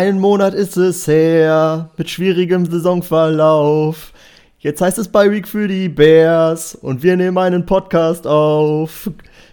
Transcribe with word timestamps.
Ein 0.00 0.18
Monat 0.18 0.54
ist 0.54 0.78
es 0.78 1.06
her, 1.06 1.90
mit 1.98 2.08
schwierigem 2.08 2.64
Saisonverlauf. 2.64 4.14
Jetzt 4.58 4.80
heißt 4.80 4.96
es 4.96 5.08
bei 5.08 5.30
Week 5.30 5.46
für 5.46 5.68
die 5.68 5.90
Bears 5.90 6.74
und 6.74 7.02
wir 7.02 7.18
nehmen 7.18 7.36
einen 7.36 7.66
Podcast 7.66 8.26
auf. 8.26 9.10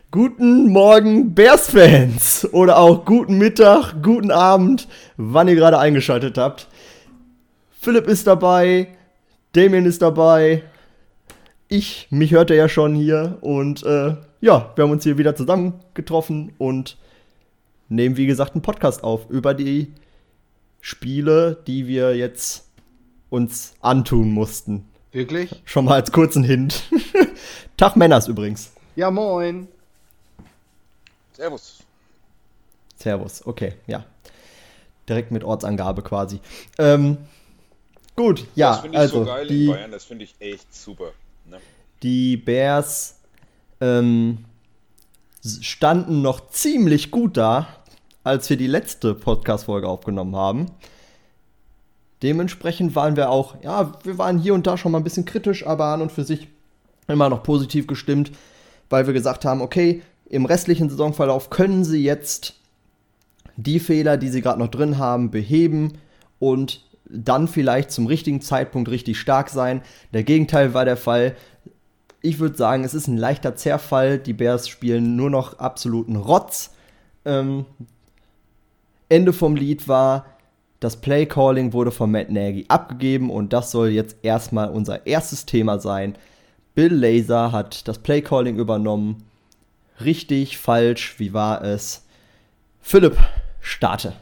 Guten 0.10 0.72
Morgen, 0.72 1.36
Bears-Fans! 1.36 2.48
Oder 2.54 2.78
auch 2.78 3.04
guten 3.04 3.38
Mittag, 3.38 4.02
guten 4.02 4.32
Abend, 4.32 4.88
wann 5.18 5.50
ihr 5.50 5.56
gerade 5.56 5.80
eingeschaltet 5.80 6.38
habt. 6.38 6.70
Philipp 7.82 8.08
ist 8.08 8.26
dabei, 8.26 8.88
Damien 9.52 9.86
ist 9.86 10.02
dabei, 10.02 10.64
ich, 11.68 12.08
mich 12.10 12.32
hört 12.32 12.52
er 12.52 12.56
ja 12.56 12.70
schon 12.70 12.96
hier 12.96 13.38
und 13.42 13.84
äh, 13.84 14.16
ja, 14.40 14.72
wir 14.76 14.84
haben 14.86 14.92
uns 14.92 15.04
hier 15.04 15.18
wieder 15.18 15.36
zusammengetroffen 15.36 16.54
und 16.58 16.96
nehmen, 17.90 18.16
wie 18.16 18.28
gesagt, 18.28 18.54
einen 18.54 18.62
Podcast 18.62 19.04
auf 19.04 19.30
über 19.30 19.54
die 19.54 19.92
Spiele, 20.82 21.62
die 21.68 21.88
wir 21.88 22.16
jetzt 22.16 22.66
uns 23.30 23.74
antun 23.82 24.32
mussten. 24.32 24.86
Wirklich? 25.12 25.62
Schon 25.66 25.86
mal 25.86 25.96
als 25.96 26.12
kurzen 26.12 26.44
Hint. 26.44 26.84
Tag 27.78 27.96
Männers 27.96 28.28
übrigens. 28.28 28.72
Ja, 28.96 29.12
moin. 29.12 29.68
Servus. 31.34 31.84
Servus, 32.96 33.46
okay, 33.46 33.74
ja. 33.86 34.06
Direkt 35.08 35.32
mit 35.32 35.44
Ortsangabe 35.44 36.02
quasi. 36.02 36.40
Ähm, 36.78 37.18
gut, 38.16 38.46
ja, 38.56 38.72
das 38.72 38.82
finde 38.82 38.98
ich 38.98 39.02
also 39.02 39.20
so 39.20 39.26
geil 39.26 39.48
die, 39.48 39.66
in 39.66 39.72
Bayern, 39.72 39.92
das 39.92 40.04
finde 40.06 40.24
ich 40.26 40.36
echt 40.40 40.74
super. 40.74 41.12
Ne? 41.46 41.60
die 42.04 42.38
Bears 42.38 43.16
ähm, 43.82 44.46
standen 45.62 46.22
noch 46.22 46.50
ziemlich 46.50 47.12
gut 47.12 47.38
da, 47.38 47.68
als 48.28 48.50
wir 48.50 48.58
die 48.58 48.68
letzte 48.68 49.16
Podcast-Folge 49.16 49.88
aufgenommen 49.88 50.36
haben. 50.36 50.68
Dementsprechend 52.24 52.96
waren 52.96 53.16
wir 53.16 53.30
auch, 53.30 53.56
ja, 53.64 53.94
wir 54.04 54.18
waren 54.18 54.40
hier 54.40 54.54
und 54.54 54.68
da 54.68 54.78
schon 54.78 54.92
mal 54.92 55.00
ein 55.00 55.04
bisschen 55.04 55.26
kritisch, 55.26 55.66
aber 55.66 55.86
an 55.86 56.02
und 56.02 56.12
für 56.12 56.24
sich 56.24 56.48
immer 57.08 57.30
noch 57.30 57.44
positiv 57.44 57.88
gestimmt, 57.88 58.32
weil 58.90 59.08
wir 59.08 59.14
gesagt 59.14 59.46
haben, 59.46 59.62
okay, 59.62 60.02
im 60.26 60.46
restlichen 60.46 60.90
Saisonverlauf 60.90 61.50
können 61.50 61.86
sie 61.86 62.04
jetzt 62.04 62.56
die 63.56 63.80
Fehler, 63.80 64.18
die 64.18 64.30
sie 64.30 64.42
gerade 64.42 64.60
noch 64.60 64.68
drin 64.68 64.98
haben, 64.98 65.32
beheben 65.32 65.94
und 66.40 66.86
dann 67.06 67.48
vielleicht 67.48 67.92
zum 67.92 68.08
richtigen 68.08 68.42
Zeitpunkt 68.42 68.90
richtig 68.90 69.20
stark 69.20 69.50
sein. 69.50 69.82
Der 70.14 70.24
Gegenteil 70.24 70.74
war 70.74 70.86
der 70.86 70.98
Fall. 70.98 71.36
Ich 72.22 72.40
würde 72.40 72.58
sagen, 72.58 72.84
es 72.84 72.94
ist 72.94 73.08
ein 73.08 73.18
leichter 73.18 73.56
Zerfall. 73.56 74.20
Die 74.20 74.34
Bears 74.34 74.68
spielen 74.68 75.16
nur 75.16 75.30
noch 75.30 75.60
absoluten 75.60 76.18
Rotz. 76.18 76.72
Ähm, 77.24 77.66
Ende 79.10 79.34
vom 79.34 79.56
Lied 79.56 79.88
war, 79.88 80.26
das 80.80 80.98
Play-Calling 80.98 81.74
wurde 81.74 81.92
von 81.92 82.12
Matt 82.12 82.30
Nagy 82.30 82.66
abgegeben 82.68 83.30
und 83.30 83.54
das 83.54 83.72
soll 83.72 83.90
jetzt 83.90 84.18
erstmal 84.22 84.70
unser 84.70 85.06
erstes 85.08 85.46
Thema 85.46 85.80
sein. 85.80 86.18
Bill 86.76 86.94
Laser 86.94 87.52
hat 87.52 87.88
das 87.88 88.00
Play-Calling 88.00 88.58
übernommen. 88.58 89.24
Richtig, 90.04 90.58
falsch, 90.58 91.20
wie 91.20 91.34
war 91.34 91.64
es? 91.64 92.06
Philipp, 92.80 93.18
starte. 93.62 94.14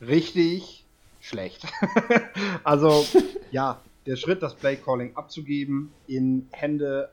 Richtig 0.00 0.84
schlecht. 1.20 1.66
also, 2.64 3.04
ja, 3.50 3.80
der 4.06 4.16
Schritt, 4.16 4.42
das 4.42 4.54
Play 4.54 4.76
Calling 4.76 5.14
abzugeben 5.16 5.92
in 6.06 6.48
Hände 6.50 7.10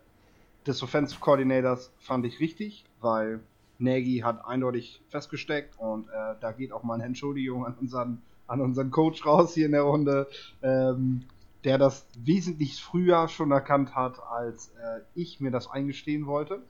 des 0.66 0.82
Offensive 0.82 1.20
Coordinators 1.20 1.92
fand 2.00 2.26
ich 2.26 2.40
richtig, 2.40 2.86
weil 3.02 3.42
Nagy 3.78 4.22
hat 4.24 4.46
eindeutig 4.46 5.02
festgesteckt 5.10 5.78
und 5.80 6.08
äh, 6.08 6.36
da 6.40 6.52
geht 6.52 6.72
auch 6.72 6.84
mal 6.84 6.96
eine 6.96 7.06
Entschuldigung 7.06 7.66
an 7.66 7.76
unseren, 7.80 8.22
an 8.48 8.62
unseren 8.62 8.92
Coach 8.92 9.26
raus 9.26 9.54
hier 9.54 9.66
in 9.66 9.74
der 9.74 9.82
Runde, 9.84 10.28
ähm, 10.62 11.24
der 11.64 11.78
das 11.78 12.06
wesentlich 12.18 12.82
früher 12.82 13.28
schon 13.28 13.52
erkannt 13.52 13.96
hat, 13.96 14.20
als 14.22 14.70
äh, 14.70 15.02
ich 15.16 15.40
mir 15.40 15.52
das 15.52 15.70
eingestehen 15.70 16.26
wollte. 16.28 16.62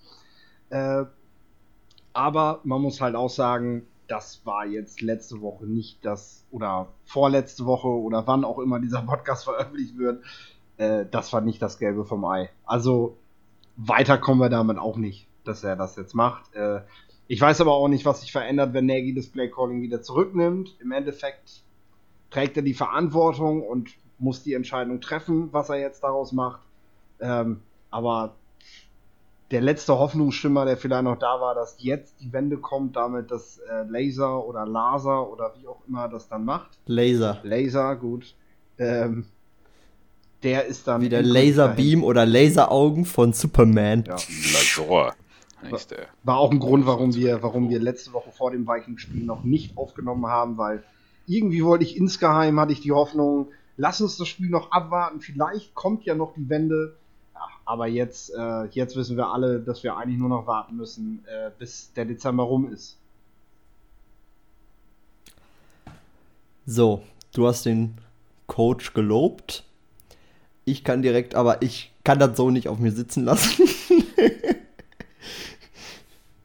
Äh, 0.69 1.05
aber 2.13 2.61
man 2.63 2.81
muss 2.81 3.01
halt 3.01 3.15
auch 3.15 3.29
sagen, 3.29 3.85
das 4.07 4.45
war 4.45 4.65
jetzt 4.65 5.01
letzte 5.01 5.41
Woche 5.41 5.65
nicht 5.65 6.05
das, 6.05 6.45
oder 6.51 6.87
vorletzte 7.03 7.65
Woche 7.65 7.87
oder 7.87 8.25
wann 8.27 8.45
auch 8.45 8.59
immer 8.59 8.79
dieser 8.79 9.01
Podcast 9.01 9.43
veröffentlicht 9.45 9.97
wird, 9.97 10.23
äh, 10.77 11.05
das 11.09 11.33
war 11.33 11.41
nicht 11.41 11.61
das 11.61 11.77
Gelbe 11.77 12.05
vom 12.05 12.23
Ei. 12.25 12.49
Also 12.65 13.17
weiter 13.75 14.17
kommen 14.17 14.39
wir 14.39 14.49
damit 14.49 14.77
auch 14.77 14.97
nicht, 14.97 15.27
dass 15.47 15.63
er 15.63 15.75
das 15.75 15.95
jetzt 15.95 16.13
macht. 16.13 16.53
Äh, 16.53 16.81
ich 17.27 17.41
weiß 17.41 17.61
aber 17.61 17.73
auch 17.73 17.87
nicht, 17.87 18.05
was 18.05 18.21
sich 18.21 18.31
verändert, 18.31 18.73
wenn 18.73 18.85
Nagy 18.85 19.13
das 19.13 19.27
Play 19.27 19.49
Calling 19.49 19.81
wieder 19.81 20.01
zurücknimmt. 20.01 20.75
Im 20.79 20.91
Endeffekt 20.91 21.63
trägt 22.29 22.57
er 22.57 22.63
die 22.63 22.73
Verantwortung 22.73 23.63
und 23.63 23.89
muss 24.19 24.43
die 24.43 24.53
Entscheidung 24.53 25.01
treffen, 25.01 25.49
was 25.51 25.69
er 25.69 25.77
jetzt 25.77 26.03
daraus 26.03 26.31
macht. 26.31 26.61
Ähm, 27.19 27.61
aber 27.89 28.35
der 29.51 29.61
letzte 29.61 29.97
Hoffnungsschimmer, 29.97 30.65
der 30.65 30.77
vielleicht 30.77 31.03
noch 31.03 31.17
da 31.17 31.39
war, 31.39 31.55
dass 31.55 31.77
jetzt 31.79 32.21
die 32.21 32.31
Wende 32.31 32.57
kommt, 32.57 32.95
damit 32.95 33.31
dass 33.31 33.57
äh, 33.59 33.83
Laser 33.87 34.45
oder 34.45 34.65
Laser 34.65 35.29
oder 35.29 35.53
wie 35.59 35.67
auch 35.67 35.81
immer 35.87 36.07
das 36.07 36.27
dann 36.27 36.45
macht. 36.45 36.77
Laser. 36.85 37.39
Laser, 37.43 37.95
gut. 37.95 38.35
Ähm, 38.77 39.25
der 40.43 40.65
ist 40.65 40.87
dann. 40.87 41.01
Wie 41.01 41.09
der 41.09 41.23
Laserbeam 41.23 42.03
oder 42.03 42.25
Laseraugen 42.25 43.05
von 43.05 43.33
Superman. 43.33 44.03
Ja. 44.05 44.15
Lasor 44.15 45.15
der. 45.87 46.07
War 46.23 46.37
auch 46.37 46.51
ein 46.51 46.59
Grund, 46.59 46.85
warum 46.85 47.15
wir, 47.15 47.41
warum 47.43 47.69
wir 47.69 47.79
letzte 47.79 48.13
Woche 48.13 48.31
vor 48.31 48.51
dem 48.51 48.67
Vikings-Spiel 48.67 49.23
noch 49.23 49.43
nicht 49.43 49.77
aufgenommen 49.77 50.27
haben, 50.27 50.57
weil 50.57 50.83
irgendwie 51.27 51.63
wollte 51.63 51.83
ich 51.83 51.97
insgeheim, 51.97 52.59
hatte 52.59 52.71
ich 52.71 52.81
die 52.81 52.91
Hoffnung, 52.91 53.47
lass 53.77 54.01
uns 54.01 54.17
das 54.17 54.27
Spiel 54.27 54.49
noch 54.49 54.71
abwarten, 54.71 55.21
vielleicht 55.21 55.73
kommt 55.73 56.05
ja 56.05 56.15
noch 56.15 56.33
die 56.33 56.49
Wende. 56.49 56.95
Ja, 57.33 57.47
aber 57.65 57.87
jetzt, 57.87 58.33
äh, 58.35 58.65
jetzt 58.65 58.95
wissen 58.95 59.17
wir 59.17 59.27
alle, 59.27 59.59
dass 59.59 59.83
wir 59.83 59.97
eigentlich 59.97 60.19
nur 60.19 60.29
noch 60.29 60.47
warten 60.47 60.75
müssen, 60.75 61.23
äh, 61.25 61.51
bis 61.57 61.91
der 61.93 62.05
Dezember 62.05 62.43
rum 62.43 62.71
ist. 62.71 62.97
So, 66.65 67.03
du 67.33 67.47
hast 67.47 67.65
den 67.65 67.95
Coach 68.47 68.93
gelobt. 68.93 69.63
Ich 70.63 70.83
kann 70.83 71.03
direkt, 71.03 71.35
aber 71.35 71.61
ich 71.61 71.93
kann 72.03 72.17
das 72.17 72.35
so 72.37 72.49
nicht 72.49 72.67
auf 72.67 72.79
mir 72.79 72.91
sitzen 72.91 73.23
lassen. 73.23 73.67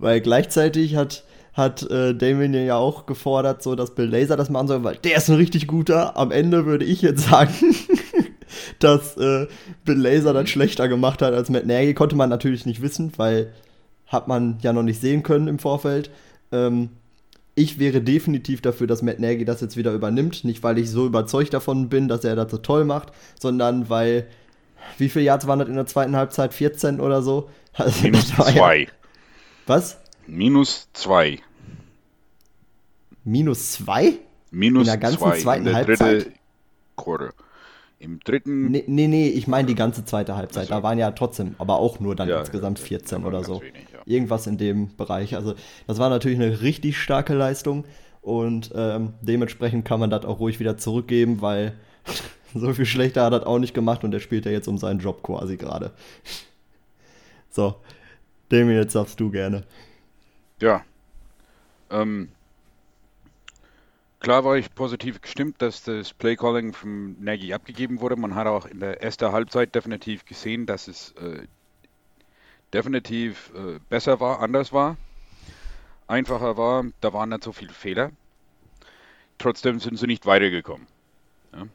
weil 0.01 0.21
gleichzeitig 0.21 0.97
hat, 0.97 1.25
hat 1.53 1.83
äh, 1.91 2.15
Damien 2.15 2.55
ja 2.55 2.77
auch 2.77 3.07
gefordert, 3.07 3.63
so 3.63 3.75
dass 3.75 3.95
Bill 3.95 4.07
Laser 4.07 4.37
das 4.37 4.51
machen 4.51 4.69
soll, 4.69 4.83
weil 4.85 4.97
der 4.97 5.17
ist 5.17 5.29
ein 5.29 5.37
richtig 5.37 5.67
guter. 5.67 6.17
Am 6.17 6.31
Ende 6.33 6.67
würde 6.67 6.85
ich 6.85 7.03
jetzt 7.03 7.25
sagen, 7.31 7.53
dass 8.79 9.17
äh, 9.17 9.47
Bill 9.85 9.99
Laser 9.99 10.33
das 10.33 10.49
schlechter 10.51 10.89
gemacht 10.89 11.23
hat 11.23 11.35
als 11.35 11.51
Matt 11.51 11.67
Nagy. 11.67 11.95
Konnte 11.95 12.17
man 12.17 12.31
natürlich 12.31 12.67
nicht 12.67 12.83
wissen, 12.83 13.13
weil 13.17 13.53
hat 14.07 14.27
man 14.29 14.59
ja 14.63 14.73
noch 14.73 14.83
nicht 14.83 15.01
sehen 15.01 15.23
können 15.23 15.49
im 15.49 15.59
Vorfeld. 15.59 16.11
Ähm, 16.51 16.91
ich 17.55 17.79
wäre 17.79 18.01
definitiv 18.01 18.61
dafür, 18.63 18.87
dass 18.87 19.03
Matt 19.03 19.21
Nagy 19.21 19.45
das 19.45 19.61
jetzt 19.61 19.77
wieder 19.77 19.93
übernimmt. 19.93 20.45
Nicht, 20.45 20.63
weil 20.63 20.79
ich 20.79 20.91
so 20.91 21.07
überzeugt 21.07 21.53
davon 21.53 21.89
bin, 21.89 22.09
dass 22.09 22.25
er 22.25 22.35
das 22.37 22.51
so 22.51 22.59
toll 22.59 22.85
macht, 22.85 23.13
sondern 23.39 23.89
weil, 23.91 24.27
wie 24.99 25.09
viele 25.09 25.27
Yards 25.27 25.47
waren 25.47 25.59
das 25.59 25.69
in 25.69 25.75
der 25.75 25.87
zweiten 25.87 26.17
Halbzeit? 26.17 26.55
14 26.55 27.01
oder 27.01 27.23
so? 27.23 27.51
Also, 27.75 28.09
das 28.11 28.37
war 28.39 28.49
ja- 28.49 28.55
zwei. 28.55 28.89
Was? 29.71 29.99
Minus 30.27 30.89
zwei. 30.95 31.39
Minus 33.23 33.75
zwei? 33.75 34.15
Minus 34.51 34.81
In 34.81 34.87
der 34.87 34.97
ganzen 34.99 35.19
zwei. 35.19 35.39
zweiten 35.39 35.61
in 35.61 35.65
der 35.67 35.75
Halbzeit? 35.75 36.25
dritte 36.25 36.33
Quarter. 36.97 37.31
Im 38.01 38.19
dritten. 38.19 38.73
Nee, 38.73 38.83
nee, 38.89 39.07
nee 39.07 39.29
ich 39.29 39.47
meine 39.47 39.69
die 39.69 39.77
ganze 39.77 40.05
zweite 40.05 40.35
Halbzeit. 40.35 40.65
Ach 40.65 40.69
so. 40.71 40.75
Da 40.75 40.83
waren 40.83 40.99
ja 40.99 41.13
trotzdem, 41.13 41.55
aber 41.59 41.79
auch 41.79 42.01
nur 42.01 42.17
dann 42.17 42.29
Ja, 42.29 42.41
insgesamt 42.41 42.81
ja, 42.81 42.85
14 42.85 43.19
da 43.19 43.25
waren 43.25 43.33
oder 43.33 43.45
so. 43.45 43.63
wenig, 43.63 43.87
ja. 43.93 44.01
Irgendwas 44.07 44.49
in 44.49 44.59
dem 44.59 44.97
Bereich. 44.97 45.37
Also, 45.37 45.55
das 45.87 45.99
war 45.99 46.11
natürlich 46.11 46.41
eine 46.41 46.63
richtig 46.63 46.99
starke 46.99 47.35
Leistung 47.35 47.85
und 48.23 48.73
ähm, 48.75 49.13
dementsprechend 49.21 49.85
kann 49.85 50.01
man 50.01 50.11
das 50.11 50.25
auch 50.25 50.41
ruhig 50.41 50.59
wieder 50.59 50.79
zurückgeben, 50.79 51.43
weil 51.43 51.75
so 52.57 52.75
viel 52.75 52.87
schlechter 52.87 53.25
hat 53.25 53.35
er 53.35 53.39
das 53.39 53.47
auch 53.47 53.61
nicht 53.61 53.75
gemacht 53.75 54.03
und 54.03 54.13
er 54.13 54.19
spielt 54.19 54.47
ja 54.47 54.51
jetzt 54.51 54.67
um 54.67 54.79
seinen 54.79 54.99
Job 54.99 55.23
quasi 55.23 55.57
gerade. 55.57 55.93
So, 57.51 57.77
Damien, 58.51 58.79
jetzt 58.79 58.97
darfst 58.97 59.19
du 59.21 59.31
gerne. 59.31 59.65
Ja. 60.61 60.85
Ähm, 61.89 62.31
klar 64.19 64.45
war 64.45 64.57
ich 64.57 64.75
positiv 64.75 65.21
gestimmt, 65.21 65.63
dass 65.63 65.85
das 65.85 66.13
Playcalling 66.13 66.73
vom 66.73 67.17
Nagy 67.21 67.55
abgegeben 67.55 68.01
wurde. 68.01 68.17
Man 68.17 68.35
hat 68.35 68.49
auch 68.49 68.67
in 68.67 68.81
der 68.81 69.03
ersten 69.03 69.31
Halbzeit 69.31 69.75
definitiv 69.75 70.25
gesehen, 70.25 70.67
dass 70.67 70.89
es 70.89 71.13
äh, 71.13 71.47
definitiv 72.73 73.53
äh, 73.55 73.79
besser 73.89 74.19
war, 74.19 74.41
anders 74.41 74.73
war, 74.73 74.97
einfacher 76.09 76.57
war. 76.57 76.85
Da 77.01 77.13
waren 77.13 77.29
nicht 77.29 77.45
so 77.45 77.53
viele 77.53 77.73
Fehler. 77.73 78.11
Trotzdem 79.39 79.79
sind 79.79 79.97
sie 79.97 80.09
nicht 80.09 80.27
weitergekommen. 80.27 80.89
Ja. 81.53 81.67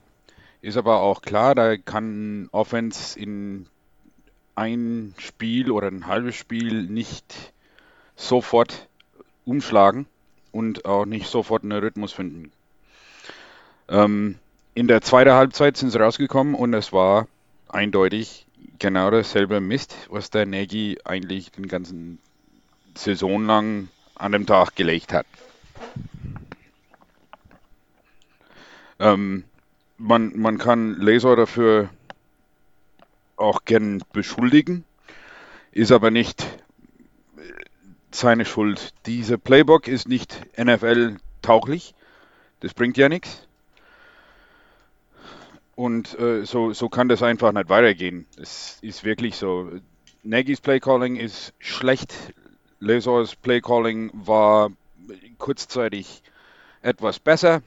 Ist 0.61 0.77
aber 0.77 0.99
auch 0.99 1.21
klar, 1.21 1.55
da 1.55 1.77
kann 1.77 2.49
Offense 2.51 3.17
in 3.17 3.67
ein 4.55 5.13
Spiel 5.17 5.71
oder 5.71 5.87
ein 5.87 6.07
halbes 6.07 6.35
Spiel 6.35 6.83
nicht 6.83 7.53
sofort 8.15 8.87
umschlagen 9.45 10.07
und 10.51 10.85
auch 10.85 11.05
nicht 11.05 11.27
sofort 11.27 11.63
einen 11.63 11.79
Rhythmus 11.79 12.13
finden. 12.13 12.51
Ähm, 13.89 14.39
in 14.73 14.87
der 14.87 15.01
zweiten 15.01 15.33
Halbzeit 15.33 15.77
sind 15.77 15.91
sie 15.91 15.99
rausgekommen 15.99 16.55
und 16.55 16.73
es 16.73 16.91
war 16.91 17.27
eindeutig 17.69 18.45
genau 18.79 19.11
dasselbe 19.11 19.59
Mist, 19.61 19.95
was 20.09 20.29
der 20.29 20.45
Nagy 20.45 20.97
eigentlich 21.03 21.51
den 21.51 21.67
ganzen 21.67 22.19
Saison 22.95 23.45
lang 23.45 23.89
an 24.15 24.31
dem 24.31 24.45
Tag 24.45 24.75
gelegt 24.75 25.13
hat. 25.13 25.25
Ähm, 28.99 29.43
man, 29.97 30.37
man 30.37 30.57
kann 30.57 30.95
Laser 30.99 31.35
dafür 31.35 31.89
auch 33.37 33.65
gern 33.65 34.03
beschuldigen, 34.13 34.85
ist 35.71 35.91
aber 35.91 36.11
nicht 36.11 36.45
seine 38.11 38.45
Schuld. 38.45 38.93
Diese 39.05 39.37
Playbook 39.37 39.87
ist 39.87 40.07
nicht 40.07 40.39
NFL 40.57 41.17
tauglich. 41.41 41.93
Das 42.61 42.73
bringt 42.73 42.97
ja 42.97 43.09
nichts. 43.09 43.47
Und 45.75 46.17
äh, 46.17 46.45
so, 46.45 46.71
so 46.71 46.87
kann 46.87 47.09
das 47.09 47.21
einfach 47.21 47.51
nicht 47.51 47.67
weitergehen. 47.67 48.25
Es 48.37 48.79
ist 48.81 49.03
wirklich 49.03 49.35
so. 49.35 49.69
Nagy's 50.23 50.61
Playcalling 50.61 51.17
ist 51.17 51.53
schlecht. 51.59 52.13
Lesors 52.79 53.35
Playcalling 53.35 54.11
war 54.13 54.71
kurzzeitig 55.37 56.23
etwas 56.81 57.19
besser, 57.19 57.61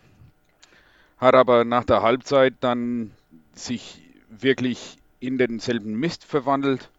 hat 1.18 1.34
aber 1.34 1.64
nach 1.64 1.84
der 1.84 2.02
Halbzeit 2.02 2.54
dann 2.60 3.12
sich 3.52 4.02
wirklich 4.28 4.96
in 5.20 5.38
denselben 5.38 5.98
Mist 5.98 6.24
verwandelt. 6.24 6.90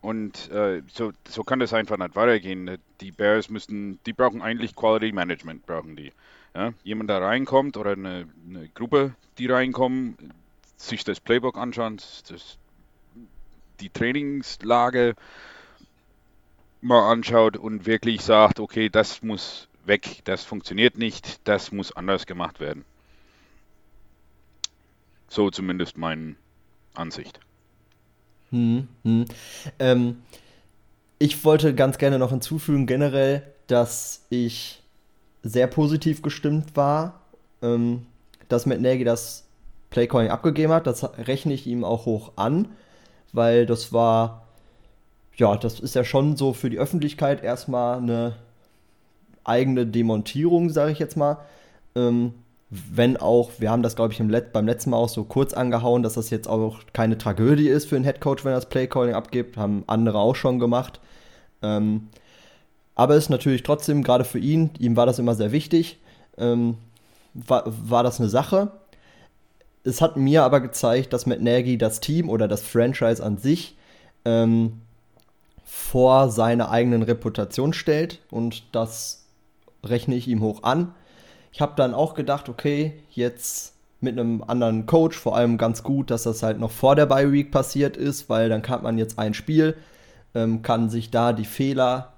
Und 0.00 0.50
äh, 0.50 0.82
so, 0.92 1.12
so 1.26 1.44
kann 1.44 1.60
das 1.60 1.72
einfach 1.72 1.96
nicht 1.96 2.14
weitergehen. 2.14 2.78
Die 3.00 3.10
Bears 3.10 3.48
müssen, 3.48 3.98
die 4.04 4.12
brauchen 4.12 4.42
eigentlich 4.42 4.76
Quality 4.76 5.12
Management, 5.12 5.64
brauchen 5.64 5.96
die. 5.96 6.12
Ja, 6.54 6.72
jemand 6.84 7.10
da 7.10 7.18
reinkommt 7.18 7.76
oder 7.76 7.92
eine, 7.92 8.28
eine, 8.48 8.68
Gruppe, 8.68 9.14
die 9.38 9.46
reinkommen, 9.46 10.16
sich 10.76 11.02
das 11.02 11.20
Playbook 11.20 11.56
anschauen, 11.56 11.96
das, 12.28 12.58
die 13.80 13.88
Trainingslage 13.88 15.14
mal 16.80 17.10
anschaut 17.10 17.56
und 17.56 17.86
wirklich 17.86 18.20
sagt, 18.20 18.60
okay, 18.60 18.90
das 18.90 19.22
muss 19.22 19.68
weg, 19.86 20.20
das 20.24 20.44
funktioniert 20.44 20.98
nicht, 20.98 21.40
das 21.48 21.72
muss 21.72 21.92
anders 21.92 22.26
gemacht 22.26 22.60
werden. 22.60 22.84
So 25.28 25.50
zumindest 25.50 25.96
meine 25.96 26.36
Ansicht. 26.94 27.40
Hm, 28.50 28.88
hm. 29.02 29.24
Ähm, 29.78 30.22
ich 31.18 31.44
wollte 31.44 31.74
ganz 31.74 31.98
gerne 31.98 32.18
noch 32.18 32.30
hinzufügen, 32.30 32.86
generell, 32.86 33.42
dass 33.66 34.24
ich 34.30 34.82
sehr 35.42 35.66
positiv 35.66 36.22
gestimmt 36.22 36.76
war, 36.76 37.20
ähm, 37.62 38.06
dass 38.48 38.66
Matt 38.66 38.80
Nagy 38.80 39.04
das 39.04 39.44
Playcoin 39.90 40.28
abgegeben 40.28 40.72
hat. 40.72 40.86
Das 40.86 41.04
rechne 41.18 41.52
ich 41.54 41.66
ihm 41.66 41.84
auch 41.84 42.06
hoch 42.06 42.32
an, 42.36 42.68
weil 43.32 43.66
das 43.66 43.92
war, 43.92 44.46
ja, 45.36 45.56
das 45.56 45.80
ist 45.80 45.94
ja 45.94 46.04
schon 46.04 46.36
so 46.36 46.52
für 46.52 46.70
die 46.70 46.78
Öffentlichkeit 46.78 47.42
erstmal 47.42 47.98
eine 47.98 48.36
eigene 49.44 49.86
Demontierung, 49.86 50.70
sage 50.70 50.92
ich 50.92 50.98
jetzt 50.98 51.16
mal. 51.16 51.38
Ähm, 51.94 52.34
wenn 52.92 53.16
auch, 53.16 53.50
wir 53.58 53.70
haben 53.70 53.82
das, 53.82 53.94
glaube 53.94 54.12
ich, 54.12 54.18
Let 54.18 54.52
beim 54.52 54.66
letzten 54.66 54.90
Mal 54.90 54.96
auch 54.96 55.08
so 55.08 55.24
kurz 55.24 55.52
angehauen, 55.52 56.02
dass 56.02 56.14
das 56.14 56.30
jetzt 56.30 56.48
auch 56.48 56.80
keine 56.92 57.18
Tragödie 57.18 57.68
ist 57.68 57.88
für 57.88 57.96
einen 57.96 58.04
Headcoach, 58.04 58.44
wenn 58.44 58.52
er 58.52 58.56
das 58.56 58.68
Playcalling 58.68 59.14
abgibt. 59.14 59.56
Haben 59.56 59.84
andere 59.86 60.18
auch 60.18 60.34
schon 60.34 60.58
gemacht. 60.58 61.00
Ähm, 61.62 62.08
aber 62.94 63.14
es 63.14 63.24
ist 63.24 63.30
natürlich 63.30 63.62
trotzdem, 63.62 64.02
gerade 64.02 64.24
für 64.24 64.38
ihn, 64.38 64.70
ihm 64.78 64.96
war 64.96 65.06
das 65.06 65.18
immer 65.18 65.34
sehr 65.34 65.52
wichtig, 65.52 65.98
ähm, 66.36 66.76
war, 67.34 67.64
war 67.66 68.02
das 68.02 68.20
eine 68.20 68.28
Sache. 68.28 68.72
Es 69.84 70.00
hat 70.00 70.16
mir 70.16 70.42
aber 70.44 70.60
gezeigt, 70.60 71.12
dass 71.12 71.26
Matt 71.26 71.42
Nagy 71.42 71.78
das 71.78 72.00
Team 72.00 72.28
oder 72.28 72.48
das 72.48 72.62
Franchise 72.62 73.22
an 73.22 73.38
sich 73.38 73.76
ähm, 74.24 74.80
vor 75.64 76.30
seine 76.30 76.70
eigenen 76.70 77.02
Reputation 77.02 77.72
stellt 77.72 78.20
und 78.30 78.64
das 78.72 79.26
rechne 79.84 80.14
ich 80.14 80.28
ihm 80.28 80.40
hoch 80.40 80.62
an. 80.62 80.94
Ich 81.54 81.60
habe 81.60 81.74
dann 81.76 81.94
auch 81.94 82.14
gedacht, 82.14 82.48
okay, 82.48 82.94
jetzt 83.10 83.74
mit 84.00 84.18
einem 84.18 84.42
anderen 84.42 84.86
Coach, 84.86 85.16
vor 85.16 85.36
allem 85.36 85.56
ganz 85.56 85.84
gut, 85.84 86.10
dass 86.10 86.24
das 86.24 86.42
halt 86.42 86.58
noch 86.58 86.72
vor 86.72 86.96
der 86.96 87.06
Bye 87.06 87.30
Week 87.30 87.52
passiert 87.52 87.96
ist, 87.96 88.28
weil 88.28 88.48
dann 88.48 88.60
kann 88.60 88.82
man 88.82 88.98
jetzt 88.98 89.20
ein 89.20 89.34
Spiel, 89.34 89.76
ähm, 90.34 90.62
kann 90.62 90.90
sich 90.90 91.12
da 91.12 91.32
die 91.32 91.44
Fehler 91.44 92.14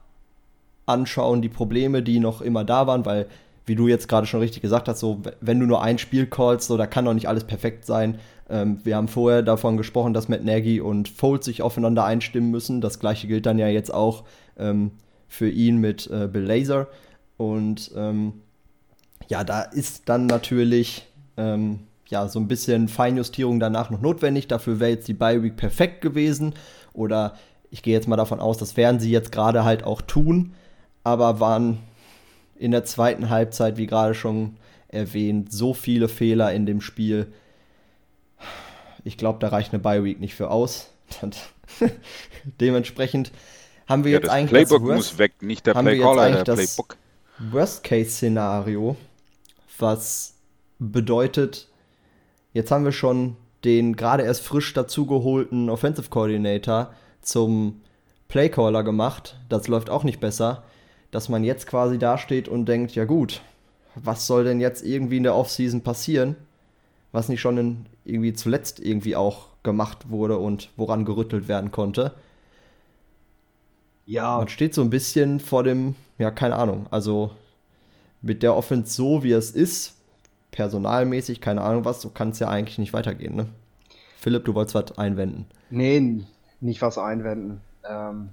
anschauen, 0.87 1.43
die 1.43 1.51
Probleme, 1.51 2.03
die 2.03 2.19
noch 2.19 2.41
immer 2.41 2.65
da 2.65 2.87
waren, 2.87 3.05
weil, 3.05 3.27
wie 3.67 3.75
du 3.75 3.89
jetzt 3.89 4.09
gerade 4.09 4.27
schon 4.27 4.41
richtig 4.41 4.63
gesagt 4.63 4.89
hast, 4.89 5.01
so, 5.01 5.21
wenn 5.43 5.61
du 5.61 5.67
nur 5.67 5.83
ein 5.83 5.99
Spiel 5.99 6.27
callst, 6.27 6.69
so, 6.69 6.79
da 6.79 6.87
kann 6.87 7.05
doch 7.05 7.13
nicht 7.13 7.29
alles 7.29 7.45
perfekt 7.45 7.85
sein. 7.85 8.19
Ähm, 8.49 8.81
wir 8.85 8.97
haben 8.97 9.09
vorher 9.09 9.43
davon 9.43 9.77
gesprochen, 9.77 10.15
dass 10.15 10.31
Matt 10.31 10.47
Nagy 10.47 10.81
und 10.81 11.11
Fold 11.11 11.45
sich 11.45 11.61
aufeinander 11.61 12.07
einstimmen 12.07 12.51
müssen. 12.51 12.81
Das 12.81 13.01
gleiche 13.01 13.27
gilt 13.27 13.45
dann 13.45 13.59
ja 13.59 13.69
jetzt 13.69 13.93
auch 13.93 14.25
ähm, 14.59 14.93
für 15.29 15.51
ihn 15.51 15.77
mit 15.77 16.11
äh, 16.11 16.27
Bill 16.27 16.45
Laser. 16.45 16.87
Und 17.37 17.91
ähm, 17.95 18.33
ja, 19.29 19.45
da 19.45 19.63
ist 19.63 20.09
dann 20.09 20.27
natürlich 20.27 21.07
ähm, 21.37 21.81
ja, 22.09 22.29
so 22.29 22.39
ein 22.39 22.49
bisschen 22.49 22.89
Feinjustierung 22.89 23.61
danach 23.61 23.91
noch 23.91 24.01
notwendig. 24.01 24.49
Dafür 24.49 24.81
wäre 24.81 24.91
jetzt 24.91 25.09
die 25.09 25.15
Bye 25.15 25.43
Week 25.43 25.57
perfekt 25.57 26.01
gewesen. 26.01 26.55
Oder 26.93 27.37
ich 27.71 27.83
gehe 27.83 27.95
jetzt 27.95 28.09
mal 28.09 28.17
davon 28.17 28.41
aus, 28.41 28.59
das 28.59 28.77
werden 28.77 29.01
sie 29.01 29.11
jetzt 29.11 29.33
gerade 29.33 29.65
halt 29.65 29.85
auch 29.85 30.01
tun 30.01 30.55
aber 31.07 31.39
waren 31.39 31.79
in 32.57 32.73
der 32.73 32.85
zweiten 32.85 33.31
Halbzeit, 33.31 33.77
wie 33.77 33.87
gerade 33.87 34.13
schon 34.13 34.57
erwähnt, 34.89 35.53
so 35.53 35.73
viele 35.73 36.09
Fehler 36.09 36.53
in 36.53 36.67
dem 36.67 36.81
Spiel. 36.81 37.33
Ich 39.05 39.17
glaube, 39.17 39.39
da 39.39 39.49
reicht 39.49 39.73
eine 39.73 39.81
Bye 39.81 40.03
Week 40.03 40.19
nicht 40.19 40.35
für 40.35 40.51
aus. 40.51 40.91
Dementsprechend 42.61 43.31
haben 43.87 44.03
wir 44.03 44.11
ja, 44.11 44.17
jetzt 44.17 44.27
das 44.27 44.35
eigentlich 44.35 44.51
Playbook 44.51 44.81
das 44.81 44.89
Worst, 44.89 45.13
muss 45.13 45.19
weg, 45.19 45.43
nicht 45.43 45.65
der 45.65 45.75
Playcaller, 45.75 46.43
der 46.43 46.55
Playbook. 46.55 46.97
Worst-Case-Szenario, 47.39 48.97
was 49.79 50.35
bedeutet, 50.79 51.69
jetzt 52.53 52.71
haben 52.71 52.85
wir 52.85 52.93
schon 52.93 53.37
den 53.65 53.97
gerade 53.97 54.23
erst 54.23 54.43
frisch 54.43 54.73
dazugeholten 54.75 55.71
Offensive 55.71 56.09
Coordinator 56.11 56.93
zum 57.21 57.81
Playcaller 58.29 58.85
gemacht. 58.85 59.39
Das 59.49 59.69
läuft 59.69 59.91
auch 59.91 60.05
nicht 60.05 60.21
besser 60.21 60.63
dass 61.11 61.29
man 61.29 61.45
jetzt 61.45 61.67
quasi 61.67 61.99
dasteht 61.99 62.49
und 62.49 62.67
denkt, 62.67 62.95
ja 62.95 63.05
gut, 63.05 63.41
was 63.95 64.27
soll 64.27 64.45
denn 64.45 64.61
jetzt 64.61 64.85
irgendwie 64.85 65.17
in 65.17 65.23
der 65.23 65.35
Offseason 65.35 65.83
passieren, 65.83 66.37
was 67.13 67.29
nicht 67.29 67.41
schon 67.41 67.59
in, 67.59 67.87
irgendwie 68.05 68.33
zuletzt 68.35 68.81
irgendwie 68.81 69.17
auch 69.17 69.47
gemacht 69.63 70.11
wurde 70.11 70.39
und 70.39 70.71
woran 70.77 71.05
gerüttelt 71.05 71.49
werden 71.49 71.73
konnte. 71.73 72.15
Ja. 74.05 74.39
Man 74.39 74.49
steht 74.49 74.75
so 74.75 74.83
ein 74.83 74.91
bisschen 74.91 75.41
vor 75.41 75.65
dem, 75.65 75.97
ja, 76.19 76.31
keine 76.31 76.57
Ahnung, 76.57 76.87
also 76.91 77.31
mit 78.27 78.43
der 78.43 78.55
Offense 78.55 78.93
so, 78.93 79.23
wie 79.23 79.33
es 79.33 79.51
ist, 79.51 79.97
personalmäßig, 80.51 81.41
keine 81.41 81.63
Ahnung 81.63 81.85
was, 81.85 82.01
so 82.01 82.11
kann 82.11 82.31
es 82.31 82.39
ja 82.39 82.49
eigentlich 82.49 82.79
nicht 82.79 82.93
weitergehen, 82.93 83.37
ne? 83.37 83.47
Philipp, 84.19 84.45
du 84.45 84.55
wolltest 84.55 84.75
was 84.75 84.99
einwenden. 84.99 85.47
Nee, 85.71 86.25
nicht 86.61 86.83
was 86.83 86.99
einwenden. 86.99 87.61
Ähm, 87.89 88.31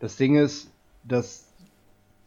das 0.00 0.16
Ding 0.16 0.36
ist, 0.36 0.70
dass 1.04 1.46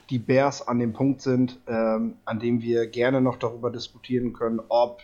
die 0.09 0.19
Bears 0.19 0.65
an 0.65 0.79
dem 0.79 0.93
Punkt 0.93 1.21
sind, 1.21 1.59
ähm, 1.67 2.15
an 2.23 2.39
dem 2.39 2.61
wir 2.61 2.87
gerne 2.87 3.19
noch 3.19 3.37
darüber 3.37 3.69
diskutieren 3.69 4.33
können, 4.33 4.61
ob 4.69 5.01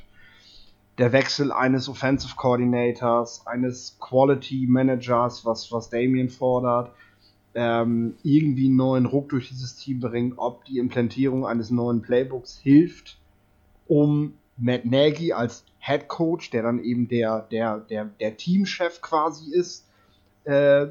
der 0.97 1.11
Wechsel 1.11 1.51
eines 1.51 1.89
Offensive 1.89 2.35
Coordinators, 2.35 3.45
eines 3.47 3.97
Quality 3.99 4.67
Managers, 4.69 5.45
was, 5.45 5.71
was 5.71 5.89
Damien 5.89 6.29
fordert, 6.29 6.91
ähm, 7.55 8.15
irgendwie 8.23 8.65
einen 8.67 8.75
neuen 8.75 9.05
Ruck 9.05 9.29
durch 9.29 9.49
dieses 9.49 9.75
Team 9.75 9.99
bringt, 9.99 10.37
ob 10.37 10.65
die 10.65 10.79
Implementierung 10.79 11.45
eines 11.45 11.71
neuen 11.71 12.01
Playbooks 12.01 12.57
hilft, 12.57 13.19
um 13.87 14.33
Matt 14.57 14.85
Nagy 14.85 15.33
als 15.33 15.65
Head 15.79 16.07
Coach, 16.07 16.49
der 16.51 16.63
dann 16.63 16.83
eben 16.83 17.07
der, 17.07 17.41
der, 17.51 17.79
der, 17.79 18.05
der 18.05 18.37
Teamchef 18.37 19.01
quasi 19.01 19.51
ist, 19.53 19.87
äh, 20.45 20.87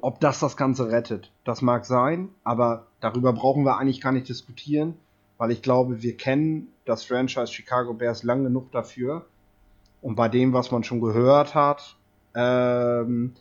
ob 0.00 0.20
das 0.20 0.38
das 0.38 0.56
Ganze 0.56 0.90
rettet, 0.90 1.32
das 1.44 1.60
mag 1.60 1.84
sein, 1.84 2.28
aber 2.44 2.86
darüber 3.00 3.32
brauchen 3.32 3.64
wir 3.64 3.78
eigentlich 3.78 4.00
gar 4.00 4.12
nicht 4.12 4.28
diskutieren, 4.28 4.94
weil 5.38 5.50
ich 5.50 5.62
glaube, 5.62 6.02
wir 6.02 6.16
kennen 6.16 6.68
das 6.84 7.04
Franchise 7.04 7.52
Chicago 7.52 7.94
Bears 7.94 8.22
lang 8.22 8.44
genug 8.44 8.70
dafür. 8.70 9.26
Und 10.00 10.14
bei 10.14 10.28
dem, 10.28 10.52
was 10.52 10.70
man 10.70 10.84
schon 10.84 11.00
gehört 11.00 11.56
hat, 11.56 11.96
ähm, 12.34 13.34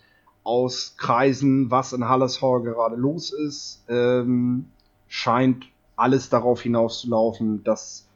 aus 0.48 0.96
Kreisen, 0.96 1.70
was 1.70 1.92
in 1.92 2.08
Halles 2.08 2.42
Hall 2.42 2.62
gerade 2.62 2.96
los 2.96 3.34
ist, 3.34 3.84
ähm, 3.90 4.68
scheint 5.10 5.66
alles 5.98 6.30
darauf 6.30 6.62
hinauszulaufen, 6.62 7.66
dass, 7.66 8.08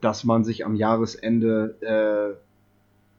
dass 0.00 0.22
man 0.22 0.44
sich 0.44 0.64
am 0.64 0.76
Jahresende 0.76 2.38
äh, 2.38 2.40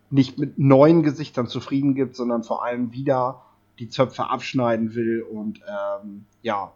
nicht 0.10 0.38
mit 0.38 0.58
neuen 0.58 1.04
Gesichtern 1.04 1.48
zufrieden 1.48 1.96
gibt, 1.96 2.16
sondern 2.16 2.44
vor 2.44 2.64
allem 2.64 2.94
wieder 2.94 3.42
die 3.78 3.90
Zöpfe 3.90 4.30
abschneiden 4.30 4.96
will 4.96 5.22
und 5.22 5.60
ähm, 5.68 6.26
ja, 6.42 6.72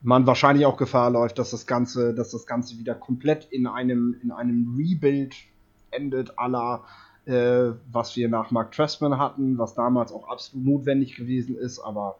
man 0.00 0.26
wahrscheinlich 0.26 0.64
auch 0.64 0.78
Gefahr 0.78 1.10
läuft, 1.10 1.38
dass 1.38 1.50
das 1.50 1.66
Ganze, 1.66 2.14
dass 2.14 2.30
das 2.30 2.46
Ganze 2.46 2.78
wieder 2.78 2.94
komplett 2.94 3.44
in 3.50 3.66
einem, 3.66 4.16
in 4.22 4.30
einem 4.30 4.74
Rebuild 4.78 5.34
endet, 5.90 6.38
aller 6.38 6.84
äh, 7.26 7.72
was 7.90 8.16
wir 8.16 8.28
nach 8.28 8.50
Mark 8.50 8.72
Trestman 8.72 9.18
hatten, 9.18 9.58
was 9.58 9.74
damals 9.74 10.12
auch 10.12 10.28
absolut 10.28 10.66
notwendig 10.66 11.16
gewesen 11.16 11.56
ist, 11.56 11.78
aber 11.78 12.18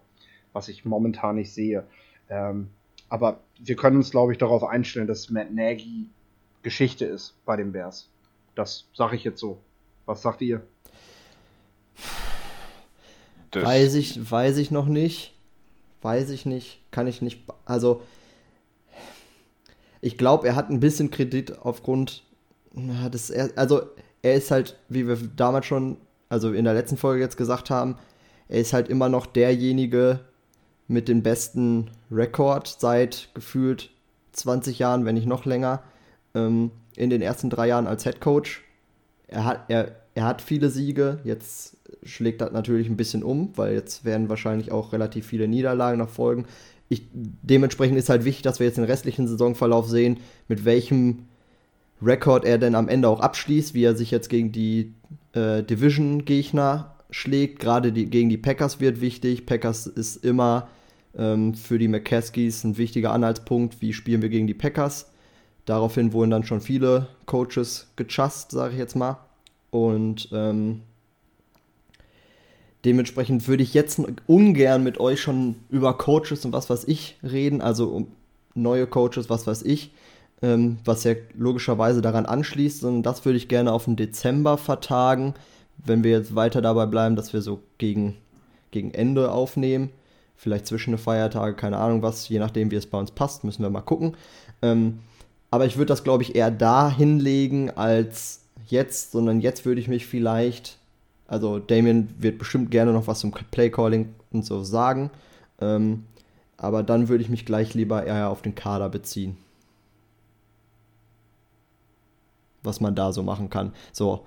was 0.53 0.69
ich 0.69 0.85
momentan 0.85 1.37
nicht 1.37 1.53
sehe. 1.53 1.85
Ähm, 2.29 2.71
aber 3.09 3.41
wir 3.59 3.77
können 3.77 3.97
uns, 3.97 4.11
glaube 4.11 4.33
ich, 4.33 4.39
darauf 4.39 4.65
einstellen, 4.65 5.07
dass 5.07 5.31
Matt 5.31 5.53
Nagy 5.53 6.09
Geschichte 6.63 7.05
ist 7.05 7.35
bei 7.45 7.57
den 7.57 7.73
Bears. 7.73 8.09
Das 8.55 8.87
sage 8.95 9.17
ich 9.17 9.25
jetzt 9.25 9.41
so. 9.41 9.59
Was 10.07 10.23
sagt 10.23 10.41
ihr? 10.41 10.63
Das 13.51 13.65
weiß 13.65 13.95
ich, 13.95 14.31
weiß 14.31 14.57
ich 14.57 14.71
noch 14.71 14.87
nicht. 14.87 15.35
Weiß 16.03 16.31
ich 16.31 16.47
nicht. 16.47 16.81
Kann 16.91 17.07
ich 17.07 17.23
nicht. 17.23 17.45
Also, 17.65 18.03
ich 20.01 20.19
glaube, 20.19 20.49
er 20.49 20.57
hat 20.57 20.71
ein 20.71 20.81
bisschen 20.81 21.11
Kredit 21.11 21.59
aufgrund 21.59 22.25
des. 22.75 23.31
Also, 23.57 23.83
er 24.25 24.35
ist 24.35 24.51
halt, 24.51 24.77
wie 24.89 25.07
wir 25.07 25.19
damals 25.37 25.67
schon, 25.67 25.99
also 26.31 26.53
in 26.53 26.65
der 26.65 26.73
letzten 26.73 26.97
Folge 26.97 27.21
jetzt 27.21 27.37
gesagt 27.37 27.69
haben, 27.69 27.97
er 28.49 28.59
ist 28.59 28.73
halt 28.73 28.89
immer 28.89 29.11
noch 29.11 29.27
derjenige 29.27 30.21
mit 30.89 31.09
dem 31.09 31.23
besten 31.23 31.91
Rekord 32.11 32.67
seit 32.79 33.29
gefühlt 33.35 33.91
20 34.33 34.79
Jahren, 34.79 35.05
wenn 35.05 35.15
nicht 35.15 35.27
noch 35.27 35.45
länger, 35.45 35.83
ähm, 36.35 36.71
in 36.97 37.11
den 37.11 37.21
ersten 37.21 37.51
drei 37.51 37.69
Jahren 37.69 37.87
als 37.87 38.05
Head 38.05 38.23
Coach. 38.23 38.65
Er 39.29 39.45
hat, 39.45 39.65
er, 39.69 39.93
er 40.15 40.25
hat 40.25 40.41
viele 40.41 40.71
Siege, 40.71 41.19
jetzt 41.25 41.77
schlägt 42.03 42.41
das 42.41 42.51
natürlich 42.51 42.89
ein 42.89 42.97
bisschen 42.97 43.23
um, 43.23 43.53
weil 43.57 43.75
jetzt 43.75 44.07
werden 44.07 44.31
wahrscheinlich 44.31 44.73
auch 44.73 44.95
relativ 44.95 45.27
viele 45.27 45.49
Niederlagen 45.49 45.99
noch 45.99 46.09
folgen. 46.09 46.47
Ich, 46.89 47.03
dementsprechend 47.13 47.99
ist 47.99 48.09
halt 48.09 48.25
wichtig, 48.25 48.43
dass 48.43 48.59
wir 48.59 48.67
jetzt 48.67 48.79
den 48.79 48.85
restlichen 48.85 49.29
Saisonverlauf 49.29 49.87
sehen, 49.87 50.21
mit 50.49 50.65
welchem 50.65 51.27
Rekord 52.05 52.45
er 52.45 52.59
denn 52.59 52.75
am 52.75 52.89
Ende 52.89 53.09
auch 53.09 53.21
abschließt, 53.21 53.75
wie 53.75 53.85
er 53.85 53.97
sich 53.97 54.11
jetzt 54.11 54.29
gegen 54.29 54.53
die 54.53 54.95
äh, 55.33 55.63
Division-Gegner 55.63 56.95
schlägt. 57.11 57.61
Gerade 57.61 57.93
die, 57.93 58.07
gegen 58.07 58.29
die 58.29 58.37
Packers 58.37 58.81
wird 58.81 59.01
wichtig. 59.01 59.47
Packers 59.47 59.87
ist 59.87 60.25
immer 60.25 60.69
ähm, 61.17 61.55
für 61.55 61.79
die 61.79 61.89
McCaskies 61.89 62.65
ein 62.65 62.77
wichtiger 62.77 63.13
Anhaltspunkt, 63.13 63.81
wie 63.81 63.93
spielen 63.93 64.23
wir 64.23 64.29
gegen 64.29 64.47
die 64.47 64.55
Packers. 64.55 65.11
Daraufhin 65.65 66.13
wurden 66.13 66.31
dann 66.31 66.45
schon 66.45 66.61
viele 66.61 67.09
Coaches 67.27 67.89
gechast, 67.97 68.51
sage 68.51 68.75
ich 68.75 68.79
jetzt 68.79 68.97
mal. 68.97 69.19
Und 69.71 70.29
ähm, 70.33 70.83
dementsprechend 72.85 73.49
würde 73.49 73.63
ich 73.63 73.75
jetzt 73.75 74.01
ungern 74.27 74.85
mit 74.85 75.01
euch 75.01 75.21
schon 75.21 75.57
über 75.71 75.97
Coaches 75.97 76.45
und 76.45 76.53
was 76.53 76.69
weiß 76.69 76.85
ich 76.85 77.17
reden, 77.23 77.61
also 77.61 77.89
um 77.89 78.07
neue 78.55 78.87
Coaches, 78.87 79.31
was 79.31 79.47
weiß 79.47 79.63
ich 79.63 79.91
ähm, 80.45 80.77
was 80.85 81.05
ja 81.05 81.15
logischerweise 81.35 82.03
daran 82.03 82.27
anschließt. 82.27 82.85
Und 82.85 83.03
das 83.03 83.25
würde 83.25 83.39
ich 83.39 83.49
gerne 83.49 83.73
auf 83.73 83.87
den 83.87 83.97
Dezember 83.97 84.59
vertagen, 84.59 85.33
wenn 85.79 86.05
wir 86.05 86.11
jetzt 86.11 86.35
weiter 86.35 86.61
dabei 86.61 86.85
bleiben, 86.85 87.17
dass 87.17 87.33
wir 87.33 87.41
so 87.41 87.61
gegen, 87.79 88.17
gegen 88.71 88.93
Ende 88.93 89.33
aufnehmen. 89.33 89.89
Vielleicht 90.37 90.67
zwischen 90.67 90.91
den 90.91 90.99
Feiertagen, 90.99 91.57
keine 91.57 91.79
Ahnung 91.79 92.03
was, 92.03 92.29
je 92.29 92.39
nachdem, 92.39 92.71
wie 92.71 92.77
es 92.77 92.87
bei 92.87 92.99
uns 92.99 93.11
passt, 93.11 93.45
müssen 93.45 93.63
wir 93.63 93.71
mal 93.71 93.81
gucken. 93.81 94.17
Ähm, 94.61 94.99
aber 95.51 95.65
ich 95.65 95.77
würde 95.77 95.87
das, 95.87 96.05
glaube 96.05 96.23
ich, 96.23 96.35
eher 96.35 96.51
da 96.51 96.91
hinlegen 96.91 97.71
als 97.71 98.43
jetzt, 98.67 99.13
sondern 99.13 99.41
jetzt 99.41 99.65
würde 99.65 99.81
ich 99.81 99.89
mich 99.89 100.07
vielleicht, 100.07 100.77
also 101.27 101.59
Damien 101.59 102.13
wird 102.19 102.39
bestimmt 102.39 102.71
gerne 102.71 102.93
noch 102.93 103.07
was 103.07 103.21
zum 103.21 103.33
Playcalling 103.33 104.11
und 104.33 104.45
so 104.45 104.63
sagen, 104.63 105.11
ähm, 105.61 106.05
aber 106.59 106.83
dann 106.83 107.09
würde 107.09 107.23
ich 107.23 107.31
mich 107.31 107.47
gleich 107.47 107.73
lieber 107.73 108.05
eher 108.05 108.29
auf 108.29 108.43
den 108.43 108.55
Kader 108.55 108.91
beziehen. 108.91 109.39
Was 112.65 112.81
man 112.81 112.95
da 112.95 113.13
so 113.13 113.23
machen 113.23 113.51
kann. 113.51 113.73
So, 113.93 114.27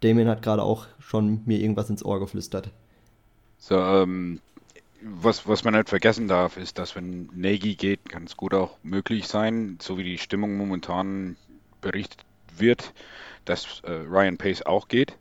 Damien 0.00 0.28
hat 0.28 0.42
gerade 0.42 0.62
auch 0.62 0.86
schon 0.98 1.42
mir 1.46 1.58
irgendwas 1.60 1.88
ins 1.88 2.04
Ohr 2.04 2.20
geflüstert. 2.20 2.70
So, 3.58 3.76
ähm, 3.76 4.40
was, 5.00 5.46
was 5.48 5.64
man 5.64 5.74
nicht 5.74 5.88
vergessen 5.88 6.28
darf, 6.28 6.56
ist, 6.56 6.78
dass 6.78 6.96
wenn 6.96 7.28
Nagy 7.34 7.74
geht, 7.74 8.08
kann 8.08 8.24
es 8.24 8.36
gut 8.36 8.54
auch 8.54 8.76
möglich 8.82 9.28
sein, 9.28 9.78
so 9.80 9.98
wie 9.98 10.04
die 10.04 10.18
Stimmung 10.18 10.56
momentan 10.56 11.36
berichtet 11.80 12.24
wird, 12.56 12.92
dass 13.44 13.80
äh, 13.84 13.92
Ryan 13.92 14.36
Pace 14.36 14.62
auch 14.62 14.88
geht. 14.88 15.16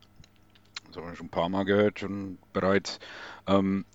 Das 0.87 0.97
haben 0.97 1.09
wir 1.09 1.15
schon 1.15 1.27
ein 1.27 1.31
paar 1.31 1.49
Mal 1.49 1.65
gehört, 1.65 1.99
schon 1.99 2.37
bereits. 2.53 2.99
Ähm, 3.47 3.85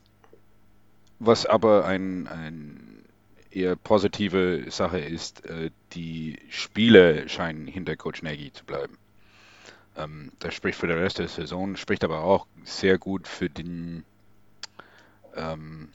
was 1.19 1.47
aber 1.47 1.85
ein, 1.85 2.29
ein 2.29 3.00
eher 3.51 3.77
positive 3.77 4.71
Sache 4.71 4.99
ist, 4.99 5.45
äh, 5.47 5.71
die 5.93 6.39
Spiele 6.49 7.29
scheinen 7.29 7.67
hinter 7.67 7.97
Coach 7.97 8.23
Nagy 8.23 8.53
zu 8.53 8.65
bleiben. 8.65 8.97
Ähm, 9.97 10.33
das 10.39 10.55
spricht 10.55 10.79
für 10.79 10.87
den 10.87 10.99
Rest 10.99 11.19
der 11.19 11.29
Saison, 11.29 11.77
spricht 11.77 12.05
aber 12.05 12.21
auch 12.21 12.47
sehr 12.65 12.99
gut 12.99 13.27
für 13.27 13.51
den 13.51 14.05
ähm, 15.35 15.89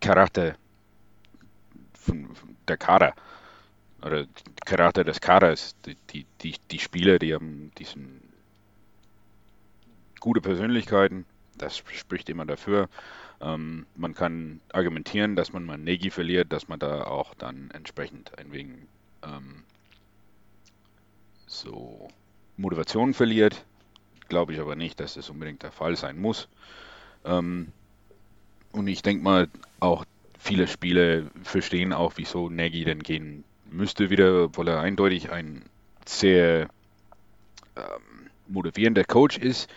Charakter 0.00 0.56
von, 1.94 2.34
von 2.34 2.56
der 2.66 2.76
Kader 2.76 3.14
oder 4.02 4.26
Charakter 4.64 5.04
des 5.04 5.20
Kaders. 5.20 5.74
Die, 5.86 5.96
die, 6.10 6.26
die, 6.42 6.56
die 6.70 6.78
Spieler, 6.78 7.18
die 7.18 7.34
haben 7.34 7.70
diesen 7.78 8.20
gute 10.20 10.40
Persönlichkeiten, 10.40 11.24
das 11.56 11.78
spricht 11.78 12.28
immer 12.28 12.44
dafür. 12.46 12.88
Ähm, 13.40 13.86
man 13.94 14.14
kann 14.14 14.60
argumentieren, 14.72 15.36
dass 15.36 15.52
man 15.52 15.64
mal 15.64 15.78
Negi 15.78 16.10
verliert, 16.10 16.52
dass 16.52 16.68
man 16.68 16.78
da 16.78 17.04
auch 17.04 17.34
dann 17.34 17.70
entsprechend 17.70 18.36
ein 18.38 18.52
wenig 18.52 18.78
ähm, 19.22 19.62
so 21.46 22.08
Motivation 22.56 23.14
verliert. 23.14 23.64
Glaube 24.28 24.52
ich 24.52 24.60
aber 24.60 24.76
nicht, 24.76 25.00
dass 25.00 25.14
das 25.14 25.30
unbedingt 25.30 25.62
der 25.62 25.72
Fall 25.72 25.96
sein 25.96 26.18
muss. 26.18 26.48
Ähm, 27.24 27.68
und 28.72 28.86
ich 28.88 29.02
denke 29.02 29.22
mal, 29.22 29.48
auch 29.80 30.04
viele 30.38 30.66
Spiele 30.66 31.30
verstehen 31.42 31.92
auch, 31.92 32.14
wieso 32.16 32.48
Nagy 32.50 32.84
denn 32.84 33.02
gehen 33.02 33.44
müsste 33.70 34.10
wieder, 34.10 34.44
obwohl 34.44 34.68
er 34.68 34.80
eindeutig 34.80 35.30
ein 35.30 35.64
sehr 36.04 36.68
ähm, 37.76 38.30
motivierender 38.48 39.04
Coach 39.04 39.38
ist. 39.38 39.70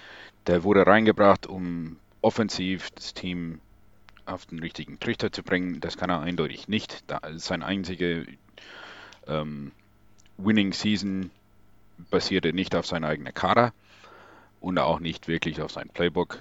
Der 0.47 0.63
wurde 0.63 0.87
reingebracht, 0.87 1.45
um 1.45 1.97
offensiv 2.21 2.91
das 2.91 3.13
Team 3.13 3.59
auf 4.25 4.45
den 4.45 4.59
richtigen 4.59 4.99
Trichter 4.99 5.31
zu 5.31 5.43
bringen, 5.43 5.79
das 5.79 5.97
kann 5.97 6.09
er 6.09 6.21
eindeutig 6.21 6.67
nicht. 6.67 7.03
Da 7.07 7.19
sein 7.35 7.63
einzige 7.63 8.25
ähm, 9.27 9.71
Winning 10.37 10.73
Season 10.73 11.31
basierte 12.09 12.53
nicht 12.53 12.75
auf 12.75 12.85
seiner 12.85 13.07
eigenen 13.07 13.33
Kader 13.33 13.73
und 14.59 14.77
auch 14.79 14.99
nicht 14.99 15.27
wirklich 15.27 15.61
auf 15.61 15.71
sein 15.71 15.89
Playbook. 15.89 16.39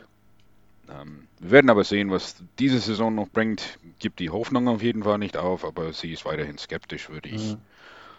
Ähm, 0.90 1.26
wir 1.38 1.50
werden 1.50 1.70
aber 1.70 1.84
sehen, 1.84 2.10
was 2.10 2.42
diese 2.58 2.78
Saison 2.78 3.14
noch 3.14 3.28
bringt. 3.28 3.78
Gibt 3.98 4.20
die 4.20 4.30
Hoffnung 4.30 4.68
auf 4.68 4.82
jeden 4.82 5.02
Fall 5.02 5.18
nicht 5.18 5.36
auf, 5.36 5.64
aber 5.64 5.92
sie 5.92 6.12
ist 6.12 6.24
weiterhin 6.24 6.58
skeptisch, 6.58 7.08
würde 7.08 7.28
ich 7.28 7.52
mhm. 7.52 7.58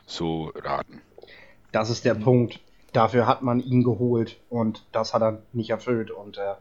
so 0.05 0.51
raten. 0.55 1.01
Das 1.71 1.89
ist 1.89 2.05
der 2.05 2.15
Punkt. 2.15 2.59
Dafür 2.93 3.25
hat 3.25 3.41
man 3.41 3.61
ihn 3.61 3.83
geholt 3.83 4.37
und 4.49 4.85
das 4.91 5.13
hat 5.13 5.21
er 5.21 5.41
nicht 5.53 5.69
erfüllt. 5.69 6.11
Und 6.11 6.37
äh, 6.37 6.55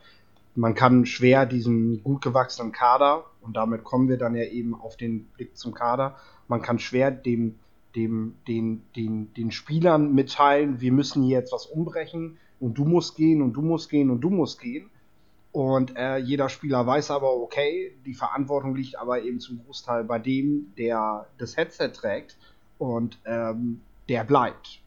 man 0.60 0.74
kann 0.74 1.06
schwer 1.06 1.46
diesen 1.46 2.02
gut 2.04 2.20
gewachsenen 2.20 2.70
Kader, 2.70 3.24
und 3.40 3.56
damit 3.56 3.82
kommen 3.82 4.10
wir 4.10 4.18
dann 4.18 4.34
ja 4.34 4.44
eben 4.44 4.74
auf 4.74 4.94
den 4.94 5.24
Blick 5.24 5.56
zum 5.56 5.72
Kader, 5.72 6.16
man 6.48 6.60
kann 6.60 6.78
schwer 6.78 7.10
dem, 7.10 7.58
dem, 7.96 8.34
den, 8.46 8.82
den, 8.94 9.32
den 9.32 9.52
Spielern 9.52 10.12
mitteilen, 10.14 10.82
wir 10.82 10.92
müssen 10.92 11.22
hier 11.22 11.38
jetzt 11.38 11.52
was 11.52 11.64
umbrechen 11.64 12.36
und 12.60 12.76
du 12.76 12.84
musst 12.84 13.16
gehen 13.16 13.40
und 13.40 13.54
du 13.54 13.62
musst 13.62 13.88
gehen 13.88 14.10
und 14.10 14.20
du 14.20 14.28
musst 14.28 14.60
gehen. 14.60 14.90
Und 15.50 15.96
äh, 15.96 16.18
jeder 16.18 16.48
Spieler 16.50 16.86
weiß 16.86 17.10
aber, 17.10 17.34
okay, 17.34 17.92
die 18.04 18.14
Verantwortung 18.14 18.76
liegt 18.76 18.98
aber 18.98 19.22
eben 19.22 19.40
zum 19.40 19.64
Großteil 19.64 20.04
bei 20.04 20.18
dem, 20.18 20.72
der 20.76 21.26
das 21.38 21.56
Headset 21.56 21.88
trägt 21.88 22.36
und 22.78 23.18
ähm, 23.24 23.80
der 24.10 24.24
bleibt. 24.24 24.80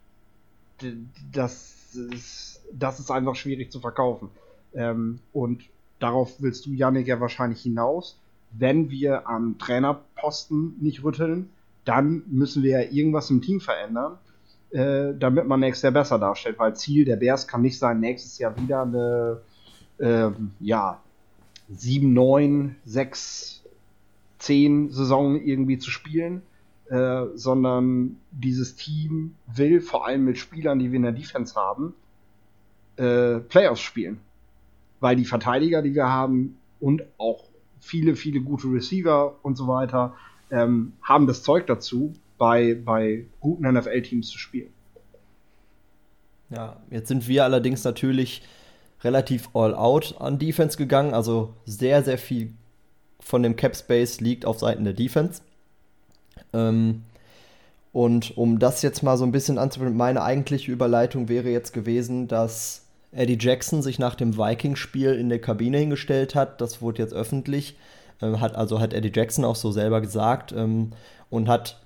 Das 1.31 1.95
ist, 1.95 2.61
das 2.71 2.99
ist 2.99 3.09
einfach 3.09 3.35
schwierig 3.35 3.71
zu 3.71 3.79
verkaufen. 3.79 4.29
Ähm, 4.75 5.19
und 5.31 5.63
darauf 5.99 6.41
willst 6.41 6.65
du, 6.65 6.71
Janik, 6.71 7.07
ja 7.07 7.19
wahrscheinlich 7.19 7.61
hinaus. 7.61 8.19
Wenn 8.51 8.89
wir 8.89 9.27
am 9.27 9.57
Trainerposten 9.57 10.75
nicht 10.79 11.03
rütteln, 11.03 11.49
dann 11.85 12.23
müssen 12.27 12.63
wir 12.63 12.81
ja 12.81 12.91
irgendwas 12.91 13.29
im 13.29 13.41
Team 13.41 13.59
verändern, 13.59 14.17
äh, 14.71 15.13
damit 15.17 15.47
man 15.47 15.59
nächstes 15.59 15.83
Jahr 15.83 15.93
besser 15.93 16.19
darstellt. 16.19 16.59
Weil 16.59 16.75
Ziel 16.75 17.05
der 17.05 17.15
Bears 17.15 17.47
kann 17.47 17.61
nicht 17.61 17.79
sein, 17.79 17.99
nächstes 17.99 18.37
Jahr 18.37 18.55
wieder 18.57 18.83
eine 18.83 19.41
äh, 19.97 20.31
ja, 20.59 21.01
7, 21.69 22.13
9, 22.13 22.75
6, 22.85 23.63
10 24.39 24.91
Saison 24.91 25.41
irgendwie 25.41 25.77
zu 25.77 25.89
spielen. 25.89 26.41
Äh, 26.89 27.27
sondern 27.35 28.17
dieses 28.31 28.75
Team 28.75 29.35
will 29.47 29.79
vor 29.79 30.05
allem 30.05 30.25
mit 30.25 30.37
Spielern, 30.37 30.79
die 30.79 30.91
wir 30.91 30.97
in 30.97 31.03
der 31.03 31.13
Defense 31.13 31.55
haben, 31.55 31.93
äh, 32.97 33.39
Playoffs 33.39 33.81
spielen 33.81 34.19
weil 35.03 35.17
die 35.17 35.25
Verteidiger, 35.25 35.81
die 35.81 35.93
wir 35.93 36.07
haben 36.07 36.57
und 36.79 37.03
auch 37.17 37.43
viele, 37.81 38.15
viele 38.15 38.39
gute 38.39 38.67
Receiver 38.71 39.35
und 39.41 39.57
so 39.57 39.67
weiter, 39.67 40.15
ähm, 40.49 40.93
haben 41.01 41.27
das 41.27 41.43
Zeug 41.43 41.67
dazu, 41.67 42.13
bei, 42.37 42.73
bei 42.73 43.25
guten 43.41 43.69
NFL-Teams 43.69 44.29
zu 44.29 44.37
spielen. 44.37 44.69
Ja, 46.49 46.77
jetzt 46.89 47.09
sind 47.09 47.27
wir 47.27 47.43
allerdings 47.43 47.83
natürlich 47.83 48.43
relativ 49.03 49.49
all 49.53 49.75
out 49.75 50.15
an 50.19 50.39
Defense 50.39 50.77
gegangen, 50.77 51.13
also 51.13 51.53
sehr, 51.65 52.01
sehr 52.01 52.17
viel 52.17 52.53
von 53.19 53.43
dem 53.43 53.57
Cap 53.57 53.75
Space 53.75 54.21
liegt 54.21 54.45
auf 54.45 54.59
Seiten 54.59 54.85
der 54.85 54.93
Defense. 54.93 55.41
Ähm, 56.53 57.03
und 57.91 58.37
um 58.37 58.57
das 58.57 58.81
jetzt 58.83 59.03
mal 59.03 59.17
so 59.17 59.25
ein 59.25 59.33
bisschen 59.33 59.57
anzufangen, 59.57 59.97
meine 59.97 60.23
eigentliche 60.23 60.71
Überleitung 60.71 61.27
wäre 61.27 61.49
jetzt 61.49 61.73
gewesen, 61.73 62.29
dass 62.29 62.82
Eddie 63.15 63.37
Jackson 63.39 63.81
sich 63.81 63.99
nach 63.99 64.15
dem 64.15 64.37
Vikings-Spiel 64.37 65.13
in 65.13 65.29
der 65.29 65.39
Kabine 65.39 65.77
hingestellt 65.77 66.35
hat. 66.35 66.61
Das 66.61 66.81
wurde 66.81 67.01
jetzt 67.01 67.13
öffentlich. 67.13 67.75
Ähm, 68.21 68.39
hat, 68.39 68.55
also 68.55 68.79
hat 68.79 68.93
Eddie 68.93 69.11
Jackson 69.13 69.45
auch 69.45 69.55
so 69.55 69.71
selber 69.71 70.01
gesagt 70.01 70.51
ähm, 70.51 70.91
und 71.29 71.47
hat 71.47 71.79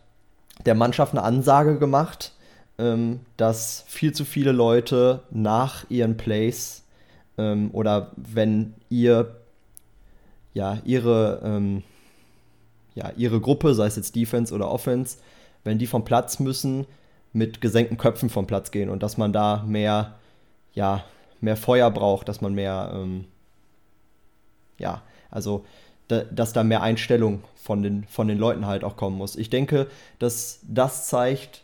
der 0.65 0.75
Mannschaft 0.75 1.13
eine 1.13 1.23
Ansage 1.23 1.77
gemacht, 1.77 2.33
ähm, 2.77 3.21
dass 3.37 3.83
viel 3.87 4.13
zu 4.13 4.25
viele 4.25 4.51
Leute 4.51 5.23
nach 5.29 5.89
ihren 5.89 6.17
Plays 6.17 6.83
ähm, 7.37 7.69
oder 7.73 8.11
wenn 8.15 8.73
ihr 8.89 9.35
ja 10.53 10.79
ihre 10.83 11.41
ähm, 11.43 11.83
ja 12.95 13.11
ihre 13.15 13.39
Gruppe, 13.39 13.73
sei 13.75 13.85
es 13.85 13.95
jetzt 13.95 14.15
Defense 14.15 14.53
oder 14.53 14.71
Offense, 14.71 15.17
wenn 15.63 15.77
die 15.77 15.87
vom 15.87 16.03
Platz 16.05 16.39
müssen, 16.39 16.85
mit 17.33 17.61
gesenkten 17.61 17.97
Köpfen 17.97 18.29
vom 18.29 18.47
Platz 18.47 18.71
gehen 18.71 18.89
und 18.89 19.03
dass 19.03 19.17
man 19.17 19.33
da 19.33 19.63
mehr, 19.67 20.15
ja, 20.73 21.03
mehr 21.41 21.57
Feuer 21.57 21.91
braucht, 21.91 22.27
dass 22.29 22.41
man 22.41 22.53
mehr, 22.53 22.91
ähm, 22.93 23.25
ja, 24.77 25.01
also 25.29 25.65
da, 26.07 26.23
dass 26.23 26.53
da 26.53 26.63
mehr 26.63 26.81
Einstellung 26.81 27.43
von 27.55 27.83
den, 27.83 28.05
von 28.05 28.27
den 28.27 28.37
Leuten 28.37 28.65
halt 28.65 28.83
auch 28.83 28.95
kommen 28.95 29.17
muss. 29.17 29.35
Ich 29.35 29.49
denke, 29.49 29.87
dass 30.19 30.59
das 30.67 31.07
zeigt, 31.07 31.63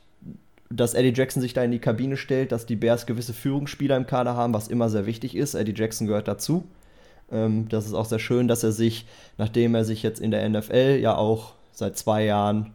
dass 0.69 0.93
Eddie 0.93 1.13
Jackson 1.15 1.41
sich 1.41 1.53
da 1.53 1.63
in 1.63 1.71
die 1.71 1.79
Kabine 1.79 2.17
stellt, 2.17 2.51
dass 2.51 2.65
die 2.65 2.75
Bears 2.75 3.05
gewisse 3.05 3.33
Führungsspieler 3.33 3.95
im 3.95 4.07
Kader 4.07 4.35
haben, 4.35 4.53
was 4.53 4.67
immer 4.67 4.89
sehr 4.89 5.05
wichtig 5.05 5.35
ist. 5.35 5.53
Eddie 5.53 5.75
Jackson 5.75 6.07
gehört 6.07 6.27
dazu. 6.27 6.65
Ähm, 7.31 7.69
das 7.69 7.85
ist 7.85 7.93
auch 7.93 8.05
sehr 8.05 8.19
schön, 8.19 8.47
dass 8.47 8.63
er 8.63 8.71
sich, 8.71 9.05
nachdem 9.37 9.75
er 9.75 9.85
sich 9.85 10.03
jetzt 10.03 10.19
in 10.19 10.31
der 10.31 10.47
NFL 10.49 10.99
ja 11.01 11.15
auch 11.15 11.53
seit 11.71 11.97
zwei 11.97 12.25
Jahren 12.25 12.73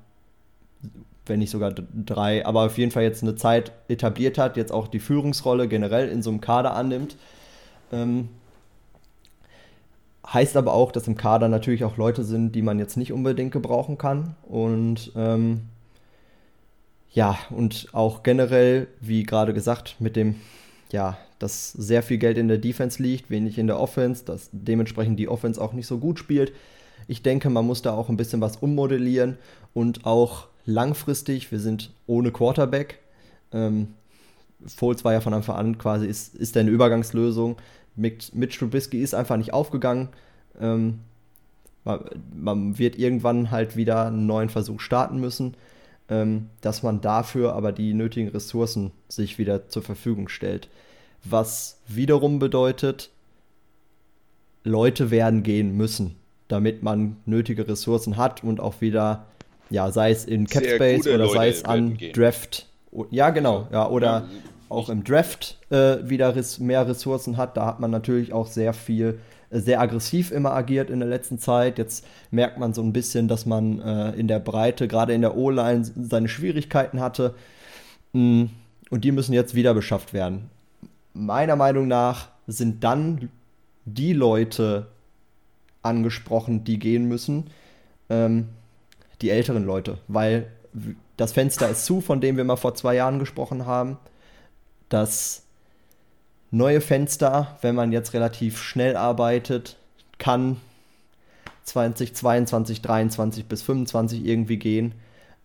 wenn 1.28 1.38
nicht 1.38 1.50
sogar 1.50 1.72
drei, 1.72 2.44
aber 2.44 2.66
auf 2.66 2.78
jeden 2.78 2.90
Fall 2.90 3.02
jetzt 3.02 3.22
eine 3.22 3.36
Zeit 3.36 3.72
etabliert 3.88 4.38
hat, 4.38 4.56
jetzt 4.56 4.72
auch 4.72 4.88
die 4.88 5.00
Führungsrolle 5.00 5.68
generell 5.68 6.08
in 6.08 6.22
so 6.22 6.30
einem 6.30 6.40
Kader 6.40 6.74
annimmt. 6.74 7.16
Ähm, 7.92 8.28
heißt 10.32 10.56
aber 10.56 10.74
auch, 10.74 10.92
dass 10.92 11.08
im 11.08 11.16
Kader 11.16 11.48
natürlich 11.48 11.84
auch 11.84 11.96
Leute 11.96 12.24
sind, 12.24 12.52
die 12.52 12.62
man 12.62 12.78
jetzt 12.78 12.96
nicht 12.96 13.12
unbedingt 13.12 13.52
gebrauchen 13.52 13.98
kann. 13.98 14.34
Und 14.42 15.12
ähm, 15.16 15.62
ja, 17.10 17.38
und 17.50 17.88
auch 17.92 18.22
generell, 18.22 18.88
wie 19.00 19.22
gerade 19.22 19.54
gesagt, 19.54 19.96
mit 19.98 20.16
dem, 20.16 20.36
ja, 20.92 21.16
dass 21.38 21.72
sehr 21.72 22.02
viel 22.02 22.18
Geld 22.18 22.36
in 22.36 22.48
der 22.48 22.58
Defense 22.58 23.02
liegt, 23.02 23.30
wenig 23.30 23.58
in 23.58 23.66
der 23.66 23.80
Offense, 23.80 24.24
dass 24.24 24.50
dementsprechend 24.52 25.18
die 25.18 25.28
Offense 25.28 25.60
auch 25.60 25.72
nicht 25.72 25.86
so 25.86 25.98
gut 25.98 26.18
spielt. 26.18 26.52
Ich 27.06 27.22
denke, 27.22 27.48
man 27.48 27.66
muss 27.66 27.80
da 27.80 27.94
auch 27.94 28.08
ein 28.08 28.16
bisschen 28.16 28.40
was 28.40 28.56
ummodellieren 28.56 29.38
und 29.72 30.04
auch 30.04 30.48
langfristig. 30.68 31.50
Wir 31.50 31.58
sind 31.58 31.90
ohne 32.06 32.30
Quarterback. 32.30 32.98
Ähm, 33.52 33.94
Foles 34.66 35.04
war 35.04 35.12
ja 35.12 35.20
von 35.20 35.34
Anfang 35.34 35.56
an 35.56 35.78
quasi, 35.78 36.06
ist, 36.06 36.34
ist 36.34 36.56
eine 36.56 36.70
Übergangslösung. 36.70 37.56
Mitch, 37.96 38.32
Mitch 38.34 38.58
Trubisky 38.58 39.00
ist 39.00 39.14
einfach 39.14 39.36
nicht 39.36 39.54
aufgegangen. 39.54 40.08
Ähm, 40.60 41.00
man, 41.84 42.00
man, 42.34 42.78
wird 42.78 42.98
irgendwann 42.98 43.50
halt 43.50 43.76
wieder 43.76 44.06
einen 44.06 44.26
neuen 44.26 44.50
Versuch 44.50 44.80
starten 44.80 45.18
müssen, 45.18 45.54
ähm, 46.10 46.50
dass 46.60 46.82
man 46.82 47.00
dafür 47.00 47.54
aber 47.54 47.72
die 47.72 47.94
nötigen 47.94 48.28
Ressourcen 48.28 48.92
sich 49.08 49.38
wieder 49.38 49.68
zur 49.68 49.82
Verfügung 49.82 50.28
stellt. 50.28 50.68
Was 51.24 51.80
wiederum 51.86 52.38
bedeutet, 52.38 53.10
Leute 54.64 55.10
werden 55.10 55.42
gehen 55.42 55.76
müssen, 55.76 56.16
damit 56.48 56.82
man 56.82 57.16
nötige 57.24 57.66
Ressourcen 57.66 58.18
hat 58.18 58.44
und 58.44 58.60
auch 58.60 58.80
wieder 58.80 59.24
ja, 59.70 59.90
sei 59.90 60.10
es 60.10 60.24
in 60.24 60.46
Capspace 60.46 61.06
oder 61.06 61.18
Leute 61.18 61.32
sei 61.32 61.48
es 61.48 61.64
an 61.64 61.98
Draft. 62.14 62.66
Ja, 63.10 63.30
genau, 63.30 63.68
ja, 63.70 63.88
oder 63.88 64.06
ja, 64.06 64.28
auch 64.68 64.88
im 64.88 65.04
Draft 65.04 65.58
äh, 65.70 65.98
wieder 66.02 66.34
mehr 66.58 66.88
Ressourcen 66.88 67.36
hat. 67.36 67.56
Da 67.56 67.66
hat 67.66 67.80
man 67.80 67.90
natürlich 67.90 68.32
auch 68.32 68.46
sehr 68.46 68.72
viel, 68.72 69.18
äh, 69.50 69.60
sehr 69.60 69.80
aggressiv 69.80 70.30
immer 70.30 70.52
agiert 70.52 70.90
in 70.90 71.00
der 71.00 71.08
letzten 71.08 71.38
Zeit. 71.38 71.78
Jetzt 71.78 72.06
merkt 72.30 72.58
man 72.58 72.74
so 72.74 72.82
ein 72.82 72.92
bisschen, 72.92 73.28
dass 73.28 73.46
man 73.46 73.80
äh, 73.80 74.10
in 74.12 74.28
der 74.28 74.40
Breite, 74.40 74.88
gerade 74.88 75.12
in 75.12 75.20
der 75.20 75.36
O-Line, 75.36 75.84
seine 75.84 76.28
Schwierigkeiten 76.28 77.00
hatte. 77.00 77.34
Mm, 78.12 78.46
und 78.90 79.04
die 79.04 79.12
müssen 79.12 79.32
jetzt 79.32 79.54
wieder 79.54 79.74
beschafft 79.74 80.12
werden. 80.12 80.50
Meiner 81.12 81.56
Meinung 81.56 81.88
nach 81.88 82.28
sind 82.46 82.84
dann 82.84 83.28
die 83.84 84.12
Leute 84.12 84.86
angesprochen, 85.82 86.64
die 86.64 86.78
gehen 86.78 87.06
müssen. 87.06 87.48
Ähm, 88.10 88.48
die 89.22 89.30
älteren 89.30 89.64
Leute, 89.64 89.98
weil 90.08 90.46
das 91.16 91.32
Fenster 91.32 91.68
ist 91.68 91.84
zu, 91.84 92.00
von 92.00 92.20
dem 92.20 92.36
wir 92.36 92.44
mal 92.44 92.56
vor 92.56 92.74
zwei 92.74 92.94
Jahren 92.94 93.18
gesprochen 93.18 93.66
haben. 93.66 93.98
Das 94.88 95.44
neue 96.50 96.80
Fenster, 96.80 97.58
wenn 97.60 97.74
man 97.74 97.92
jetzt 97.92 98.14
relativ 98.14 98.62
schnell 98.62 98.96
arbeitet, 98.96 99.76
kann 100.18 100.56
2022, 101.64 102.82
23 102.82 103.46
bis 103.46 103.62
25 103.62 104.24
irgendwie 104.24 104.58
gehen. 104.58 104.94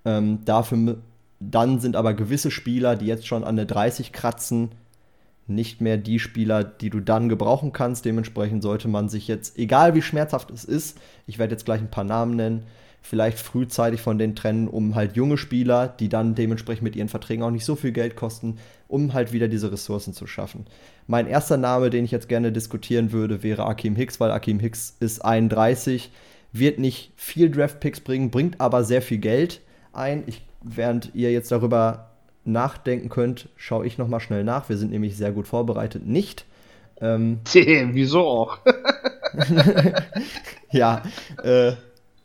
Ähm, 0.05 0.39
dafür 0.45 0.97
dann 1.39 1.79
sind 1.79 1.95
aber 1.95 2.13
gewisse 2.13 2.51
Spieler, 2.51 2.95
die 2.95 3.05
jetzt 3.05 3.27
schon 3.27 3.43
an 3.43 3.55
der 3.55 3.65
30 3.65 4.13
kratzen, 4.13 4.71
nicht 5.45 5.81
mehr 5.81 5.97
die 5.97 6.19
Spieler, 6.19 6.63
die 6.63 6.89
du 6.89 7.01
dann 7.01 7.27
gebrauchen 7.27 7.73
kannst. 7.73 8.05
Dementsprechend 8.05 8.63
sollte 8.63 8.87
man 8.87 9.09
sich 9.09 9.27
jetzt, 9.27 9.57
egal 9.57 9.93
wie 9.93 10.01
schmerzhaft 10.01 10.51
es 10.51 10.63
ist, 10.63 10.97
ich 11.27 11.37
werde 11.37 11.53
jetzt 11.53 11.65
gleich 11.65 11.81
ein 11.81 11.91
paar 11.91 12.05
Namen 12.05 12.35
nennen, 12.35 12.63
vielleicht 13.03 13.37
frühzeitig 13.37 14.01
von 14.01 14.17
denen 14.17 14.33
trennen, 14.33 14.69
um 14.69 14.95
halt 14.95 15.15
junge 15.15 15.37
Spieler, 15.37 15.87
die 15.87 16.07
dann 16.07 16.35
dementsprechend 16.35 16.83
mit 16.83 16.95
ihren 16.95 17.09
Verträgen 17.09 17.43
auch 17.43 17.51
nicht 17.51 17.65
so 17.65 17.75
viel 17.75 17.91
Geld 17.91 18.15
kosten, 18.15 18.57
um 18.87 19.13
halt 19.13 19.33
wieder 19.33 19.49
diese 19.49 19.71
Ressourcen 19.71 20.13
zu 20.13 20.25
schaffen. 20.25 20.65
Mein 21.05 21.27
erster 21.27 21.57
Name, 21.57 21.89
den 21.89 22.05
ich 22.05 22.11
jetzt 22.11 22.29
gerne 22.29 22.53
diskutieren 22.53 23.11
würde, 23.11 23.43
wäre 23.43 23.65
Akim 23.65 23.97
Hicks, 23.97 24.21
weil 24.21 24.31
Akim 24.31 24.59
Hicks 24.59 24.95
ist 25.01 25.23
31, 25.23 26.11
wird 26.53 26.79
nicht 26.79 27.11
viel 27.17 27.51
Draft-Picks 27.51 27.99
bringen, 27.99 28.31
bringt 28.31 28.61
aber 28.61 28.85
sehr 28.85 29.01
viel 29.01 29.17
Geld 29.17 29.59
ein. 29.91 30.23
Ich, 30.25 30.41
während 30.61 31.11
ihr 31.13 31.31
jetzt 31.33 31.51
darüber 31.51 32.11
nachdenken 32.45 33.09
könnt, 33.09 33.49
schaue 33.57 33.85
ich 33.85 33.97
nochmal 33.97 34.21
schnell 34.21 34.45
nach. 34.45 34.69
Wir 34.69 34.77
sind 34.77 34.91
nämlich 34.91 35.17
sehr 35.17 35.33
gut 35.33 35.47
vorbereitet. 35.47 36.07
Nicht. 36.07 36.45
Ähm, 37.01 37.41
Wieso 37.51 38.21
auch? 38.21 38.59
ja, 40.71 41.03
äh, 41.43 41.73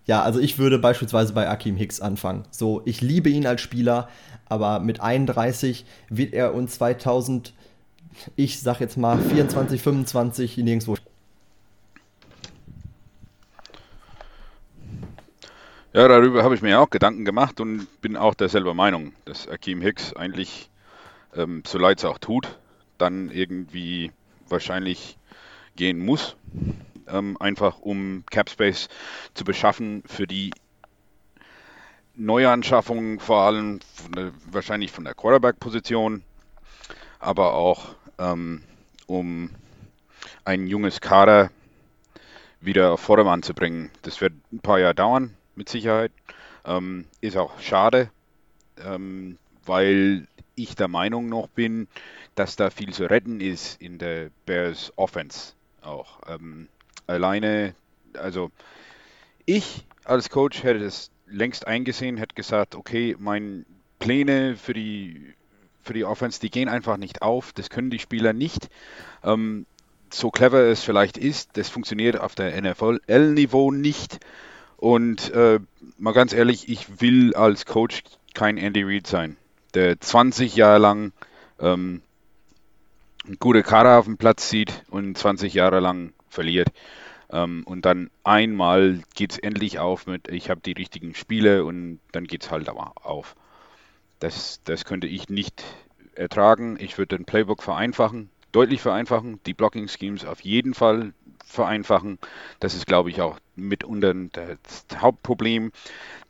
ja, 0.08 0.22
also 0.22 0.40
ich 0.40 0.58
würde 0.58 0.78
beispielsweise 0.78 1.34
bei 1.34 1.48
Akim 1.50 1.76
Hicks 1.76 2.00
anfangen. 2.00 2.44
So, 2.50 2.80
ich 2.86 3.02
liebe 3.02 3.28
ihn 3.28 3.46
als 3.46 3.60
Spieler, 3.60 4.08
aber 4.46 4.80
mit 4.80 5.02
31 5.02 5.84
wird 6.08 6.32
er 6.32 6.54
uns 6.54 6.76
2000, 6.76 7.52
ich 8.34 8.58
sag 8.58 8.80
jetzt 8.80 8.96
mal 8.96 9.18
24, 9.18 9.82
25 9.82 10.56
nirgendwo. 10.56 10.96
Ja, 15.92 16.08
darüber 16.08 16.42
habe 16.42 16.54
ich 16.54 16.62
mir 16.62 16.80
auch 16.80 16.88
Gedanken 16.88 17.26
gemacht 17.26 17.60
und 17.60 17.86
bin 18.00 18.16
auch 18.16 18.32
derselben 18.32 18.74
Meinung, 18.74 19.12
dass 19.26 19.46
Akim 19.46 19.82
Hicks 19.82 20.14
eigentlich, 20.14 20.70
ähm, 21.36 21.62
so 21.66 21.76
leid 21.76 21.98
es 21.98 22.06
auch 22.06 22.18
tut, 22.18 22.58
dann 22.96 23.30
irgendwie 23.30 24.12
wahrscheinlich 24.48 25.18
gehen 25.76 25.98
muss 25.98 26.34
ähm, 27.10 27.36
einfach 27.40 27.78
um 27.80 28.24
Capspace 28.30 28.88
zu 29.34 29.44
beschaffen 29.44 30.02
für 30.06 30.26
die 30.26 30.52
Neuanschaffungen, 32.14 33.20
vor 33.20 33.42
allem 33.42 33.80
von 33.94 34.12
der, 34.12 34.32
wahrscheinlich 34.50 34.90
von 34.90 35.04
der 35.04 35.14
Quarterback-Position, 35.14 36.22
aber 37.20 37.54
auch 37.54 37.94
ähm, 38.18 38.62
um 39.06 39.50
ein 40.44 40.66
junges 40.66 41.00
Kader 41.00 41.50
wieder 42.60 42.92
auf 42.92 43.00
Vordermann 43.00 43.42
zu 43.42 43.54
bringen. 43.54 43.90
Das 44.02 44.20
wird 44.20 44.32
ein 44.52 44.60
paar 44.60 44.80
Jahre 44.80 44.94
dauern, 44.94 45.34
mit 45.54 45.68
Sicherheit. 45.68 46.12
Ähm, 46.64 47.06
ist 47.20 47.36
auch 47.36 47.60
schade, 47.60 48.10
ähm, 48.84 49.38
weil 49.64 50.26
ich 50.56 50.74
der 50.74 50.88
Meinung 50.88 51.28
noch 51.28 51.48
bin, 51.48 51.88
dass 52.34 52.56
da 52.56 52.70
viel 52.70 52.92
zu 52.92 53.04
retten 53.04 53.40
ist 53.40 53.80
in 53.80 53.98
der 53.98 54.30
Bears 54.44 54.92
Offense 54.96 55.54
auch. 55.82 56.20
Ähm, 56.26 56.68
alleine, 57.08 57.74
also 58.14 58.50
ich 59.44 59.84
als 60.04 60.30
Coach 60.30 60.62
hätte 60.62 60.84
es 60.84 61.10
längst 61.26 61.66
eingesehen, 61.66 62.16
hätte 62.16 62.34
gesagt, 62.34 62.74
okay, 62.74 63.16
meine 63.18 63.64
Pläne 63.98 64.56
für 64.56 64.74
die 64.74 65.34
für 65.82 65.94
die 65.94 66.04
Offense, 66.04 66.38
die 66.38 66.50
gehen 66.50 66.68
einfach 66.68 66.98
nicht 66.98 67.22
auf, 67.22 67.52
das 67.54 67.70
können 67.70 67.88
die 67.88 67.98
Spieler 67.98 68.34
nicht. 68.34 68.68
Ähm, 69.24 69.64
so 70.12 70.30
clever 70.30 70.60
es 70.60 70.84
vielleicht 70.84 71.16
ist, 71.16 71.56
das 71.56 71.70
funktioniert 71.70 72.20
auf 72.20 72.34
der 72.34 72.60
NFL-Niveau 72.60 73.70
nicht. 73.70 74.20
Und 74.76 75.30
äh, 75.30 75.60
mal 75.96 76.12
ganz 76.12 76.32
ehrlich, 76.34 76.68
ich 76.68 77.00
will 77.00 77.34
als 77.34 77.64
Coach 77.64 78.02
kein 78.34 78.58
Andy 78.58 78.82
Reid 78.82 79.06
sein, 79.06 79.36
der 79.74 79.98
20 79.98 80.56
Jahre 80.56 80.78
lang 80.78 81.12
ähm, 81.58 82.02
eine 83.26 83.36
gute 83.36 83.62
Kader 83.62 83.98
auf 83.98 84.04
dem 84.04 84.18
Platz 84.18 84.48
sieht 84.48 84.84
und 84.90 85.16
20 85.16 85.54
Jahre 85.54 85.80
lang 85.80 86.12
verliert. 86.28 86.68
Ähm, 87.30 87.62
und 87.66 87.84
dann 87.84 88.10
einmal 88.24 89.00
geht 89.14 89.32
es 89.32 89.38
endlich 89.38 89.78
auf 89.78 90.06
mit, 90.06 90.28
ich 90.28 90.50
habe 90.50 90.60
die 90.60 90.72
richtigen 90.72 91.14
Spiele 91.14 91.64
und 91.64 92.00
dann 92.12 92.26
geht 92.26 92.44
es 92.44 92.50
halt 92.50 92.68
auf. 92.68 93.36
Das, 94.18 94.60
das 94.64 94.84
könnte 94.84 95.06
ich 95.06 95.28
nicht 95.28 95.62
ertragen. 96.14 96.76
Ich 96.80 96.98
würde 96.98 97.16
den 97.16 97.24
Playbook 97.24 97.62
vereinfachen, 97.62 98.30
deutlich 98.52 98.80
vereinfachen, 98.80 99.40
die 99.46 99.54
Blocking 99.54 99.88
Schemes 99.88 100.24
auf 100.24 100.40
jeden 100.40 100.74
Fall 100.74 101.12
vereinfachen. 101.44 102.18
Das 102.60 102.74
ist, 102.74 102.86
glaube 102.86 103.10
ich, 103.10 103.20
auch 103.20 103.38
mitunter 103.56 104.14
das 104.32 104.86
Hauptproblem. 105.00 105.72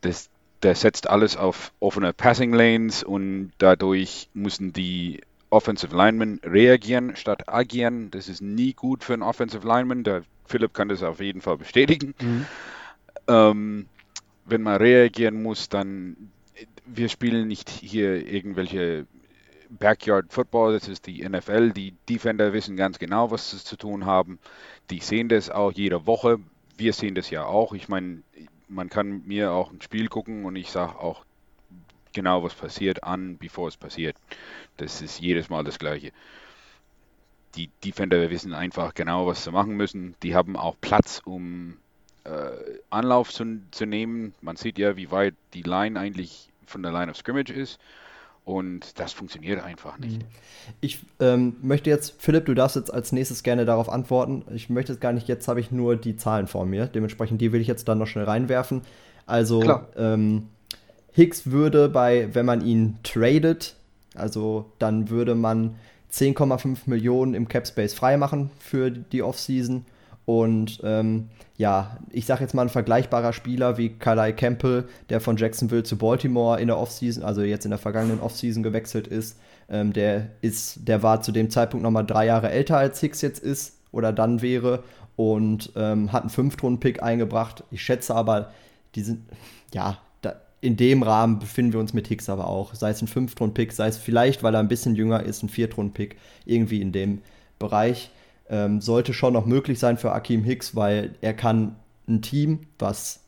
Das, 0.01 0.29
der 0.63 0.75
setzt 0.75 1.09
alles 1.09 1.37
auf 1.37 1.73
offene 1.81 2.13
Passing 2.13 2.53
Lanes 2.53 3.03
und 3.03 3.53
dadurch 3.59 4.29
müssen 4.35 4.73
die 4.73 5.21
Offensive 5.51 5.97
Linemen 5.97 6.41
reagieren 6.45 7.17
statt 7.17 7.49
agieren. 7.49 8.11
Das 8.11 8.29
ist 8.29 8.43
nie 8.43 8.73
gut 8.75 9.05
für 9.05 9.15
einen 9.15 9.23
Offensive 9.23 9.67
Lineman. 9.67 10.05
Der 10.05 10.23
Philipp 10.45 10.75
kann 10.75 10.89
das 10.89 11.03
auf 11.03 11.21
jeden 11.21 11.41
Fall 11.41 11.57
bestätigen. 11.57 12.15
Mhm. 12.21 12.47
Ähm, 13.29 13.87
wenn 14.45 14.63
man 14.63 14.77
reagieren 14.77 15.43
muss, 15.43 15.69
dann 15.69 16.31
wir 16.87 17.09
spielen 17.09 17.49
nicht 17.49 17.69
hier 17.69 18.27
irgendwelche 18.27 19.07
Backyard 19.71 20.33
Football, 20.33 20.73
das 20.73 20.89
ist 20.89 21.07
die 21.07 21.27
NFL. 21.27 21.73
Die 21.73 21.93
Defender 22.09 22.53
wissen 22.53 22.77
ganz 22.77 22.99
genau, 22.99 23.31
was 23.31 23.51
sie 23.51 23.59
zu 23.59 23.77
tun 23.77 24.07
haben. 24.07 24.39
Die 24.91 25.01
sehen 25.01 25.29
das 25.29 25.51
auch 25.51 25.73
jede 25.73 26.07
Woche. 26.07 26.39
Wir 26.77 26.93
sehen 26.93 27.15
das 27.15 27.31
ja 27.31 27.45
auch. 27.45 27.75
Ich 27.75 27.89
meine, 27.89 28.23
man 28.69 28.89
kann 28.89 29.23
mir 29.27 29.53
auch 29.53 29.71
ein 29.71 29.83
Spiel 29.83 30.09
gucken 30.09 30.47
und 30.47 30.57
ich 30.57 30.71
sage 30.71 30.99
auch 30.99 31.25
genau, 32.15 32.43
was 32.43 32.55
passiert 32.55 33.05
an, 33.05 33.37
bevor 33.37 33.69
es 33.69 33.77
passiert. 33.77 34.17
Das 34.79 35.03
ist 35.03 35.21
jedes 35.21 35.51
Mal 35.51 35.65
das 35.65 35.79
Gleiche. 35.79 36.13
Die 37.55 37.71
Defender 37.85 38.31
wissen 38.31 38.55
einfach 38.55 38.95
genau, 38.95 39.27
was 39.27 39.45
sie 39.45 39.53
machen 39.53 39.77
müssen. 39.77 40.15
Die 40.23 40.35
haben 40.35 40.57
auch 40.57 40.77
Platz, 40.81 41.21
um 41.25 41.77
äh, 42.25 42.79
Anlauf 42.91 43.33
zu, 43.33 43.61
zu 43.71 43.87
nehmen. 43.87 44.35
Man 44.41 44.57
sieht 44.57 44.79
ja, 44.79 44.97
wie 44.97 45.11
weit 45.11 45.35
die 45.55 45.63
Line 45.63 45.99
eigentlich 45.99 46.51
von 46.67 46.83
der 46.83 46.93
Line 46.93 47.11
of 47.11 47.17
Scrimmage 47.17 47.53
ist. 47.53 47.79
Und 48.45 48.99
das 48.99 49.13
funktioniert 49.13 49.63
einfach 49.63 49.99
nicht. 49.99 50.23
Mhm. 50.23 50.27
Ich 50.81 51.01
ähm, 51.21 51.57
möchte 51.61 51.91
jetzt, 51.91 52.15
Philipp, 52.19 52.47
du 52.47 52.55
darfst 52.55 52.77
jetzt 52.77 52.93
als 52.93 53.13
nächstes 53.13 53.43
gerne 53.43 53.67
darauf 53.67 53.91
antworten. 53.91 54.45
Ich 54.55 54.71
möchte 54.71 54.93
es 54.93 55.01
gar 55.01 55.13
nicht, 55.13 55.29
jetzt 55.29 55.49
habe 55.49 55.61
ich 55.61 55.71
nur 55.71 55.97
die 55.97 56.17
Zahlen 56.17 56.47
vor 56.47 56.65
mir. 56.65 56.87
Dementsprechend, 56.87 57.43
die 57.43 57.53
will 57.53 57.61
ich 57.61 57.67
jetzt 57.67 57.89
dann 57.89 57.99
noch 57.99 58.07
schnell 58.07 58.25
reinwerfen. 58.25 58.83
Also, 59.27 59.83
ähm, 59.97 60.49
Hicks 61.13 61.51
würde 61.51 61.89
bei, 61.89 62.35
wenn 62.35 62.47
man 62.47 62.65
ihn 62.65 62.99
tradet, 63.03 63.75
also 64.19 64.73
dann 64.79 65.11
würde 65.11 65.35
man 65.35 65.77
10,5 66.13 66.79
Millionen 66.87 67.35
im 67.35 67.49
Cap 67.49 67.67
Space 67.67 67.95
freimachen 67.95 68.51
für 68.59 68.91
die 68.91 69.23
Offseason. 69.23 69.85
Und 70.25 70.81
ähm, 70.85 71.31
ja, 71.57 71.97
ich 72.11 72.27
sage 72.27 72.43
jetzt 72.43 72.55
mal 72.55 72.63
ein 72.63 72.69
vergleichbarer 72.69 73.33
Spieler 73.33 73.79
wie 73.79 73.91
Kalai 73.91 74.33
Campbell, 74.33 74.87
der 75.09 75.21
von 75.21 75.39
Jacksonville 75.39 75.85
zu 75.85 75.97
Baltimore 75.97 76.61
in 76.61 76.67
der 76.67 76.79
Offseason, 76.79 77.23
also 77.23 77.43
jetzt 77.43 77.65
in 77.65 77.71
der 77.71 77.79
vergangenen 77.79 78.21
Offseason 78.21 78.63
gewechselt 78.63 79.07
ist. 79.07 79.39
Ähm, 79.71 79.93
der 79.93 80.29
ist, 80.43 80.87
der 80.87 81.03
war 81.03 81.23
zu 81.23 81.33
dem 81.33 81.51
Zeitpunkt 81.51 81.83
nochmal 81.83 82.05
drei 82.05 82.27
Jahre 82.27 82.51
älter 82.51 82.77
als 82.77 83.01
Hicks 83.01 83.23
jetzt 83.23 83.43
ist 83.43 83.79
oder 83.91 84.13
dann 84.13 84.43
wäre 84.43 84.85
und 85.17 85.73
ähm, 85.77 86.13
hat 86.13 86.23
einen 86.23 86.31
Fünftrunden-Pick 86.31 87.03
eingebracht. 87.03 87.65
Ich 87.71 87.83
schätze 87.83 88.15
aber, 88.15 88.53
die 88.95 89.03
sind, 89.03 89.23
ja, 89.73 89.99
in 90.61 90.77
dem 90.77 91.03
Rahmen 91.03 91.39
befinden 91.39 91.73
wir 91.73 91.81
uns 91.81 91.93
mit 91.95 92.09
Hicks 92.09 92.29
aber 92.29 92.49
auch. 92.49 92.75
Sei 92.75 92.91
es 92.91 93.01
ein 93.01 93.09
Fünftrunden-Pick, 93.09 93.73
sei 93.73 93.89
es 93.89 93.97
vielleicht, 93.97 94.43
weil 94.43 94.55
er 94.55 94.61
ein 94.61 94.69
bisschen 94.69 94.97
jünger 94.97 95.23
ist, 95.23 95.43
ein 95.43 95.49
Viertrunden-Pick, 95.49 96.17
irgendwie 96.45 96.81
in 96.81 96.93
dem 96.93 97.23
Bereich 97.59 98.11
ähm, 98.49 98.81
sollte 98.81 99.13
schon 99.13 99.35
noch 99.35 99.47
möglich 99.47 99.79
sein 99.79 99.99
für 99.99 100.13
Akim 100.13 100.43
Hicks, 100.43 100.75
weil 100.75 101.15
er 101.21 101.35
kann 101.35 101.77
ein 102.09 102.23
Team, 102.23 102.61
was 102.79 103.21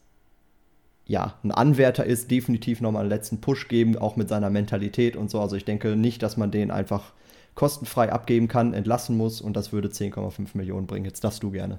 ja 1.07 1.35
ein 1.45 1.53
Anwärter 1.53 2.05
ist, 2.05 2.31
definitiv 2.31 2.81
nochmal 2.81 3.03
einen 3.03 3.11
letzten 3.11 3.41
Push 3.41 3.69
geben, 3.69 3.97
auch 3.99 4.17
mit 4.17 4.29
seiner 4.29 4.51
Mentalität 4.51 5.17
und 5.17 5.31
so. 5.31 5.41
Also 5.41 5.57
ich 5.57 5.65
denke 5.65 5.97
nicht, 5.97 6.23
dass 6.23 6.37
man 6.37 6.51
den 6.51 6.71
einfach 6.71 7.13
kostenfrei 7.55 8.13
abgeben 8.13 8.49
kann, 8.49 8.73
entlassen 8.75 9.17
muss 9.17 9.41
und 9.41 9.57
das 9.57 9.73
würde 9.73 9.89
10,5 9.89 10.51
Millionen 10.55 10.87
bringen. 10.87 11.05
Jetzt 11.05 11.25
darfst 11.25 11.43
du 11.43 11.51
gerne. 11.51 11.79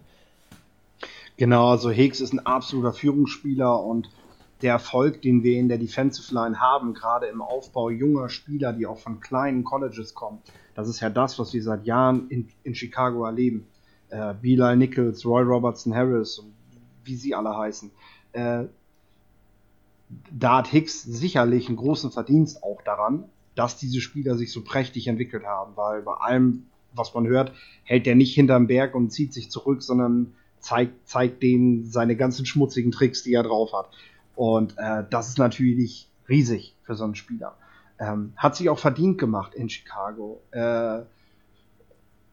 Genau, 1.37 1.69
also 1.69 1.89
Hicks 1.89 2.19
ist 2.19 2.33
ein 2.33 2.45
absoluter 2.45 2.93
Führungsspieler 2.93 3.81
und 3.81 4.09
der 4.61 4.73
Erfolg, 4.73 5.21
den 5.21 5.43
wir 5.43 5.57
in 5.57 5.69
der 5.69 5.77
Defensive 5.77 6.33
Line 6.33 6.59
haben, 6.59 6.93
gerade 6.93 7.27
im 7.27 7.41
Aufbau 7.41 7.89
junger 7.89 8.29
Spieler, 8.29 8.73
die 8.73 8.85
auch 8.85 8.99
von 8.99 9.19
kleinen 9.19 9.63
Colleges 9.63 10.13
kommen, 10.13 10.39
das 10.75 10.87
ist 10.87 10.99
ja 11.01 11.09
das, 11.09 11.37
was 11.39 11.53
wir 11.53 11.61
seit 11.61 11.85
Jahren 11.85 12.29
in, 12.29 12.47
in 12.63 12.75
Chicago 12.75 13.25
erleben. 13.25 13.67
Äh, 14.09 14.33
Beli 14.41 14.75
Nichols, 14.75 15.25
Roy 15.25 15.43
Robertson 15.43 15.93
Harris 15.93 16.41
wie 17.03 17.15
sie 17.15 17.35
alle 17.35 17.55
heißen. 17.57 17.91
Äh, 18.33 18.65
da 20.31 20.57
hat 20.57 20.67
Hicks 20.67 21.03
sicherlich 21.03 21.67
einen 21.67 21.77
großen 21.77 22.11
Verdienst 22.11 22.63
auch 22.63 22.81
daran, 22.81 23.25
dass 23.55 23.77
diese 23.77 24.01
Spieler 24.01 24.37
sich 24.37 24.51
so 24.51 24.63
prächtig 24.63 25.07
entwickelt 25.07 25.45
haben, 25.45 25.73
weil 25.75 26.01
bei 26.01 26.13
allem, 26.13 26.67
was 26.93 27.13
man 27.13 27.27
hört, 27.27 27.53
hält 27.83 28.07
er 28.07 28.15
nicht 28.15 28.33
hinterm 28.33 28.67
Berg 28.67 28.95
und 28.95 29.11
zieht 29.11 29.33
sich 29.33 29.49
zurück, 29.49 29.81
sondern 29.83 30.33
zeigt, 30.59 31.07
zeigt 31.07 31.41
denen 31.43 31.85
seine 31.85 32.15
ganzen 32.15 32.45
schmutzigen 32.45 32.91
Tricks, 32.91 33.23
die 33.23 33.33
er 33.33 33.43
drauf 33.43 33.73
hat. 33.73 33.89
Und 34.41 34.73
äh, 34.79 35.03
das 35.07 35.27
ist 35.27 35.37
natürlich 35.37 36.09
riesig 36.27 36.75
für 36.81 36.95
so 36.95 37.03
einen 37.03 37.13
Spieler. 37.13 37.59
Ähm, 37.99 38.33
hat 38.35 38.55
sich 38.55 38.69
auch 38.69 38.79
verdient 38.79 39.19
gemacht 39.19 39.53
in 39.53 39.69
Chicago. 39.69 40.41
Äh, 40.49 41.01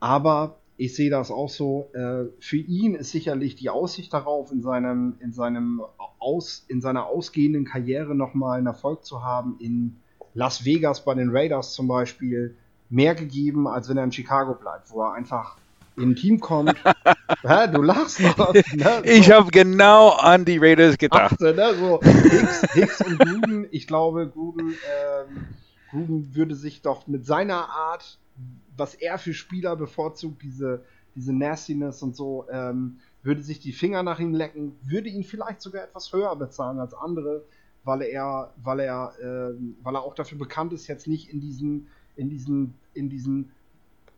aber 0.01 0.57
ich 0.79 0.97
sehe 0.97 1.11
das 1.11 1.31
auch 1.31 1.51
so. 1.51 1.91
Äh, 1.93 2.31
für 2.41 2.57
ihn 2.57 2.95
ist 2.95 3.11
sicherlich 3.11 3.57
die 3.57 3.69
Aussicht 3.69 4.11
darauf, 4.15 4.51
in 4.53 4.63
seinem, 4.63 5.17
in 5.21 5.35
seinem 5.35 5.83
aus, 6.19 6.65
in 6.69 6.81
seiner 6.81 7.05
ausgehenden 7.05 7.67
Karriere 7.67 8.15
nochmal 8.15 8.57
einen 8.57 8.69
Erfolg 8.69 9.05
zu 9.05 9.23
haben, 9.23 9.59
in 9.61 9.99
Las 10.33 10.65
Vegas 10.65 11.05
bei 11.05 11.13
den 11.13 11.29
Raiders 11.29 11.75
zum 11.75 11.89
Beispiel, 11.89 12.57
mehr 12.89 13.15
gegeben, 13.15 13.69
als 13.69 13.91
wenn 13.91 13.99
er 13.99 14.05
in 14.05 14.13
Chicago 14.13 14.55
bleibt, 14.55 14.91
wo 14.91 15.03
er 15.03 15.13
einfach 15.13 15.59
in 15.99 16.11
ein 16.11 16.17
Team 16.17 16.41
kommt. 16.41 16.75
Hä, 17.43 17.69
du 17.73 17.83
lachst 17.83 18.21
noch. 18.21 18.39
Ne? 18.55 19.03
So. 19.05 19.05
Ich 19.05 19.31
habe 19.31 19.51
genau 19.51 20.11
an 20.11 20.45
die 20.45 20.59
Raiders 20.59 20.97
gedacht. 20.99 21.33
Achte, 21.33 21.55
ne? 21.55 21.75
so, 21.75 22.01
Hicks, 22.03 22.73
Hicks 22.73 23.01
und 23.01 23.19
Gruden, 23.19 23.67
ich 23.71 23.87
glaube, 23.87 24.29
Gruden, 24.29 24.69
ähm, 24.71 25.47
Gruden 25.91 26.35
würde 26.35 26.55
sich 26.55 26.83
doch 26.83 27.07
mit 27.07 27.27
seiner 27.27 27.69
Art, 27.69 28.19
was 28.77 28.95
er 28.95 29.19
für 29.19 29.35
Spieler 29.35 29.77
bevorzugt, 29.77 30.43
diese, 30.43 30.85
diese 31.15 31.33
Nastiness 31.33 32.03
und 32.03 32.15
so, 32.15 32.47
ähm, 32.51 32.99
würde 33.23 33.43
sich 33.43 33.59
die 33.61 33.73
Finger 33.73 34.03
nach 34.03 34.21
ihm 34.21 34.35
lecken, 34.35 34.77
würde 34.83 35.09
ihn 35.09 35.25
vielleicht 35.25 35.61
sogar 35.61 35.85
etwas 35.85 36.13
höher 36.13 36.35
bezahlen 36.37 36.79
als 36.79 36.95
andere, 36.95 37.43
weil 37.85 38.03
er, 38.03 38.53
weil 38.63 38.81
er, 38.81 39.13
äh, 39.21 39.55
weil 39.83 39.95
er 39.95 40.03
auch 40.03 40.15
dafür 40.15 40.39
bekannt 40.39 40.73
ist, 40.73 40.87
jetzt 40.87 41.07
nicht 41.07 41.33
in 41.33 41.41
diesen, 41.41 41.89
in 42.17 42.29
diesen, 42.29 42.75
in 42.95 43.09
diesen 43.09 43.51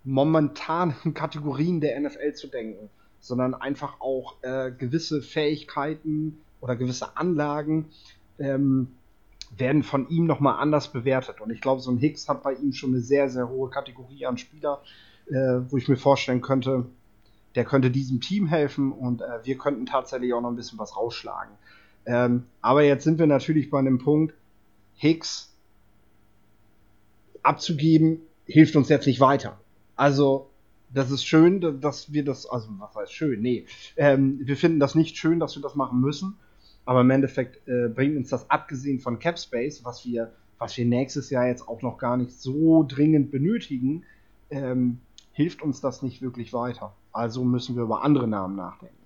momentanen 0.04 0.94
Kategorien 1.14 1.80
der 1.80 2.00
NFL 2.00 2.34
zu 2.34 2.48
denken, 2.48 2.90
sondern 3.20 3.54
einfach 3.54 4.00
auch 4.00 4.36
äh, 4.42 4.72
gewisse 4.72 5.22
Fähigkeiten 5.22 6.40
oder 6.60 6.76
gewisse 6.76 7.16
Anlagen 7.16 7.86
ähm, 8.38 8.88
werden 9.56 9.82
von 9.82 10.08
ihm 10.08 10.26
nochmal 10.26 10.60
anders 10.60 10.88
bewertet. 10.88 11.40
Und 11.40 11.50
ich 11.50 11.60
glaube, 11.60 11.80
so 11.80 11.90
ein 11.90 11.98
Hicks 11.98 12.28
hat 12.28 12.42
bei 12.42 12.54
ihm 12.54 12.72
schon 12.72 12.90
eine 12.90 13.00
sehr, 13.00 13.28
sehr 13.28 13.48
hohe 13.48 13.68
Kategorie 13.68 14.26
an 14.26 14.38
Spieler, 14.38 14.82
äh, 15.28 15.60
wo 15.68 15.76
ich 15.76 15.88
mir 15.88 15.96
vorstellen 15.96 16.40
könnte, 16.40 16.86
der 17.54 17.64
könnte 17.64 17.90
diesem 17.90 18.20
Team 18.20 18.46
helfen 18.46 18.92
und 18.92 19.22
äh, 19.22 19.44
wir 19.44 19.58
könnten 19.58 19.86
tatsächlich 19.86 20.32
auch 20.32 20.40
noch 20.40 20.50
ein 20.50 20.56
bisschen 20.56 20.78
was 20.78 20.96
rausschlagen. 20.96 21.52
Ähm, 22.06 22.44
aber 22.60 22.82
jetzt 22.82 23.04
sind 23.04 23.18
wir 23.18 23.26
natürlich 23.26 23.70
bei 23.70 23.78
einem 23.78 23.98
Punkt, 23.98 24.34
Hicks 24.94 25.52
abzugeben, 27.42 28.20
hilft 28.46 28.76
uns 28.76 28.88
jetzt 28.88 29.06
nicht 29.06 29.20
weiter. 29.20 29.59
Also, 30.00 30.48
das 30.94 31.10
ist 31.10 31.26
schön, 31.26 31.60
dass 31.82 32.10
wir 32.10 32.24
das, 32.24 32.46
also 32.46 32.70
was 32.78 32.96
heißt 32.96 33.12
schön? 33.12 33.42
Nee, 33.42 33.66
ähm, 33.98 34.40
wir 34.42 34.56
finden 34.56 34.80
das 34.80 34.94
nicht 34.94 35.18
schön, 35.18 35.38
dass 35.38 35.56
wir 35.56 35.62
das 35.62 35.74
machen 35.74 36.00
müssen. 36.00 36.38
Aber 36.86 37.02
im 37.02 37.10
Endeffekt 37.10 37.68
äh, 37.68 37.88
bringt 37.88 38.16
uns 38.16 38.30
das 38.30 38.48
abgesehen 38.48 39.00
von 39.00 39.18
Capspace, 39.18 39.84
was 39.84 40.06
wir, 40.06 40.32
was 40.58 40.74
wir 40.78 40.86
nächstes 40.86 41.28
Jahr 41.28 41.48
jetzt 41.48 41.68
auch 41.68 41.82
noch 41.82 41.98
gar 41.98 42.16
nicht 42.16 42.32
so 42.32 42.82
dringend 42.82 43.30
benötigen, 43.30 44.04
ähm, 44.48 45.00
hilft 45.32 45.60
uns 45.60 45.82
das 45.82 46.00
nicht 46.00 46.22
wirklich 46.22 46.54
weiter. 46.54 46.96
Also 47.12 47.44
müssen 47.44 47.76
wir 47.76 47.82
über 47.82 48.02
andere 48.02 48.26
Namen 48.26 48.56
nachdenken. 48.56 48.96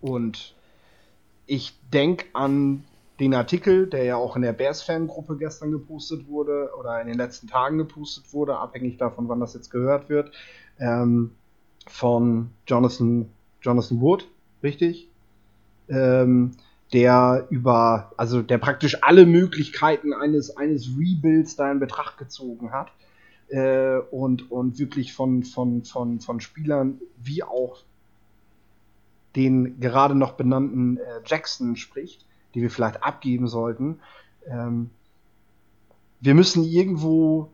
Und 0.00 0.54
ich 1.44 1.78
denke 1.92 2.24
an 2.32 2.82
den 3.20 3.34
Artikel, 3.34 3.88
der 3.88 4.04
ja 4.04 4.16
auch 4.16 4.36
in 4.36 4.42
der 4.42 4.52
Bears-Fangruppe 4.52 5.36
gestern 5.36 5.72
gepostet 5.72 6.28
wurde 6.28 6.70
oder 6.78 7.00
in 7.00 7.08
den 7.08 7.16
letzten 7.16 7.48
Tagen 7.48 7.78
gepostet 7.78 8.32
wurde, 8.32 8.56
abhängig 8.58 8.96
davon, 8.96 9.28
wann 9.28 9.40
das 9.40 9.54
jetzt 9.54 9.70
gehört 9.70 10.08
wird, 10.08 10.32
ähm, 10.78 11.32
von 11.86 12.50
Jonathan, 12.66 13.28
Jonathan 13.60 14.00
Wood, 14.00 14.28
richtig? 14.62 15.08
Ähm, 15.88 16.52
der 16.92 17.46
über, 17.50 18.12
also 18.16 18.40
der 18.40 18.58
praktisch 18.58 19.02
alle 19.02 19.26
Möglichkeiten 19.26 20.12
eines, 20.14 20.56
eines 20.56 20.88
Rebuilds 20.96 21.56
da 21.56 21.70
in 21.70 21.80
Betracht 21.80 22.16
gezogen 22.18 22.72
hat 22.72 22.92
äh, 23.48 23.98
und, 24.10 24.50
und 24.50 24.78
wirklich 24.78 25.12
von, 25.12 25.42
von, 25.42 25.84
von, 25.84 26.20
von 26.20 26.40
Spielern 26.40 27.00
wie 27.18 27.42
auch 27.42 27.82
den 29.36 29.80
gerade 29.80 30.14
noch 30.14 30.32
benannten 30.32 30.96
äh, 30.96 31.20
Jackson 31.26 31.76
spricht, 31.76 32.24
die 32.54 32.62
wir 32.62 32.70
vielleicht 32.70 33.02
abgeben 33.02 33.48
sollten. 33.48 34.00
Ähm, 34.46 34.90
wir 36.20 36.34
müssen 36.34 36.64
irgendwo 36.64 37.50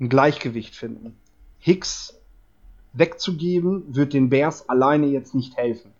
ein 0.00 0.08
Gleichgewicht 0.08 0.74
finden. 0.74 1.16
Hicks 1.58 2.20
wegzugeben, 2.92 3.94
wird 3.94 4.12
den 4.12 4.28
Bears 4.28 4.68
alleine 4.68 5.06
jetzt 5.06 5.34
nicht 5.34 5.56
helfen. 5.56 5.90